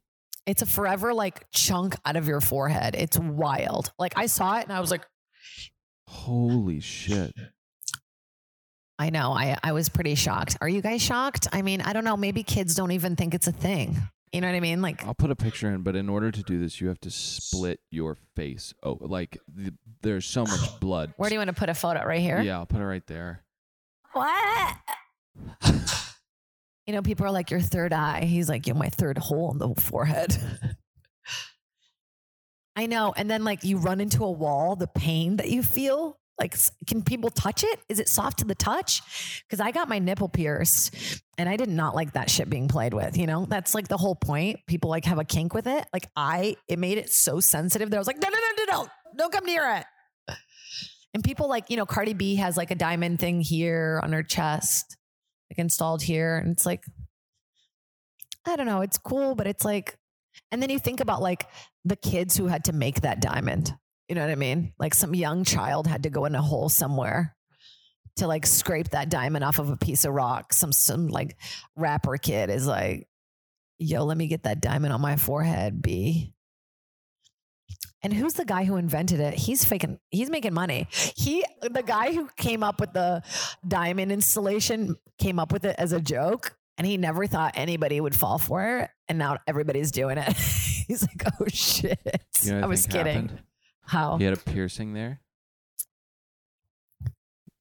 it's 0.45 0.61
a 0.61 0.65
forever 0.65 1.13
like 1.13 1.45
chunk 1.51 1.95
out 2.05 2.15
of 2.15 2.27
your 2.27 2.41
forehead. 2.41 2.95
It's 2.95 3.17
wild. 3.17 3.91
Like 3.97 4.13
I 4.17 4.27
saw 4.27 4.57
it 4.59 4.63
and 4.63 4.73
I 4.73 4.79
was 4.79 4.91
like, 4.91 5.05
Holy 6.07 6.79
shit! 6.81 7.33
I 8.99 9.09
know. 9.09 9.31
I, 9.31 9.57
I 9.63 9.71
was 9.71 9.87
pretty 9.89 10.13
shocked. 10.15 10.57
Are 10.61 10.67
you 10.69 10.81
guys 10.81 11.01
shocked? 11.01 11.47
I 11.53 11.61
mean, 11.63 11.81
I 11.81 11.93
don't 11.93 12.03
know. 12.03 12.17
Maybe 12.17 12.43
kids 12.43 12.75
don't 12.75 12.91
even 12.91 13.15
think 13.15 13.33
it's 13.33 13.47
a 13.47 13.51
thing. 13.51 13.97
You 14.33 14.39
know 14.39 14.47
what 14.47 14.55
I 14.55 14.61
mean? 14.61 14.81
Like, 14.81 15.05
I'll 15.05 15.13
put 15.13 15.29
a 15.29 15.35
picture 15.35 15.69
in, 15.69 15.81
but 15.81 15.97
in 15.97 16.07
order 16.07 16.31
to 16.31 16.41
do 16.43 16.57
this, 16.57 16.79
you 16.79 16.87
have 16.87 17.01
to 17.01 17.11
split 17.11 17.81
your 17.89 18.15
face. 18.35 18.73
Oh, 18.81 18.97
like 19.01 19.37
the, 19.53 19.73
there's 20.01 20.25
so 20.25 20.43
much 20.45 20.59
blood. 20.79 21.13
where 21.17 21.29
do 21.29 21.35
you 21.35 21.39
want 21.39 21.49
to 21.49 21.53
put 21.53 21.67
a 21.67 21.73
photo? 21.73 22.05
Right 22.05 22.21
here? 22.21 22.39
Yeah, 22.41 22.59
I'll 22.59 22.65
put 22.65 22.79
it 22.79 22.85
right 22.85 23.05
there. 23.07 23.43
What? 24.13 24.75
you 26.87 26.93
know, 26.93 27.01
people 27.01 27.25
are 27.25 27.31
like, 27.31 27.51
your 27.51 27.59
third 27.59 27.91
eye. 27.91 28.23
He's 28.23 28.47
like, 28.47 28.67
you're 28.67 28.75
my 28.75 28.89
third 28.89 29.17
hole 29.17 29.51
in 29.51 29.57
the 29.57 29.73
forehead. 29.75 30.37
I 32.77 32.85
know. 32.85 33.13
And 33.15 33.29
then, 33.29 33.43
like, 33.43 33.65
you 33.65 33.77
run 33.77 33.99
into 33.99 34.23
a 34.23 34.31
wall, 34.31 34.77
the 34.77 34.87
pain 34.87 35.35
that 35.37 35.49
you 35.49 35.61
feel. 35.61 36.20
Like, 36.39 36.55
can 36.87 37.03
people 37.03 37.29
touch 37.29 37.63
it? 37.63 37.79
Is 37.87 37.99
it 37.99 38.09
soft 38.09 38.39
to 38.39 38.45
the 38.45 38.55
touch? 38.55 39.01
Because 39.43 39.59
I 39.59 39.71
got 39.71 39.87
my 39.87 39.99
nipple 39.99 40.29
pierced 40.29 41.21
and 41.37 41.47
I 41.47 41.55
did 41.55 41.69
not 41.69 41.93
like 41.93 42.13
that 42.13 42.29
shit 42.29 42.49
being 42.49 42.67
played 42.67 42.93
with. 42.93 43.15
You 43.15 43.27
know, 43.27 43.45
that's 43.45 43.75
like 43.75 43.87
the 43.87 43.97
whole 43.97 44.15
point. 44.15 44.59
People 44.67 44.89
like 44.89 45.05
have 45.05 45.19
a 45.19 45.23
kink 45.23 45.53
with 45.53 45.67
it. 45.67 45.85
Like, 45.93 46.07
I, 46.15 46.55
it 46.67 46.79
made 46.79 46.97
it 46.97 47.11
so 47.11 47.39
sensitive 47.39 47.91
that 47.91 47.97
I 47.97 47.99
was 47.99 48.07
like, 48.07 48.19
no, 48.21 48.27
no, 48.29 48.37
no, 48.37 48.65
no, 48.65 48.83
no, 48.83 48.89
don't 49.15 49.31
come 49.31 49.45
near 49.45 49.75
it. 49.75 49.85
And 51.13 51.23
people 51.23 51.49
like, 51.49 51.69
you 51.69 51.77
know, 51.77 51.85
Cardi 51.85 52.13
B 52.13 52.35
has 52.35 52.57
like 52.57 52.71
a 52.71 52.75
diamond 52.75 53.19
thing 53.19 53.41
here 53.41 53.99
on 54.01 54.13
her 54.13 54.23
chest, 54.23 54.97
like 55.51 55.59
installed 55.59 56.01
here. 56.01 56.37
And 56.37 56.51
it's 56.51 56.65
like, 56.65 56.83
I 58.47 58.55
don't 58.55 58.65
know, 58.65 58.81
it's 58.81 58.97
cool, 58.97 59.35
but 59.35 59.45
it's 59.45 59.65
like, 59.65 59.97
and 60.51 60.61
then 60.61 60.69
you 60.69 60.79
think 60.79 61.01
about 61.01 61.21
like 61.21 61.47
the 61.85 61.97
kids 61.97 62.37
who 62.37 62.47
had 62.47 62.63
to 62.65 62.73
make 62.73 63.01
that 63.01 63.21
diamond. 63.21 63.73
You 64.11 64.15
know 64.15 64.23
what 64.23 64.31
I 64.31 64.35
mean? 64.35 64.73
Like 64.77 64.93
some 64.93 65.15
young 65.15 65.45
child 65.45 65.87
had 65.87 66.03
to 66.03 66.09
go 66.09 66.25
in 66.25 66.35
a 66.35 66.41
hole 66.41 66.67
somewhere 66.67 67.33
to 68.17 68.27
like 68.27 68.45
scrape 68.45 68.89
that 68.89 69.09
diamond 69.09 69.45
off 69.45 69.57
of 69.57 69.69
a 69.69 69.77
piece 69.77 70.03
of 70.03 70.11
rock. 70.11 70.51
Some 70.51 70.73
some 70.73 71.07
like 71.07 71.37
rapper 71.77 72.17
kid 72.17 72.49
is 72.49 72.67
like, 72.67 73.07
yo, 73.79 74.03
let 74.03 74.17
me 74.17 74.27
get 74.27 74.43
that 74.43 74.59
diamond 74.59 74.91
on 74.91 74.99
my 74.99 75.15
forehead, 75.15 75.81
B. 75.81 76.33
And 78.03 78.11
who's 78.11 78.33
the 78.33 78.43
guy 78.43 78.65
who 78.65 78.75
invented 78.75 79.21
it? 79.21 79.33
He's 79.33 79.63
faking, 79.63 79.97
he's 80.09 80.29
making 80.29 80.53
money. 80.53 80.89
He, 80.91 81.45
the 81.61 81.81
guy 81.81 82.13
who 82.13 82.27
came 82.35 82.63
up 82.63 82.81
with 82.81 82.91
the 82.91 83.23
diamond 83.65 84.11
installation, 84.11 84.97
came 85.19 85.39
up 85.39 85.53
with 85.53 85.63
it 85.63 85.77
as 85.79 85.93
a 85.93 86.01
joke. 86.01 86.57
And 86.77 86.85
he 86.85 86.97
never 86.97 87.27
thought 87.27 87.53
anybody 87.55 88.01
would 88.01 88.15
fall 88.15 88.39
for 88.39 88.79
it. 88.79 88.89
And 89.07 89.17
now 89.17 89.37
everybody's 89.47 89.91
doing 89.91 90.17
it. 90.17 90.33
he's 90.35 91.01
like, 91.01 91.23
oh 91.39 91.45
shit. 91.47 92.25
You 92.41 92.55
know 92.55 92.63
I 92.63 92.65
was 92.65 92.85
kidding. 92.85 93.13
happened? 93.13 93.43
How? 93.91 94.17
He 94.17 94.23
had 94.23 94.33
a 94.33 94.37
piercing 94.37 94.93
there. 94.93 95.19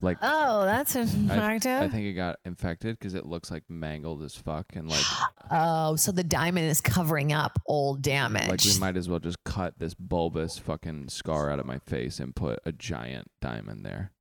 Like 0.01 0.17
Oh, 0.23 0.65
that's 0.65 0.95
attractive. 0.95 1.83
I 1.83 1.89
think 1.89 2.07
it 2.07 2.13
got 2.13 2.37
infected 2.45 2.97
because 2.99 3.15
it 3.15 3.27
looks 3.27 3.51
like 3.51 3.65
mangled 3.69 4.23
as 4.23 4.37
fuck, 4.37 4.67
and 4.77 4.89
like 4.89 5.05
oh, 5.51 5.97
so 5.97 6.13
the 6.13 6.23
diamond 6.23 6.71
is 6.71 6.81
covering 6.81 7.33
up 7.33 7.59
old 7.67 8.01
damage. 8.01 8.49
like 8.49 8.61
we 8.65 8.79
might 8.79 8.97
as 8.97 9.09
well 9.09 9.19
just 9.19 9.43
cut 9.45 9.79
this 9.81 9.95
bulbous 9.95 10.57
fucking 10.57 11.09
scar 11.09 11.51
out 11.51 11.59
of 11.59 11.67
my 11.67 11.79
face 11.81 12.21
and 12.21 12.35
put 12.37 12.61
a 12.65 12.71
giant 12.71 13.29
diamond 13.41 13.85
there. 13.85 14.13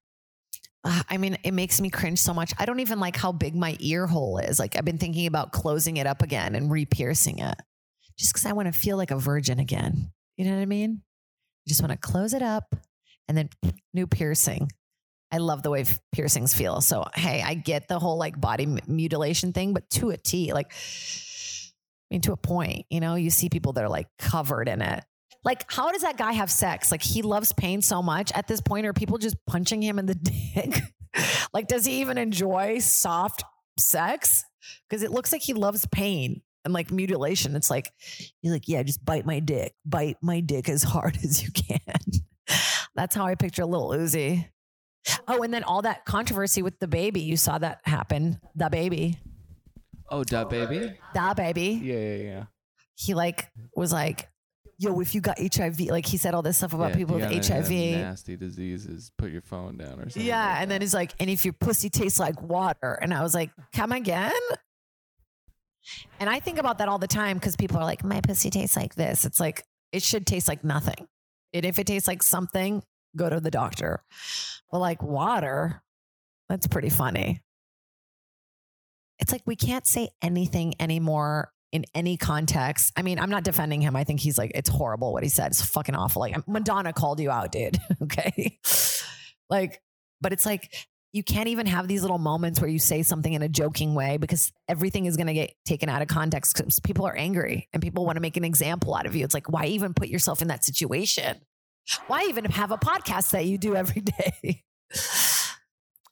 Uh, 0.84 1.04
I 1.10 1.18
mean, 1.18 1.38
it 1.44 1.54
makes 1.54 1.80
me 1.80 1.92
cringe 1.92 2.20
so 2.20 2.34
much. 2.34 2.54
I 2.58 2.66
don't 2.66 2.80
even 2.80 3.00
like 3.00 3.16
how 3.16 3.32
big 3.32 3.56
my 3.56 3.78
ear 3.80 4.08
hole 4.08 4.40
is. 4.40 4.58
Like 4.58 4.76
I've 4.76 4.86
been 4.86 4.98
thinking 4.98 5.28
about 5.28 5.52
closing 5.52 5.98
it 5.98 6.08
up 6.08 6.24
again 6.24 6.56
and 6.56 6.72
re-piercing 6.72 7.38
it, 7.38 7.56
just 8.18 8.34
because 8.34 8.48
I 8.48 8.54
want 8.54 8.74
to 8.74 8.78
feel 8.78 8.98
like 8.98 9.12
a 9.12 9.18
virgin 9.20 9.60
again. 9.60 10.12
You 10.38 10.46
know 10.46 10.56
what 10.56 10.62
I 10.62 10.66
mean? 10.66 11.04
Just 11.70 11.82
want 11.82 11.92
to 11.92 11.98
close 11.98 12.34
it 12.34 12.42
up 12.42 12.76
and 13.28 13.38
then 13.38 13.50
new 13.94 14.08
piercing. 14.08 14.70
I 15.32 15.38
love 15.38 15.62
the 15.62 15.70
way 15.70 15.86
piercings 16.12 16.54
feel. 16.54 16.82
So 16.82 17.06
hey, 17.14 17.42
I 17.46 17.54
get 17.54 17.88
the 17.88 18.00
whole 18.00 18.18
like 18.18 18.40
body 18.42 18.66
mutilation 18.88 19.54
thing, 19.54 19.74
but 19.74 19.90
to 19.92 20.10
a 20.10 20.18
T, 20.18 20.52
like 20.54 20.74
I 22.10 22.16
mean, 22.16 22.22
to 22.22 22.34
a 22.34 22.38
point. 22.38 22.86
You 22.90 23.00
know, 23.00 23.16
you 23.16 23.30
see 23.30 23.50
people 23.50 23.74
that 23.74 23.84
are 23.84 23.90
like 23.90 24.08
covered 24.18 24.68
in 24.68 24.82
it. 24.82 25.04
Like, 25.46 25.72
how 25.72 25.92
does 25.92 26.02
that 26.02 26.18
guy 26.18 26.34
have 26.34 26.52
sex? 26.52 26.92
Like, 26.92 27.02
he 27.02 27.22
loves 27.22 27.54
pain 27.54 27.82
so 27.82 28.02
much. 28.02 28.32
At 28.34 28.48
this 28.48 28.60
point, 28.60 28.86
are 28.86 28.94
people 28.94 29.18
just 29.18 29.38
punching 29.48 29.82
him 29.82 29.98
in 29.98 30.06
the 30.06 30.16
dick? 30.56 30.82
like, 31.54 31.68
does 31.68 31.86
he 31.86 32.02
even 32.02 32.18
enjoy 32.18 32.80
soft 32.80 33.44
sex? 33.78 34.44
Because 34.90 35.02
it 35.02 35.12
looks 35.12 35.32
like 35.32 35.42
he 35.42 35.54
loves 35.54 35.88
pain 35.92 36.42
and 36.66 36.74
like 36.74 36.92
mutilation. 36.92 37.56
It's 37.56 37.70
like, 37.70 37.92
he's 38.42 38.52
like, 38.52 38.68
yeah, 38.68 38.84
just 38.84 39.04
bite 39.04 39.26
my 39.26 39.40
dick, 39.40 39.74
bite 39.86 40.18
my 40.22 40.40
dick 40.40 40.70
as 40.70 40.84
hard 40.84 41.18
as 41.24 41.44
you 41.44 41.50
can. 41.52 41.80
That's 42.96 43.16
how 43.16 43.26
I 43.26 43.36
picture 43.36 43.66
little 43.66 43.90
Uzi. 43.90 44.48
Oh, 45.28 45.42
and 45.44 45.54
then 45.54 45.64
all 45.64 45.82
that 45.84 46.06
controversy 46.06 46.62
with 46.62 46.78
the 46.80 46.88
baby. 46.88 47.22
You 47.22 47.38
saw 47.38 47.58
that 47.58 47.80
happen. 47.84 48.40
The 48.56 48.70
baby. 48.70 49.18
Oh, 50.10 50.24
DaBaby. 50.24 50.96
The 51.14 51.34
baby. 51.38 51.80
Yeah, 51.84 51.96
yeah, 51.96 52.16
yeah. 52.16 52.44
He 52.96 53.14
like 53.14 53.50
was 53.76 53.94
like, 53.94 54.28
yo, 54.78 55.00
if 55.00 55.14
you 55.16 55.22
got 55.22 55.38
HIV, 55.40 55.80
like 55.82 56.06
he 56.06 56.18
said 56.18 56.34
all 56.34 56.42
this 56.42 56.58
stuff 56.58 56.74
about 56.74 56.92
Yeah, 56.92 56.96
people 56.98 57.16
with 57.16 57.48
HIV. 57.48 57.70
nasty 57.70 58.36
diseases. 58.36 59.12
Put 59.18 59.32
your 59.32 59.42
phone 59.42 59.78
down 59.78 60.00
or 60.00 60.10
something. 60.10 60.26
Yeah. 60.26 60.46
like 60.54 60.62
And 60.62 60.72
then 60.72 60.82
he's 60.82 60.94
like, 60.94 61.14
and 61.20 61.30
if 61.30 61.46
your 61.46 61.54
pussy 61.54 61.90
tastes 61.90 62.20
like 62.20 62.42
water. 62.42 62.98
And 63.02 63.14
I 63.14 63.22
was 63.22 63.34
like, 63.34 63.52
come 63.74 63.92
again? 63.92 64.32
And 66.20 66.30
I 66.30 66.40
think 66.40 66.58
about 66.58 66.78
that 66.80 66.90
all 66.90 67.00
the 67.00 67.08
time 67.08 67.38
because 67.38 67.56
people 67.56 67.78
are 67.78 67.86
like, 67.86 68.04
my 68.04 68.22
pussy 68.22 68.50
tastes 68.50 68.76
like 68.76 68.96
this. 68.96 69.26
It's 69.26 69.40
like, 69.40 69.64
it 69.92 70.04
should 70.04 70.26
taste 70.28 70.48
like 70.48 70.64
nothing. 70.64 71.08
And 71.54 71.66
if 71.66 71.80
it 71.80 71.88
tastes 71.88 72.08
like 72.08 72.24
something, 72.24 72.84
go 73.16 73.30
to 73.30 73.40
the 73.40 73.52
doctor. 73.52 74.04
But 74.72 74.80
like 74.80 75.02
water, 75.02 75.82
that's 76.50 76.68
pretty 76.68 76.90
funny. 76.90 77.42
it's 79.20 79.32
like 79.32 79.42
we 79.46 79.56
can't 79.56 79.86
say 79.86 80.10
anything 80.22 80.74
anymore 80.80 81.52
in 81.72 81.86
any 81.94 82.18
context. 82.18 82.92
I 82.96 83.02
mean, 83.04 83.20
I'm 83.20 83.30
not 83.30 83.44
defending 83.44 83.82
him. 83.82 83.96
I 83.96 84.04
think 84.04 84.20
he's 84.20 84.38
like, 84.38 84.52
it's 84.56 84.70
horrible 84.70 85.14
what 85.14 85.24
he 85.24 85.30
said. 85.30 85.48
It's 85.48 85.62
fucking 85.62 85.96
awful. 85.96 86.22
Like 86.22 86.48
Madonna 86.48 86.94
called 86.94 87.20
you 87.20 87.30
out, 87.30 87.52
dude. 87.52 87.78
okay. 88.04 88.60
Like, 89.50 89.82
but 90.22 90.34
it's 90.34 90.46
like 90.46 90.88
you 91.12 91.24
can't 91.24 91.48
even 91.48 91.66
have 91.66 91.88
these 91.88 92.02
little 92.02 92.20
moments 92.20 92.62
where 92.62 92.70
you 92.70 92.78
say 92.78 93.02
something 93.02 93.34
in 93.34 93.42
a 93.42 93.50
joking 93.50 93.96
way 93.96 94.18
because 94.18 94.52
everything 94.68 95.06
is 95.06 95.18
going 95.18 95.28
to 95.28 95.34
get 95.34 95.54
taken 95.66 95.90
out 95.90 96.02
of 96.02 96.08
context 96.08 96.56
because 96.56 96.80
people 96.80 97.06
are 97.08 97.16
angry 97.16 97.68
and 97.74 97.82
people 97.82 98.06
want 98.06 98.18
to 98.18 98.22
make 98.22 98.38
an 98.38 98.44
example 98.44 98.94
out 98.94 99.08
of 99.08 99.16
you. 99.16 99.24
It's 99.24 99.34
like, 99.34 99.50
why 99.50 99.66
even 99.66 99.94
put 99.94 100.08
yourself 100.08 100.42
in 100.42 100.50
that 100.50 100.64
situation? 100.64 101.42
Why 102.08 102.26
even 102.30 102.46
have 102.46 102.72
a 102.72 102.78
podcast 102.78 103.32
that 103.32 103.46
you 103.46 103.58
do 103.58 103.76
every 103.76 104.02
day? 104.42 104.64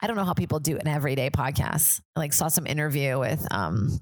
I 0.02 0.08
don't 0.08 0.16
know 0.16 0.26
how 0.26 0.34
people 0.34 0.60
do 0.60 0.78
an 0.78 0.88
everyday 0.88 1.30
podcast. 1.30 2.02
I 2.16 2.20
like 2.20 2.34
saw 2.34 2.48
some 2.48 2.66
interview 2.66 3.20
with 3.20 3.46
um 3.52 4.00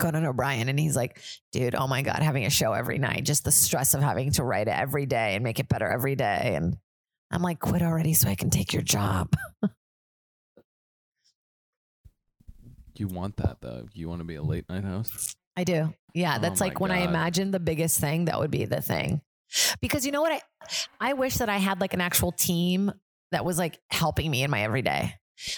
Conan 0.00 0.26
O'Brien 0.26 0.68
and 0.68 0.78
he's 0.78 0.96
like, 0.96 1.20
dude, 1.52 1.76
oh 1.76 1.86
my 1.86 2.02
God, 2.02 2.20
having 2.20 2.44
a 2.44 2.50
show 2.50 2.72
every 2.72 2.98
night, 2.98 3.24
just 3.24 3.44
the 3.44 3.52
stress 3.52 3.94
of 3.94 4.02
having 4.02 4.32
to 4.32 4.42
write 4.42 4.66
it 4.66 4.76
every 4.76 5.06
day 5.06 5.34
and 5.34 5.44
make 5.44 5.60
it 5.60 5.68
better 5.68 5.86
every 5.86 6.16
day. 6.16 6.54
And 6.56 6.76
I'm 7.30 7.42
like, 7.42 7.60
quit 7.60 7.82
already 7.82 8.14
so 8.14 8.28
I 8.28 8.34
can 8.34 8.50
take 8.50 8.72
your 8.72 8.82
job. 8.82 9.36
You 12.96 13.08
want 13.08 13.36
that 13.38 13.58
though. 13.60 13.86
You 13.92 14.08
want 14.08 14.20
to 14.20 14.24
be 14.24 14.36
a 14.36 14.40
mm. 14.40 14.48
late 14.48 14.68
night 14.68 14.84
host. 14.84 15.36
I 15.56 15.64
do. 15.64 15.92
Yeah, 16.14 16.36
Oh 16.36 16.40
that's 16.40 16.60
my 16.60 16.66
like 16.66 16.80
when 16.80 16.90
I 16.90 16.98
imagine 16.98 17.50
the 17.50 17.60
biggest 17.60 18.00
thing, 18.00 18.26
that 18.26 18.38
would 18.38 18.50
be 18.50 18.64
the 18.64 18.80
thing. 18.80 19.20
Because 19.80 20.04
you 20.04 20.12
know 20.12 20.22
what? 20.22 20.32
I 20.32 21.10
I 21.10 21.12
wish 21.14 21.36
that 21.36 21.48
I 21.48 21.58
had 21.58 21.80
like 21.80 21.94
an 21.94 22.00
actual 22.00 22.32
team 22.32 22.92
that 23.32 23.44
was 23.44 23.58
like 23.58 23.78
helping 23.90 24.30
me 24.30 24.42
in 24.42 24.50
my 24.50 24.62
everyday. 24.62 25.14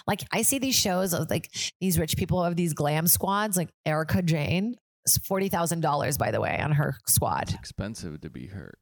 Like 0.06 0.22
I 0.32 0.42
see 0.42 0.58
these 0.58 0.74
shows 0.74 1.12
of 1.12 1.30
like 1.30 1.50
these 1.80 1.98
rich 1.98 2.16
people 2.16 2.42
of 2.42 2.56
these 2.56 2.72
glam 2.72 3.06
squads, 3.06 3.56
like 3.56 3.68
Erika 3.84 4.22
Jayne, 4.22 4.76
forty 5.24 5.48
thousand 5.48 5.80
dollars 5.80 6.18
by 6.18 6.30
the 6.30 6.40
way 6.40 6.58
on 6.58 6.72
her 6.72 6.96
squad. 7.06 7.44
It's 7.44 7.54
expensive 7.54 8.20
to 8.22 8.30
be 8.30 8.46
hurt. 8.46 8.78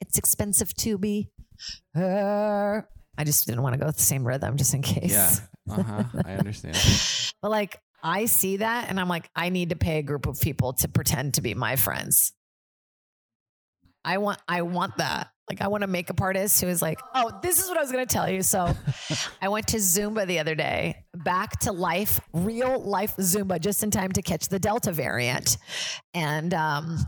It's 0.00 0.18
expensive 0.18 0.74
to 0.74 0.98
be 0.98 1.30
her. 1.94 2.88
I 3.16 3.24
just 3.24 3.46
didn't 3.46 3.62
want 3.62 3.74
to 3.74 3.80
go 3.80 3.86
with 3.86 3.96
the 3.96 4.02
same 4.02 4.26
rhythm 4.26 4.56
just 4.56 4.74
in 4.74 4.82
case. 4.82 5.12
Yeah. 5.12 5.30
Uh 5.70 5.82
huh. 5.82 6.04
I 6.24 6.34
understand. 6.34 6.76
But 7.40 7.52
like 7.52 7.80
I 8.02 8.24
see 8.24 8.56
that 8.56 8.88
and 8.88 8.98
I'm 8.98 9.08
like, 9.08 9.30
I 9.36 9.48
need 9.50 9.70
to 9.70 9.76
pay 9.76 9.98
a 9.98 10.02
group 10.02 10.26
of 10.26 10.40
people 10.40 10.72
to 10.74 10.88
pretend 10.88 11.34
to 11.34 11.40
be 11.40 11.54
my 11.54 11.76
friends. 11.76 12.32
I 14.04 14.18
want 14.18 14.40
I 14.48 14.62
want 14.62 14.96
that. 14.96 15.28
Like 15.48 15.62
I 15.62 15.68
want 15.68 15.84
a 15.84 15.86
makeup 15.86 16.20
artist 16.20 16.60
who 16.60 16.66
is 16.66 16.82
like, 16.82 16.98
oh, 17.14 17.38
this 17.42 17.62
is 17.62 17.68
what 17.68 17.76
I 17.78 17.80
was 17.80 17.90
gonna 17.92 18.06
tell 18.06 18.28
you. 18.28 18.42
So 18.42 18.74
I 19.42 19.48
went 19.48 19.68
to 19.68 19.76
Zumba 19.78 20.26
the 20.26 20.38
other 20.40 20.54
day, 20.54 21.04
back 21.14 21.60
to 21.60 21.72
life, 21.72 22.20
real 22.32 22.80
life 22.80 23.16
Zumba, 23.16 23.60
just 23.60 23.82
in 23.82 23.90
time 23.90 24.12
to 24.12 24.22
catch 24.22 24.48
the 24.48 24.58
Delta 24.58 24.92
variant. 24.92 25.56
And 26.14 26.52
um 26.54 26.98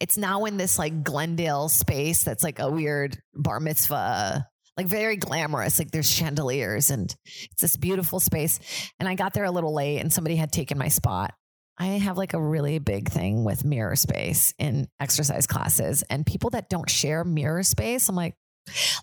it's 0.00 0.16
now 0.16 0.44
in 0.44 0.56
this 0.56 0.78
like 0.78 1.02
Glendale 1.02 1.68
space 1.68 2.24
that's 2.24 2.42
like 2.42 2.58
a 2.58 2.70
weird 2.70 3.18
bar 3.34 3.60
mitzvah, 3.60 4.46
like 4.78 4.86
very 4.86 5.16
glamorous. 5.16 5.78
Like 5.78 5.90
there's 5.90 6.08
chandeliers 6.08 6.90
and 6.90 7.14
it's 7.50 7.60
this 7.60 7.76
beautiful 7.76 8.20
space. 8.20 8.60
And 9.00 9.08
I 9.08 9.16
got 9.16 9.34
there 9.34 9.44
a 9.44 9.50
little 9.50 9.74
late 9.74 9.98
and 9.98 10.12
somebody 10.12 10.36
had 10.36 10.52
taken 10.52 10.78
my 10.78 10.88
spot. 10.88 11.34
I 11.76 11.86
have 11.86 12.16
like 12.16 12.32
a 12.32 12.40
really 12.40 12.78
big 12.78 13.08
thing 13.08 13.44
with 13.44 13.64
mirror 13.64 13.96
space 13.96 14.54
in 14.58 14.88
exercise 15.00 15.46
classes 15.46 16.04
and 16.08 16.24
people 16.24 16.50
that 16.50 16.70
don't 16.70 16.88
share 16.88 17.24
mirror 17.24 17.64
space. 17.64 18.08
I'm 18.08 18.14
like, 18.14 18.34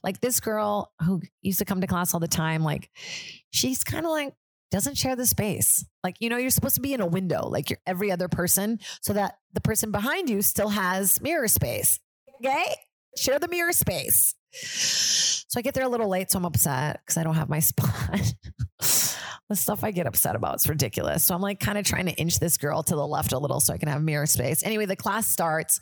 like 0.04 0.22
this 0.22 0.40
girl 0.40 0.94
who 1.04 1.22
used 1.42 1.60
to 1.60 1.66
come 1.66 1.82
to 1.82 1.88
class 1.88 2.14
all 2.14 2.20
the 2.20 2.28
time, 2.28 2.64
like 2.64 2.90
she's 3.52 3.84
kind 3.84 4.06
of 4.06 4.12
like 4.12 4.34
doesn't 4.72 4.98
share 4.98 5.16
the 5.16 5.26
space. 5.26 5.86
Like, 6.04 6.16
you 6.20 6.30
know, 6.30 6.38
you're 6.38 6.50
supposed 6.50 6.76
to 6.76 6.82
be 6.82 6.94
in 6.94 7.02
a 7.02 7.06
window 7.06 7.48
like 7.48 7.70
you're 7.70 7.80
every 7.86 8.12
other 8.12 8.28
person 8.30 8.80
so 9.02 9.14
that 9.14 9.36
the 9.54 9.62
person 9.62 9.92
behind 9.92 10.30
you 10.30 10.42
still 10.42 10.70
has 10.70 11.22
mirror 11.22 11.48
space. 11.48 12.00
Okay? 12.40 12.76
Share 13.18 13.40
the 13.40 13.48
mirror 13.48 13.74
space. 13.74 14.36
So 15.56 15.60
I 15.60 15.62
get 15.62 15.74
there 15.74 15.86
a 15.86 15.88
little 15.88 16.10
late, 16.10 16.30
so 16.30 16.38
I'm 16.38 16.44
upset 16.44 17.00
because 17.00 17.16
I 17.16 17.24
don't 17.24 17.36
have 17.36 17.48
my 17.48 17.60
spot. 17.62 18.34
the 19.48 19.56
stuff 19.56 19.86
I 19.86 19.92
get 19.92 20.06
upset 20.06 20.36
about 20.36 20.58
is 20.58 20.68
ridiculous. 20.68 21.24
So 21.24 21.34
I'm 21.34 21.40
like 21.40 21.62
kind 21.62 21.78
of 21.78 21.86
trying 21.86 22.08
to 22.08 22.12
inch 22.12 22.42
this 22.42 22.58
girl 22.58 22.84
to 22.84 22.94
the 22.94 23.08
left 23.08 23.32
a 23.32 23.40
little 23.40 23.62
so 23.62 23.74
I 23.74 23.78
can 23.78 23.88
have 23.88 24.02
mirror 24.02 24.26
space. 24.26 24.66
Anyway, 24.66 24.86
the 24.86 24.98
class 24.98 25.28
starts 25.28 25.80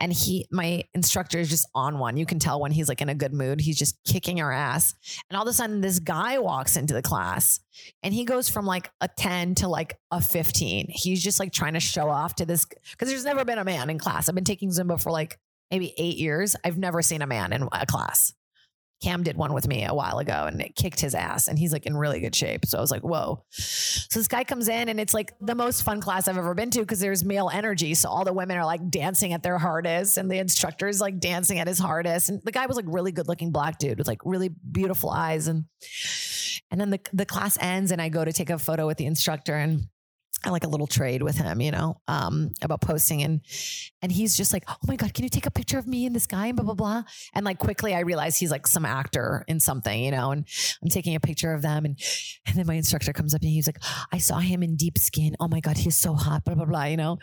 and 0.00 0.10
he 0.10 0.48
my 0.50 0.82
instructor 0.94 1.38
is 1.38 1.50
just 1.50 1.68
on 1.74 1.98
one. 1.98 2.16
You 2.16 2.24
can 2.24 2.38
tell 2.38 2.58
when 2.58 2.72
he's 2.72 2.88
like 2.88 3.02
in 3.02 3.10
a 3.10 3.14
good 3.14 3.34
mood. 3.34 3.60
He's 3.60 3.76
just 3.76 4.02
kicking 4.04 4.40
our 4.40 4.50
ass. 4.50 4.94
And 5.28 5.36
all 5.36 5.42
of 5.42 5.48
a 5.48 5.52
sudden 5.52 5.82
this 5.82 5.98
guy 5.98 6.38
walks 6.38 6.78
into 6.78 6.94
the 6.94 7.02
class 7.02 7.60
and 8.02 8.14
he 8.14 8.24
goes 8.24 8.48
from 8.48 8.64
like 8.64 8.90
a 9.02 9.10
10 9.18 9.56
to 9.56 9.68
like 9.68 9.98
a 10.10 10.22
15. 10.22 10.86
He's 10.88 11.22
just 11.22 11.38
like 11.38 11.52
trying 11.52 11.74
to 11.74 11.80
show 11.80 12.08
off 12.08 12.36
to 12.36 12.46
this 12.46 12.64
because 12.64 13.10
there's 13.10 13.26
never 13.26 13.44
been 13.44 13.58
a 13.58 13.64
man 13.64 13.90
in 13.90 13.98
class. 13.98 14.30
I've 14.30 14.34
been 14.34 14.44
taking 14.44 14.70
Zumba 14.70 14.98
for 14.98 15.10
like 15.10 15.38
maybe 15.70 15.92
eight 15.98 16.16
years. 16.16 16.56
I've 16.64 16.78
never 16.78 17.02
seen 17.02 17.20
a 17.20 17.26
man 17.26 17.52
in 17.52 17.68
a 17.70 17.84
class. 17.84 18.32
Cam 19.02 19.22
did 19.22 19.36
one 19.36 19.52
with 19.52 19.68
me 19.68 19.84
a 19.84 19.94
while 19.94 20.18
ago 20.18 20.46
and 20.46 20.60
it 20.60 20.74
kicked 20.74 21.00
his 21.00 21.14
ass 21.14 21.48
and 21.48 21.58
he's 21.58 21.72
like 21.72 21.84
in 21.84 21.96
really 21.96 22.20
good 22.20 22.34
shape. 22.34 22.64
So 22.64 22.78
I 22.78 22.80
was 22.80 22.90
like, 22.90 23.02
whoa. 23.02 23.44
So 23.50 24.18
this 24.18 24.26
guy 24.26 24.42
comes 24.44 24.68
in 24.68 24.88
and 24.88 24.98
it's 24.98 25.12
like 25.12 25.32
the 25.40 25.54
most 25.54 25.82
fun 25.82 26.00
class 26.00 26.28
I've 26.28 26.38
ever 26.38 26.54
been 26.54 26.70
to 26.70 26.80
because 26.80 27.00
there's 27.00 27.24
male 27.24 27.50
energy. 27.52 27.94
So 27.94 28.08
all 28.08 28.24
the 28.24 28.32
women 28.32 28.56
are 28.56 28.64
like 28.64 28.88
dancing 28.88 29.34
at 29.34 29.42
their 29.42 29.58
hardest 29.58 30.16
and 30.16 30.30
the 30.30 30.38
instructor 30.38 30.88
is 30.88 31.00
like 31.00 31.18
dancing 31.18 31.58
at 31.58 31.68
his 31.68 31.78
hardest. 31.78 32.30
And 32.30 32.40
the 32.44 32.52
guy 32.52 32.66
was 32.66 32.76
like 32.76 32.86
really 32.88 33.12
good 33.12 33.28
looking 33.28 33.52
black 33.52 33.78
dude 33.78 33.98
with 33.98 34.08
like 34.08 34.20
really 34.24 34.48
beautiful 34.48 35.10
eyes. 35.10 35.46
And 35.46 35.64
and 36.70 36.80
then 36.80 36.90
the, 36.90 37.00
the 37.12 37.26
class 37.26 37.58
ends 37.60 37.92
and 37.92 38.00
I 38.00 38.08
go 38.08 38.24
to 38.24 38.32
take 38.32 38.50
a 38.50 38.58
photo 38.58 38.86
with 38.86 38.96
the 38.96 39.06
instructor 39.06 39.54
and 39.54 39.88
I 40.44 40.50
like 40.50 40.64
a 40.64 40.68
little 40.68 40.86
trade 40.86 41.22
with 41.22 41.36
him, 41.36 41.60
you 41.60 41.70
know, 41.70 42.00
um, 42.08 42.52
about 42.62 42.80
posting 42.80 43.22
and 43.22 43.40
and 44.02 44.12
he's 44.12 44.36
just 44.36 44.52
like, 44.52 44.64
oh 44.68 44.76
my 44.86 44.94
god, 44.94 45.14
can 45.14 45.24
you 45.24 45.28
take 45.28 45.46
a 45.46 45.50
picture 45.50 45.78
of 45.78 45.86
me 45.86 46.06
and 46.06 46.14
this 46.14 46.26
guy 46.26 46.46
and 46.46 46.56
blah 46.56 46.64
blah 46.64 46.74
blah. 46.74 47.02
And 47.34 47.44
like 47.44 47.58
quickly, 47.58 47.94
I 47.94 48.00
realize 48.00 48.36
he's 48.36 48.50
like 48.50 48.66
some 48.66 48.84
actor 48.84 49.44
in 49.48 49.58
something, 49.60 50.04
you 50.04 50.10
know. 50.10 50.30
And 50.30 50.46
I'm 50.82 50.88
taking 50.88 51.14
a 51.14 51.20
picture 51.20 51.52
of 51.52 51.62
them, 51.62 51.84
and 51.84 51.98
and 52.46 52.56
then 52.56 52.66
my 52.66 52.74
instructor 52.74 53.12
comes 53.12 53.34
up 53.34 53.40
and 53.42 53.50
he's 53.50 53.66
like, 53.66 53.82
I 54.12 54.18
saw 54.18 54.38
him 54.38 54.62
in 54.62 54.76
Deep 54.76 54.98
Skin. 54.98 55.34
Oh 55.40 55.48
my 55.48 55.60
god, 55.60 55.78
he's 55.78 55.96
so 55.96 56.14
hot. 56.14 56.44
Blah 56.44 56.54
blah 56.54 56.66
blah, 56.66 56.84
you 56.84 56.96
know. 56.96 57.18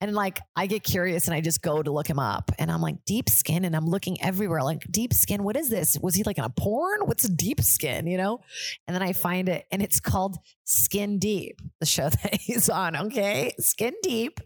And 0.00 0.14
like 0.14 0.40
I 0.56 0.66
get 0.66 0.82
curious 0.82 1.28
and 1.28 1.34
I 1.34 1.40
just 1.40 1.62
go 1.62 1.82
to 1.82 1.92
look 1.92 2.08
him 2.08 2.18
up, 2.18 2.50
and 2.58 2.70
I'm 2.70 2.80
like 2.80 3.04
Deep 3.04 3.28
Skin, 3.28 3.64
and 3.64 3.76
I'm 3.76 3.86
looking 3.86 4.20
everywhere 4.22 4.62
like 4.62 4.82
Deep 4.90 5.12
Skin. 5.12 5.44
What 5.44 5.56
is 5.56 5.68
this? 5.68 5.98
Was 6.00 6.14
he 6.14 6.24
like 6.24 6.38
in 6.38 6.44
a 6.44 6.50
porn? 6.50 7.02
What's 7.04 7.28
Deep 7.28 7.60
Skin? 7.60 8.06
You 8.06 8.16
know. 8.16 8.40
And 8.88 8.94
then 8.94 9.02
I 9.02 9.12
find 9.12 9.48
it, 9.48 9.66
and 9.70 9.82
it's 9.82 10.00
called 10.00 10.38
Skin 10.66 11.18
Deep, 11.18 11.60
the 11.80 11.86
show 11.86 12.08
that 12.22 12.40
he's 12.40 12.68
on. 12.68 12.96
Okay, 12.96 13.52
Skin 13.58 13.94
Deep. 14.02 14.40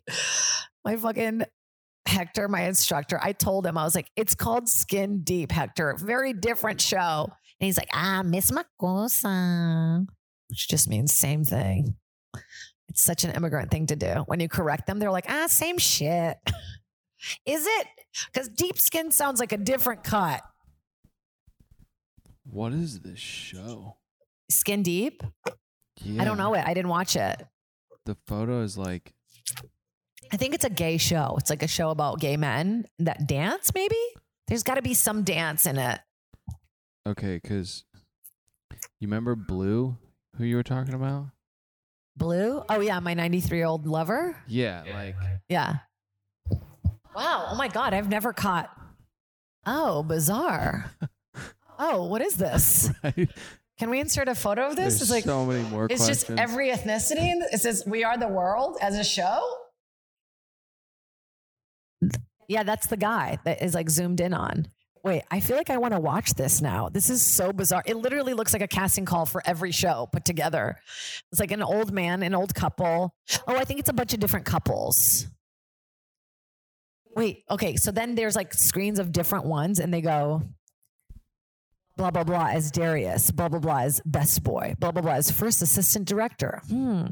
My 0.84 0.96
fucking 0.96 1.42
Hector, 2.06 2.48
my 2.48 2.62
instructor, 2.62 3.18
I 3.22 3.32
told 3.32 3.66
him, 3.66 3.76
I 3.76 3.84
was 3.84 3.94
like, 3.94 4.10
it's 4.16 4.34
called 4.34 4.68
Skin 4.68 5.22
Deep, 5.22 5.50
Hector. 5.50 5.96
Very 5.98 6.32
different 6.32 6.80
show. 6.80 7.28
And 7.28 7.66
he's 7.66 7.76
like, 7.76 7.90
ah, 7.92 8.22
Miss 8.24 8.50
Macosa, 8.50 10.06
which 10.48 10.68
just 10.68 10.88
means 10.88 11.14
same 11.14 11.44
thing. 11.44 11.96
It's 12.88 13.02
such 13.02 13.24
an 13.24 13.30
immigrant 13.32 13.70
thing 13.70 13.86
to 13.86 13.96
do. 13.96 14.24
When 14.26 14.40
you 14.40 14.48
correct 14.48 14.86
them, 14.86 14.98
they're 14.98 15.12
like, 15.12 15.26
ah, 15.28 15.46
same 15.46 15.78
shit. 15.78 16.36
Is 17.46 17.66
it? 17.66 17.86
Because 18.32 18.48
deep 18.48 18.78
skin 18.78 19.10
sounds 19.10 19.40
like 19.40 19.52
a 19.52 19.58
different 19.58 20.02
cut. 20.02 20.42
What 22.44 22.72
is 22.72 23.00
this 23.00 23.18
show? 23.18 23.98
Skin 24.48 24.82
deep? 24.82 25.22
Yeah. 26.02 26.22
I 26.22 26.24
don't 26.24 26.38
know 26.38 26.54
it. 26.54 26.64
I 26.66 26.74
didn't 26.74 26.90
watch 26.90 27.16
it. 27.16 27.46
The 28.06 28.16
photo 28.26 28.62
is 28.62 28.78
like 28.78 29.12
I 30.32 30.36
think 30.36 30.54
it's 30.54 30.64
a 30.64 30.70
gay 30.70 30.96
show. 30.96 31.36
It's 31.38 31.50
like 31.50 31.62
a 31.62 31.68
show 31.68 31.90
about 31.90 32.20
gay 32.20 32.36
men 32.36 32.86
that 33.00 33.26
dance, 33.26 33.72
maybe? 33.74 33.96
There's 34.48 34.62
got 34.62 34.74
to 34.76 34.82
be 34.82 34.94
some 34.94 35.22
dance 35.22 35.66
in 35.66 35.76
it. 35.78 36.00
okay, 37.06 37.38
because 37.42 37.84
you 39.00 39.08
remember 39.08 39.34
Blue, 39.34 39.96
who 40.36 40.44
you 40.44 40.56
were 40.56 40.62
talking 40.62 40.94
about? 40.94 41.26
Blue? 42.16 42.62
Oh, 42.68 42.80
yeah, 42.80 43.00
my 43.00 43.14
93 43.14 43.58
year 43.58 43.66
old 43.66 43.86
lover. 43.86 44.36
Yeah, 44.46 44.84
like 44.92 45.16
Yeah. 45.48 45.76
Wow. 47.14 47.48
Oh 47.50 47.54
my 47.56 47.68
God. 47.68 47.92
I've 47.94 48.08
never 48.08 48.32
caught. 48.32 48.70
Oh, 49.66 50.02
bizarre. 50.02 50.92
Oh, 51.82 52.04
what 52.04 52.20
is 52.20 52.34
this? 52.34 52.90
right? 53.02 53.30
Can 53.80 53.88
we 53.88 53.98
insert 53.98 54.28
a 54.28 54.34
photo 54.34 54.66
of 54.66 54.76
this? 54.76 54.98
There's 54.98 55.00
it's 55.00 55.10
like, 55.10 55.24
so 55.24 55.46
many 55.46 55.66
more 55.70 55.86
it's 55.86 56.04
questions. 56.04 56.24
just 56.28 56.38
every 56.38 56.68
ethnicity. 56.68 57.32
and 57.32 57.42
It 57.50 57.62
says, 57.62 57.82
We 57.86 58.04
are 58.04 58.18
the 58.18 58.28
world 58.28 58.76
as 58.82 58.94
a 58.98 59.02
show. 59.02 59.40
Yeah, 62.46 62.62
that's 62.62 62.88
the 62.88 62.98
guy 62.98 63.38
that 63.46 63.62
is 63.62 63.72
like 63.72 63.88
zoomed 63.88 64.20
in 64.20 64.34
on. 64.34 64.68
Wait, 65.02 65.22
I 65.30 65.40
feel 65.40 65.56
like 65.56 65.70
I 65.70 65.78
want 65.78 65.94
to 65.94 66.00
watch 66.00 66.34
this 66.34 66.60
now. 66.60 66.90
This 66.90 67.08
is 67.08 67.22
so 67.22 67.54
bizarre. 67.54 67.82
It 67.86 67.96
literally 67.96 68.34
looks 68.34 68.52
like 68.52 68.60
a 68.60 68.68
casting 68.68 69.06
call 69.06 69.24
for 69.24 69.42
every 69.46 69.72
show 69.72 70.10
put 70.12 70.26
together. 70.26 70.76
It's 71.32 71.40
like 71.40 71.50
an 71.50 71.62
old 71.62 71.90
man, 71.90 72.22
an 72.22 72.34
old 72.34 72.54
couple. 72.54 73.14
Oh, 73.46 73.56
I 73.56 73.64
think 73.64 73.80
it's 73.80 73.88
a 73.88 73.94
bunch 73.94 74.12
of 74.12 74.20
different 74.20 74.44
couples. 74.44 75.26
Wait, 77.16 77.44
okay. 77.50 77.76
So 77.76 77.92
then 77.92 78.14
there's 78.14 78.36
like 78.36 78.52
screens 78.52 78.98
of 78.98 79.10
different 79.10 79.46
ones, 79.46 79.78
and 79.78 79.94
they 79.94 80.02
go 80.02 80.42
blah 82.00 82.10
blah 82.10 82.24
blah 82.24 82.46
as 82.46 82.70
Darius, 82.70 83.30
blah 83.30 83.50
blah 83.50 83.58
blah 83.58 83.80
as 83.82 84.00
best 84.06 84.42
boy, 84.42 84.74
blah 84.78 84.90
blah 84.90 85.02
blah 85.02 85.16
as 85.16 85.30
first 85.30 85.60
assistant 85.60 86.08
director. 86.08 86.62
Hmm. 86.68 87.08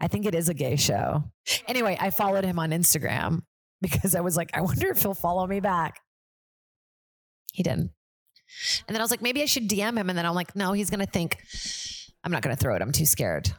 I 0.00 0.08
think 0.08 0.26
it 0.26 0.34
is 0.34 0.48
a 0.48 0.54
gay 0.54 0.74
show. 0.74 1.22
Anyway, 1.68 1.96
I 2.00 2.10
followed 2.10 2.44
him 2.44 2.58
on 2.58 2.70
Instagram 2.70 3.42
because 3.80 4.16
I 4.16 4.22
was 4.22 4.36
like, 4.36 4.50
I 4.52 4.62
wonder 4.62 4.88
if 4.88 5.00
he'll 5.00 5.14
follow 5.14 5.46
me 5.46 5.60
back. 5.60 6.00
He 7.52 7.62
didn't. 7.62 7.92
And 8.88 8.94
then 8.94 9.00
I 9.00 9.04
was 9.04 9.10
like, 9.10 9.22
maybe 9.22 9.42
I 9.42 9.46
should 9.46 9.68
DM 9.68 9.96
him. 9.96 10.08
And 10.08 10.18
then 10.18 10.26
I'm 10.26 10.34
like, 10.34 10.56
no, 10.56 10.72
he's 10.72 10.90
to 10.90 11.06
think 11.06 11.36
I'm 12.24 12.32
not 12.32 12.42
to 12.56 12.60
throw 12.60 12.74
it. 12.74 12.82
I'm 12.82 12.92
too 12.92 13.06
scared. 13.06 13.52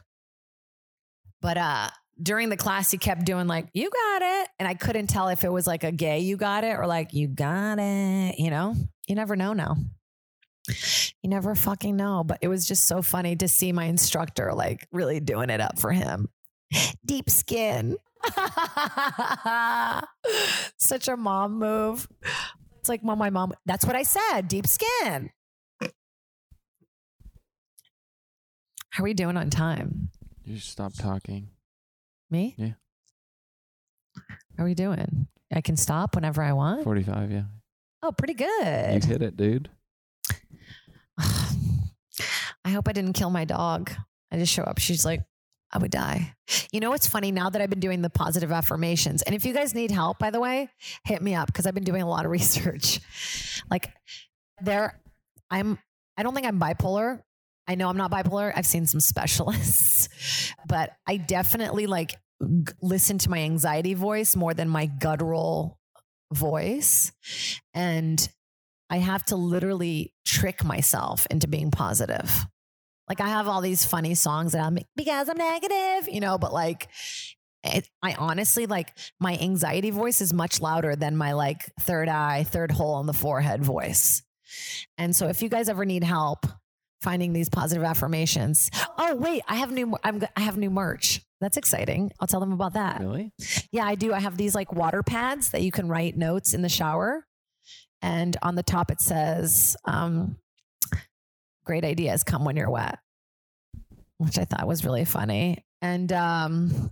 But 1.40 1.56
uh, 1.56 1.88
during 2.22 2.50
the 2.50 2.56
class, 2.56 2.90
he 2.90 2.98
kept 2.98 3.24
doing 3.24 3.46
like, 3.46 3.68
you 3.72 3.90
got 3.90 4.22
it. 4.22 4.48
And 4.58 4.68
I 4.68 4.74
couldn't 4.74 5.06
tell 5.06 5.28
if 5.28 5.44
it 5.44 5.52
was 5.52 5.66
like 5.66 5.84
a 5.84 5.92
gay, 5.92 6.20
you 6.20 6.36
got 6.36 6.64
it, 6.64 6.76
or 6.76 6.86
like, 6.86 7.14
you 7.14 7.28
got 7.28 7.78
it. 7.78 8.38
You 8.38 8.50
know, 8.50 8.74
you 9.06 9.14
never 9.14 9.34
know 9.34 9.54
now. 9.54 9.76
You 11.22 11.30
never 11.30 11.54
fucking 11.54 11.96
know. 11.96 12.24
But 12.24 12.38
it 12.42 12.48
was 12.48 12.66
just 12.66 12.86
so 12.86 13.02
funny 13.02 13.36
to 13.36 13.48
see 13.48 13.72
my 13.72 13.84
instructor 13.84 14.52
like 14.54 14.86
really 14.92 15.20
doing 15.20 15.50
it 15.50 15.60
up 15.60 15.78
for 15.78 15.92
him. 15.92 16.28
Deep 17.04 17.30
skin. 17.30 17.96
Such 20.78 21.08
a 21.08 21.16
mom 21.16 21.58
move. 21.58 22.08
It's 22.80 22.88
like, 22.88 23.02
mom, 23.02 23.18
my 23.18 23.30
mom, 23.30 23.52
that's 23.66 23.84
what 23.84 23.96
I 23.96 24.02
said. 24.02 24.48
Deep 24.48 24.66
skin. 24.66 25.30
How 28.90 29.02
are 29.02 29.04
we 29.04 29.14
doing 29.14 29.36
on 29.36 29.50
time? 29.50 30.10
You 30.44 30.56
should 30.56 30.70
stop 30.70 30.92
talking. 30.94 31.50
Me? 32.30 32.54
Yeah. 32.58 32.72
How 34.56 34.64
are 34.64 34.66
we 34.66 34.74
doing? 34.74 35.28
I 35.52 35.60
can 35.60 35.76
stop 35.76 36.14
whenever 36.14 36.42
I 36.42 36.52
want. 36.52 36.84
45, 36.84 37.30
yeah. 37.30 37.42
Oh, 38.02 38.12
pretty 38.12 38.34
good. 38.34 38.94
You 38.94 39.00
good. 39.00 39.04
hit 39.04 39.22
it, 39.22 39.36
dude. 39.36 39.70
I 42.64 42.70
hope 42.70 42.88
I 42.88 42.92
didn't 42.92 43.14
kill 43.14 43.30
my 43.30 43.44
dog. 43.44 43.90
I 44.30 44.36
just 44.38 44.52
show 44.52 44.62
up. 44.62 44.78
She's 44.78 45.04
like, 45.04 45.22
I 45.72 45.78
would 45.78 45.90
die. 45.90 46.34
You 46.72 46.80
know 46.80 46.90
what's 46.90 47.06
funny 47.06 47.30
now 47.30 47.50
that 47.50 47.60
I've 47.60 47.70
been 47.70 47.80
doing 47.80 48.00
the 48.00 48.10
positive 48.10 48.52
affirmations? 48.52 49.22
And 49.22 49.34
if 49.34 49.44
you 49.44 49.52
guys 49.52 49.74
need 49.74 49.90
help, 49.90 50.18
by 50.18 50.30
the 50.30 50.40
way, 50.40 50.68
hit 51.04 51.20
me 51.20 51.34
up 51.34 51.46
because 51.46 51.66
I've 51.66 51.74
been 51.74 51.84
doing 51.84 52.02
a 52.02 52.08
lot 52.08 52.24
of 52.24 52.30
research. 52.38 53.00
Like 53.70 53.90
there, 54.60 55.00
I'm 55.50 55.78
I 56.16 56.22
don't 56.22 56.34
think 56.34 56.46
I'm 56.46 56.58
bipolar. 56.58 57.20
I 57.66 57.74
know 57.74 57.88
I'm 57.88 57.98
not 57.98 58.10
bipolar. 58.10 58.50
I've 58.54 58.66
seen 58.66 58.86
some 58.86 59.00
specialists, 59.00 60.08
but 60.66 60.92
I 61.06 61.18
definitely 61.18 61.86
like 61.86 62.16
g- 62.42 62.72
listen 62.82 63.18
to 63.18 63.30
my 63.30 63.40
anxiety 63.40 63.94
voice 63.94 64.34
more 64.34 64.54
than 64.54 64.68
my 64.68 64.86
guttural 64.86 65.78
voice. 66.32 67.12
And 67.74 68.26
I 68.90 68.98
have 68.98 69.24
to 69.26 69.36
literally 69.36 70.14
trick 70.24 70.64
myself 70.64 71.26
into 71.30 71.48
being 71.48 71.70
positive. 71.70 72.46
Like 73.08 73.20
I 73.20 73.28
have 73.28 73.48
all 73.48 73.60
these 73.60 73.84
funny 73.84 74.14
songs 74.14 74.52
that 74.52 74.62
I'm 74.62 74.78
because 74.96 75.28
I'm 75.28 75.38
negative, 75.38 76.12
you 76.12 76.20
know, 76.20 76.38
but 76.38 76.52
like 76.52 76.88
it, 77.64 77.88
I 78.02 78.14
honestly 78.14 78.66
like 78.66 78.96
my 79.18 79.36
anxiety 79.38 79.90
voice 79.90 80.20
is 80.20 80.32
much 80.32 80.60
louder 80.60 80.94
than 80.94 81.16
my 81.16 81.32
like 81.32 81.70
third 81.80 82.08
eye, 82.08 82.44
third 82.44 82.70
hole 82.70 82.94
on 82.94 83.06
the 83.06 83.12
forehead 83.12 83.62
voice. 83.62 84.22
And 84.96 85.14
so 85.14 85.28
if 85.28 85.42
you 85.42 85.48
guys 85.48 85.68
ever 85.68 85.84
need 85.84 86.04
help 86.04 86.46
finding 87.02 87.32
these 87.32 87.48
positive 87.48 87.84
affirmations, 87.84 88.70
oh 88.98 89.14
wait, 89.16 89.42
I 89.48 89.56
have 89.56 89.72
new 89.72 89.96
I'm 90.04 90.22
I 90.36 90.40
have 90.40 90.56
new 90.58 90.70
merch. 90.70 91.22
That's 91.40 91.56
exciting. 91.56 92.10
I'll 92.20 92.26
tell 92.26 92.40
them 92.40 92.52
about 92.52 92.74
that. 92.74 93.00
Really? 93.00 93.32
Yeah, 93.70 93.86
I 93.86 93.94
do. 93.94 94.12
I 94.12 94.20
have 94.20 94.36
these 94.36 94.54
like 94.54 94.72
water 94.72 95.02
pads 95.02 95.50
that 95.50 95.62
you 95.62 95.70
can 95.70 95.88
write 95.88 96.16
notes 96.16 96.52
in 96.52 96.62
the 96.62 96.68
shower. 96.68 97.24
And 98.02 98.36
on 98.42 98.54
the 98.54 98.62
top 98.62 98.90
it 98.90 99.00
says, 99.00 99.76
um, 99.84 100.36
great 101.64 101.84
ideas 101.84 102.24
come 102.24 102.44
when 102.44 102.56
you're 102.56 102.70
wet, 102.70 102.98
which 104.18 104.38
I 104.38 104.44
thought 104.44 104.66
was 104.66 104.84
really 104.84 105.04
funny. 105.04 105.64
And 105.82 106.12
um, 106.12 106.90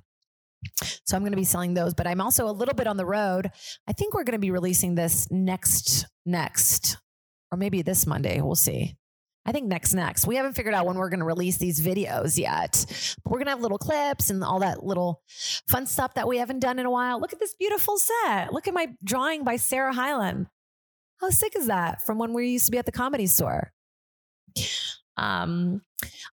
so 1.04 1.16
I'm 1.16 1.22
going 1.22 1.32
to 1.32 1.36
be 1.36 1.44
selling 1.44 1.74
those, 1.74 1.94
but 1.94 2.06
I'm 2.06 2.20
also 2.20 2.48
a 2.48 2.52
little 2.52 2.74
bit 2.74 2.86
on 2.86 2.96
the 2.96 3.06
road. 3.06 3.50
I 3.88 3.92
think 3.92 4.14
we're 4.14 4.24
going 4.24 4.32
to 4.32 4.38
be 4.38 4.50
releasing 4.50 4.94
this 4.94 5.28
next, 5.30 6.06
next, 6.24 6.98
or 7.50 7.58
maybe 7.58 7.82
this 7.82 8.06
Monday. 8.06 8.40
We'll 8.40 8.54
see. 8.54 8.96
I 9.46 9.52
think 9.52 9.66
next, 9.66 9.94
next. 9.94 10.26
We 10.26 10.34
haven't 10.36 10.54
figured 10.54 10.74
out 10.74 10.86
when 10.86 10.96
we're 10.96 11.08
going 11.08 11.20
to 11.20 11.26
release 11.26 11.56
these 11.56 11.80
videos 11.80 12.36
yet, 12.36 12.84
but 13.22 13.30
we're 13.30 13.38
going 13.38 13.46
to 13.46 13.52
have 13.52 13.60
little 13.60 13.78
clips 13.78 14.28
and 14.28 14.42
all 14.42 14.58
that 14.58 14.82
little 14.82 15.22
fun 15.68 15.86
stuff 15.86 16.14
that 16.14 16.26
we 16.26 16.38
haven't 16.38 16.58
done 16.58 16.80
in 16.80 16.86
a 16.86 16.90
while. 16.90 17.20
Look 17.20 17.32
at 17.32 17.38
this 17.38 17.54
beautiful 17.54 17.96
set. 17.96 18.52
Look 18.52 18.66
at 18.66 18.74
my 18.74 18.88
drawing 19.04 19.44
by 19.44 19.56
Sarah 19.56 19.94
Hyland. 19.94 20.48
How 21.20 21.30
sick 21.30 21.54
is 21.56 21.66
that 21.66 22.02
from 22.02 22.18
when 22.18 22.32
we 22.32 22.48
used 22.48 22.66
to 22.66 22.72
be 22.72 22.78
at 22.78 22.86
the 22.86 22.92
comedy 22.92 23.26
store? 23.26 23.72
Um, 25.16 25.82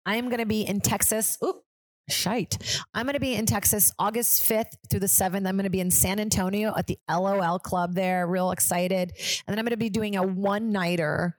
I 0.06 0.18
am 0.18 0.26
going 0.26 0.40
to 0.40 0.46
be 0.46 0.62
in 0.62 0.82
Texas. 0.82 1.38
Oop, 1.44 1.64
shite. 2.10 2.58
I'm 2.94 3.06
going 3.06 3.14
to 3.14 3.20
be 3.20 3.34
in 3.34 3.46
Texas 3.46 3.92
August 3.98 4.44
5th 4.44 4.76
through 4.90 5.00
the 5.00 5.08
7th. 5.08 5.48
I'm 5.48 5.56
going 5.56 5.64
to 5.64 5.70
be 5.70 5.80
in 5.80 5.92
San 5.92 6.20
Antonio 6.20 6.74
at 6.76 6.88
the 6.88 6.98
LOL 7.10 7.60
Club 7.60 7.94
there. 7.96 8.28
Real 8.28 8.52
excited. 8.52 9.14
And 9.48 9.54
then 9.54 9.60
I'm 9.60 9.66
going 9.66 9.72
to 9.72 9.78
be 9.78 9.90
doing 9.90 10.16
a 10.16 10.24
one 10.24 10.72
nighter 10.72 11.38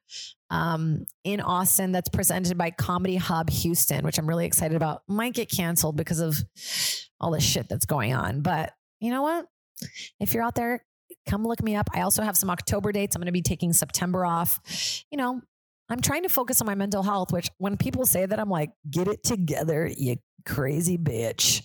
um, 0.50 1.04
in 1.24 1.40
Austin 1.40 1.92
that's 1.92 2.08
presented 2.08 2.56
by 2.56 2.70
Comedy 2.70 3.16
Hub 3.16 3.50
Houston, 3.50 4.04
which 4.04 4.18
I'm 4.18 4.28
really 4.28 4.46
excited 4.46 4.76
about. 4.76 5.02
Might 5.06 5.34
get 5.34 5.50
canceled 5.50 5.96
because 5.96 6.20
of 6.20 6.36
all 7.20 7.32
the 7.32 7.40
shit 7.40 7.68
that's 7.68 7.86
going 7.86 8.14
on. 8.14 8.40
But 8.40 8.72
you 9.00 9.10
know 9.10 9.22
what? 9.22 9.46
If 10.20 10.32
you're 10.32 10.44
out 10.44 10.54
there, 10.54 10.84
come 11.26 11.46
look 11.46 11.62
me 11.62 11.76
up. 11.76 11.88
I 11.94 12.02
also 12.02 12.22
have 12.22 12.36
some 12.36 12.50
October 12.50 12.92
dates. 12.92 13.16
I'm 13.16 13.20
going 13.20 13.26
to 13.26 13.32
be 13.32 13.42
taking 13.42 13.72
September 13.72 14.24
off. 14.24 15.04
You 15.10 15.18
know, 15.18 15.40
I'm 15.88 16.00
trying 16.00 16.22
to 16.22 16.28
focus 16.28 16.60
on 16.60 16.66
my 16.66 16.74
mental 16.74 17.02
health, 17.02 17.32
which 17.32 17.50
when 17.58 17.76
people 17.76 18.06
say 18.06 18.24
that, 18.24 18.38
I'm 18.38 18.50
like, 18.50 18.70
get 18.90 19.08
it 19.08 19.22
together, 19.22 19.90
you 19.94 20.16
crazy 20.44 20.98
bitch. 20.98 21.62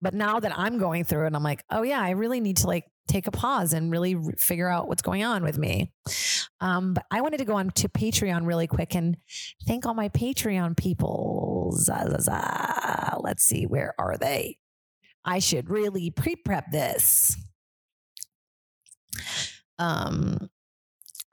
But 0.00 0.14
now 0.14 0.40
that 0.40 0.56
I'm 0.58 0.78
going 0.78 1.04
through 1.04 1.26
it, 1.26 1.34
I'm 1.34 1.42
like, 1.42 1.64
oh 1.70 1.82
yeah, 1.82 2.00
I 2.00 2.10
really 2.10 2.40
need 2.40 2.58
to 2.58 2.66
like 2.66 2.84
take 3.08 3.26
a 3.26 3.30
pause 3.30 3.72
and 3.72 3.90
really 3.90 4.14
re- 4.14 4.34
figure 4.36 4.68
out 4.68 4.88
what's 4.88 5.02
going 5.02 5.24
on 5.24 5.42
with 5.42 5.58
me. 5.58 5.92
Um, 6.60 6.94
but 6.94 7.04
I 7.10 7.20
wanted 7.22 7.38
to 7.38 7.44
go 7.44 7.56
on 7.56 7.70
to 7.70 7.88
Patreon 7.88 8.46
really 8.46 8.66
quick 8.66 8.94
and 8.94 9.16
thank 9.66 9.86
all 9.86 9.94
my 9.94 10.08
Patreon 10.10 10.76
people. 10.76 11.76
Let's 13.22 13.44
see, 13.44 13.66
where 13.66 13.94
are 13.98 14.16
they? 14.16 14.58
I 15.24 15.38
should 15.38 15.68
really 15.68 16.10
pre 16.10 16.36
prep 16.36 16.70
this. 16.70 17.36
Um, 19.80 20.50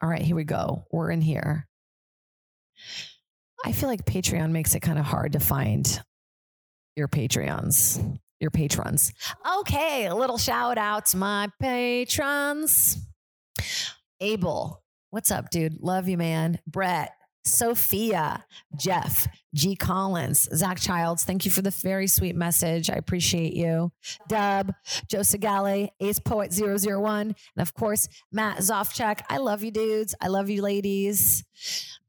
all 0.02 0.10
right, 0.10 0.22
here 0.22 0.36
we 0.36 0.46
go. 0.46 0.86
We're 0.92 1.12
in 1.12 1.22
here. 1.22 1.68
I 3.66 3.74
feel 3.74 3.90
like 3.90 4.06
Patreon 4.06 4.52
makes 4.52 4.74
it 4.74 4.80
kind 4.80 4.98
of 4.98 5.06
hard 5.06 5.34
to 5.34 5.40
find 5.40 6.02
your 6.96 7.10
Patreons, 7.10 8.18
your 8.40 8.52
patrons. 8.52 9.12
Okay, 9.60 10.06
a 10.06 10.16
little 10.16 10.38
shout 10.38 10.78
out 10.78 11.08
to 11.08 11.18
my 11.18 11.50
patrons. 11.60 12.98
Abel, 14.22 14.82
what's 15.10 15.30
up, 15.30 15.50
dude? 15.50 15.82
Love 15.82 16.08
you, 16.08 16.18
man. 16.18 16.60
Brett, 16.66 17.12
Sophia, 17.48 18.46
Jeff, 18.76 19.28
G. 19.54 19.76
Collins, 19.76 20.48
Zach 20.54 20.80
Childs, 20.80 21.24
thank 21.24 21.46
you 21.46 21.52
for 21.52 21.62
the 21.62 21.72
very 21.72 22.08
sweet 22.08 22.36
message. 22.36 22.90
I 22.90 22.94
appreciate 22.94 23.54
you. 23.54 23.92
Dub, 24.28 24.74
Joe 25.10 25.20
Segale, 25.20 25.90
Ace 26.00 26.20
Poet 26.20 26.54
001, 26.54 27.22
and 27.22 27.36
of 27.58 27.74
course, 27.74 28.08
Matt 28.32 28.58
Zofchek. 28.60 29.22
I 29.30 29.38
love 29.38 29.64
you, 29.64 29.72
dudes. 29.72 30.14
I 30.22 30.28
love 30.28 30.50
you, 30.50 30.62
ladies. 30.62 31.44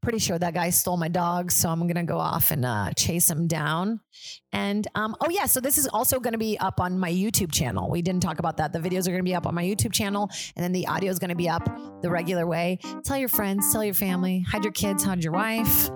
Pretty 0.00 0.18
sure 0.18 0.38
that 0.38 0.54
guy 0.54 0.70
stole 0.70 0.96
my 0.96 1.08
dog, 1.08 1.50
so 1.50 1.68
I'm 1.68 1.86
gonna 1.86 2.04
go 2.04 2.18
off 2.18 2.50
and 2.50 2.64
uh, 2.64 2.92
chase 2.96 3.28
him 3.28 3.46
down. 3.46 4.00
And 4.52 4.86
um, 4.94 5.16
oh 5.20 5.28
yeah, 5.28 5.46
so 5.46 5.60
this 5.60 5.76
is 5.76 5.86
also 5.88 6.20
gonna 6.20 6.38
be 6.38 6.56
up 6.58 6.80
on 6.80 6.98
my 6.98 7.10
YouTube 7.10 7.52
channel. 7.52 7.90
We 7.90 8.00
didn't 8.00 8.22
talk 8.22 8.38
about 8.38 8.56
that. 8.58 8.72
The 8.72 8.78
videos 8.78 9.06
are 9.08 9.10
gonna 9.10 9.22
be 9.22 9.34
up 9.34 9.46
on 9.46 9.54
my 9.54 9.64
YouTube 9.64 9.92
channel, 9.92 10.30
and 10.56 10.64
then 10.64 10.72
the 10.72 10.86
audio 10.86 11.10
is 11.10 11.18
gonna 11.18 11.34
be 11.34 11.48
up 11.48 11.68
the 12.00 12.10
regular 12.10 12.46
way. 12.46 12.78
Tell 13.04 13.18
your 13.18 13.28
friends, 13.28 13.70
tell 13.72 13.84
your 13.84 13.92
family, 13.92 14.40
hide 14.48 14.62
your 14.62 14.72
kids, 14.72 15.02
hide 15.04 15.22
your 15.22 15.32
wife. 15.32 15.90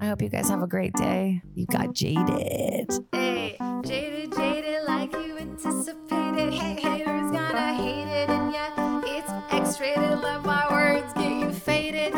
I 0.00 0.06
hope 0.06 0.22
you 0.22 0.28
guys 0.28 0.48
have 0.48 0.62
a 0.62 0.66
great 0.66 0.92
day. 0.94 1.42
You 1.54 1.66
got 1.66 1.92
jaded. 1.92 2.90
Hey, 3.12 3.56
jaded, 3.84 4.34
jaded, 4.34 4.84
like 4.86 5.12
you 5.12 5.36
anticipated. 5.36 6.52
Hey, 6.52 6.80
haters 6.80 7.32
gonna 7.32 7.74
hate 7.74 8.08
it, 8.08 8.30
and 8.30 8.52
yeah, 8.52 9.02
it's 9.04 9.30
X-rated. 9.52 10.20
Love 10.20 10.44
my 10.46 10.66
words, 10.70 11.12
get 11.14 11.32
you 11.40 11.52
faded. 11.52 12.14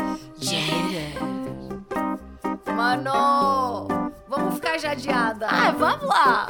Mano, 2.81 3.87
vamos 4.27 4.55
ficar 4.55 4.79
jadeada. 4.79 5.47
Ah, 5.47 5.69
vamos 5.69 6.03
lá. 6.03 6.47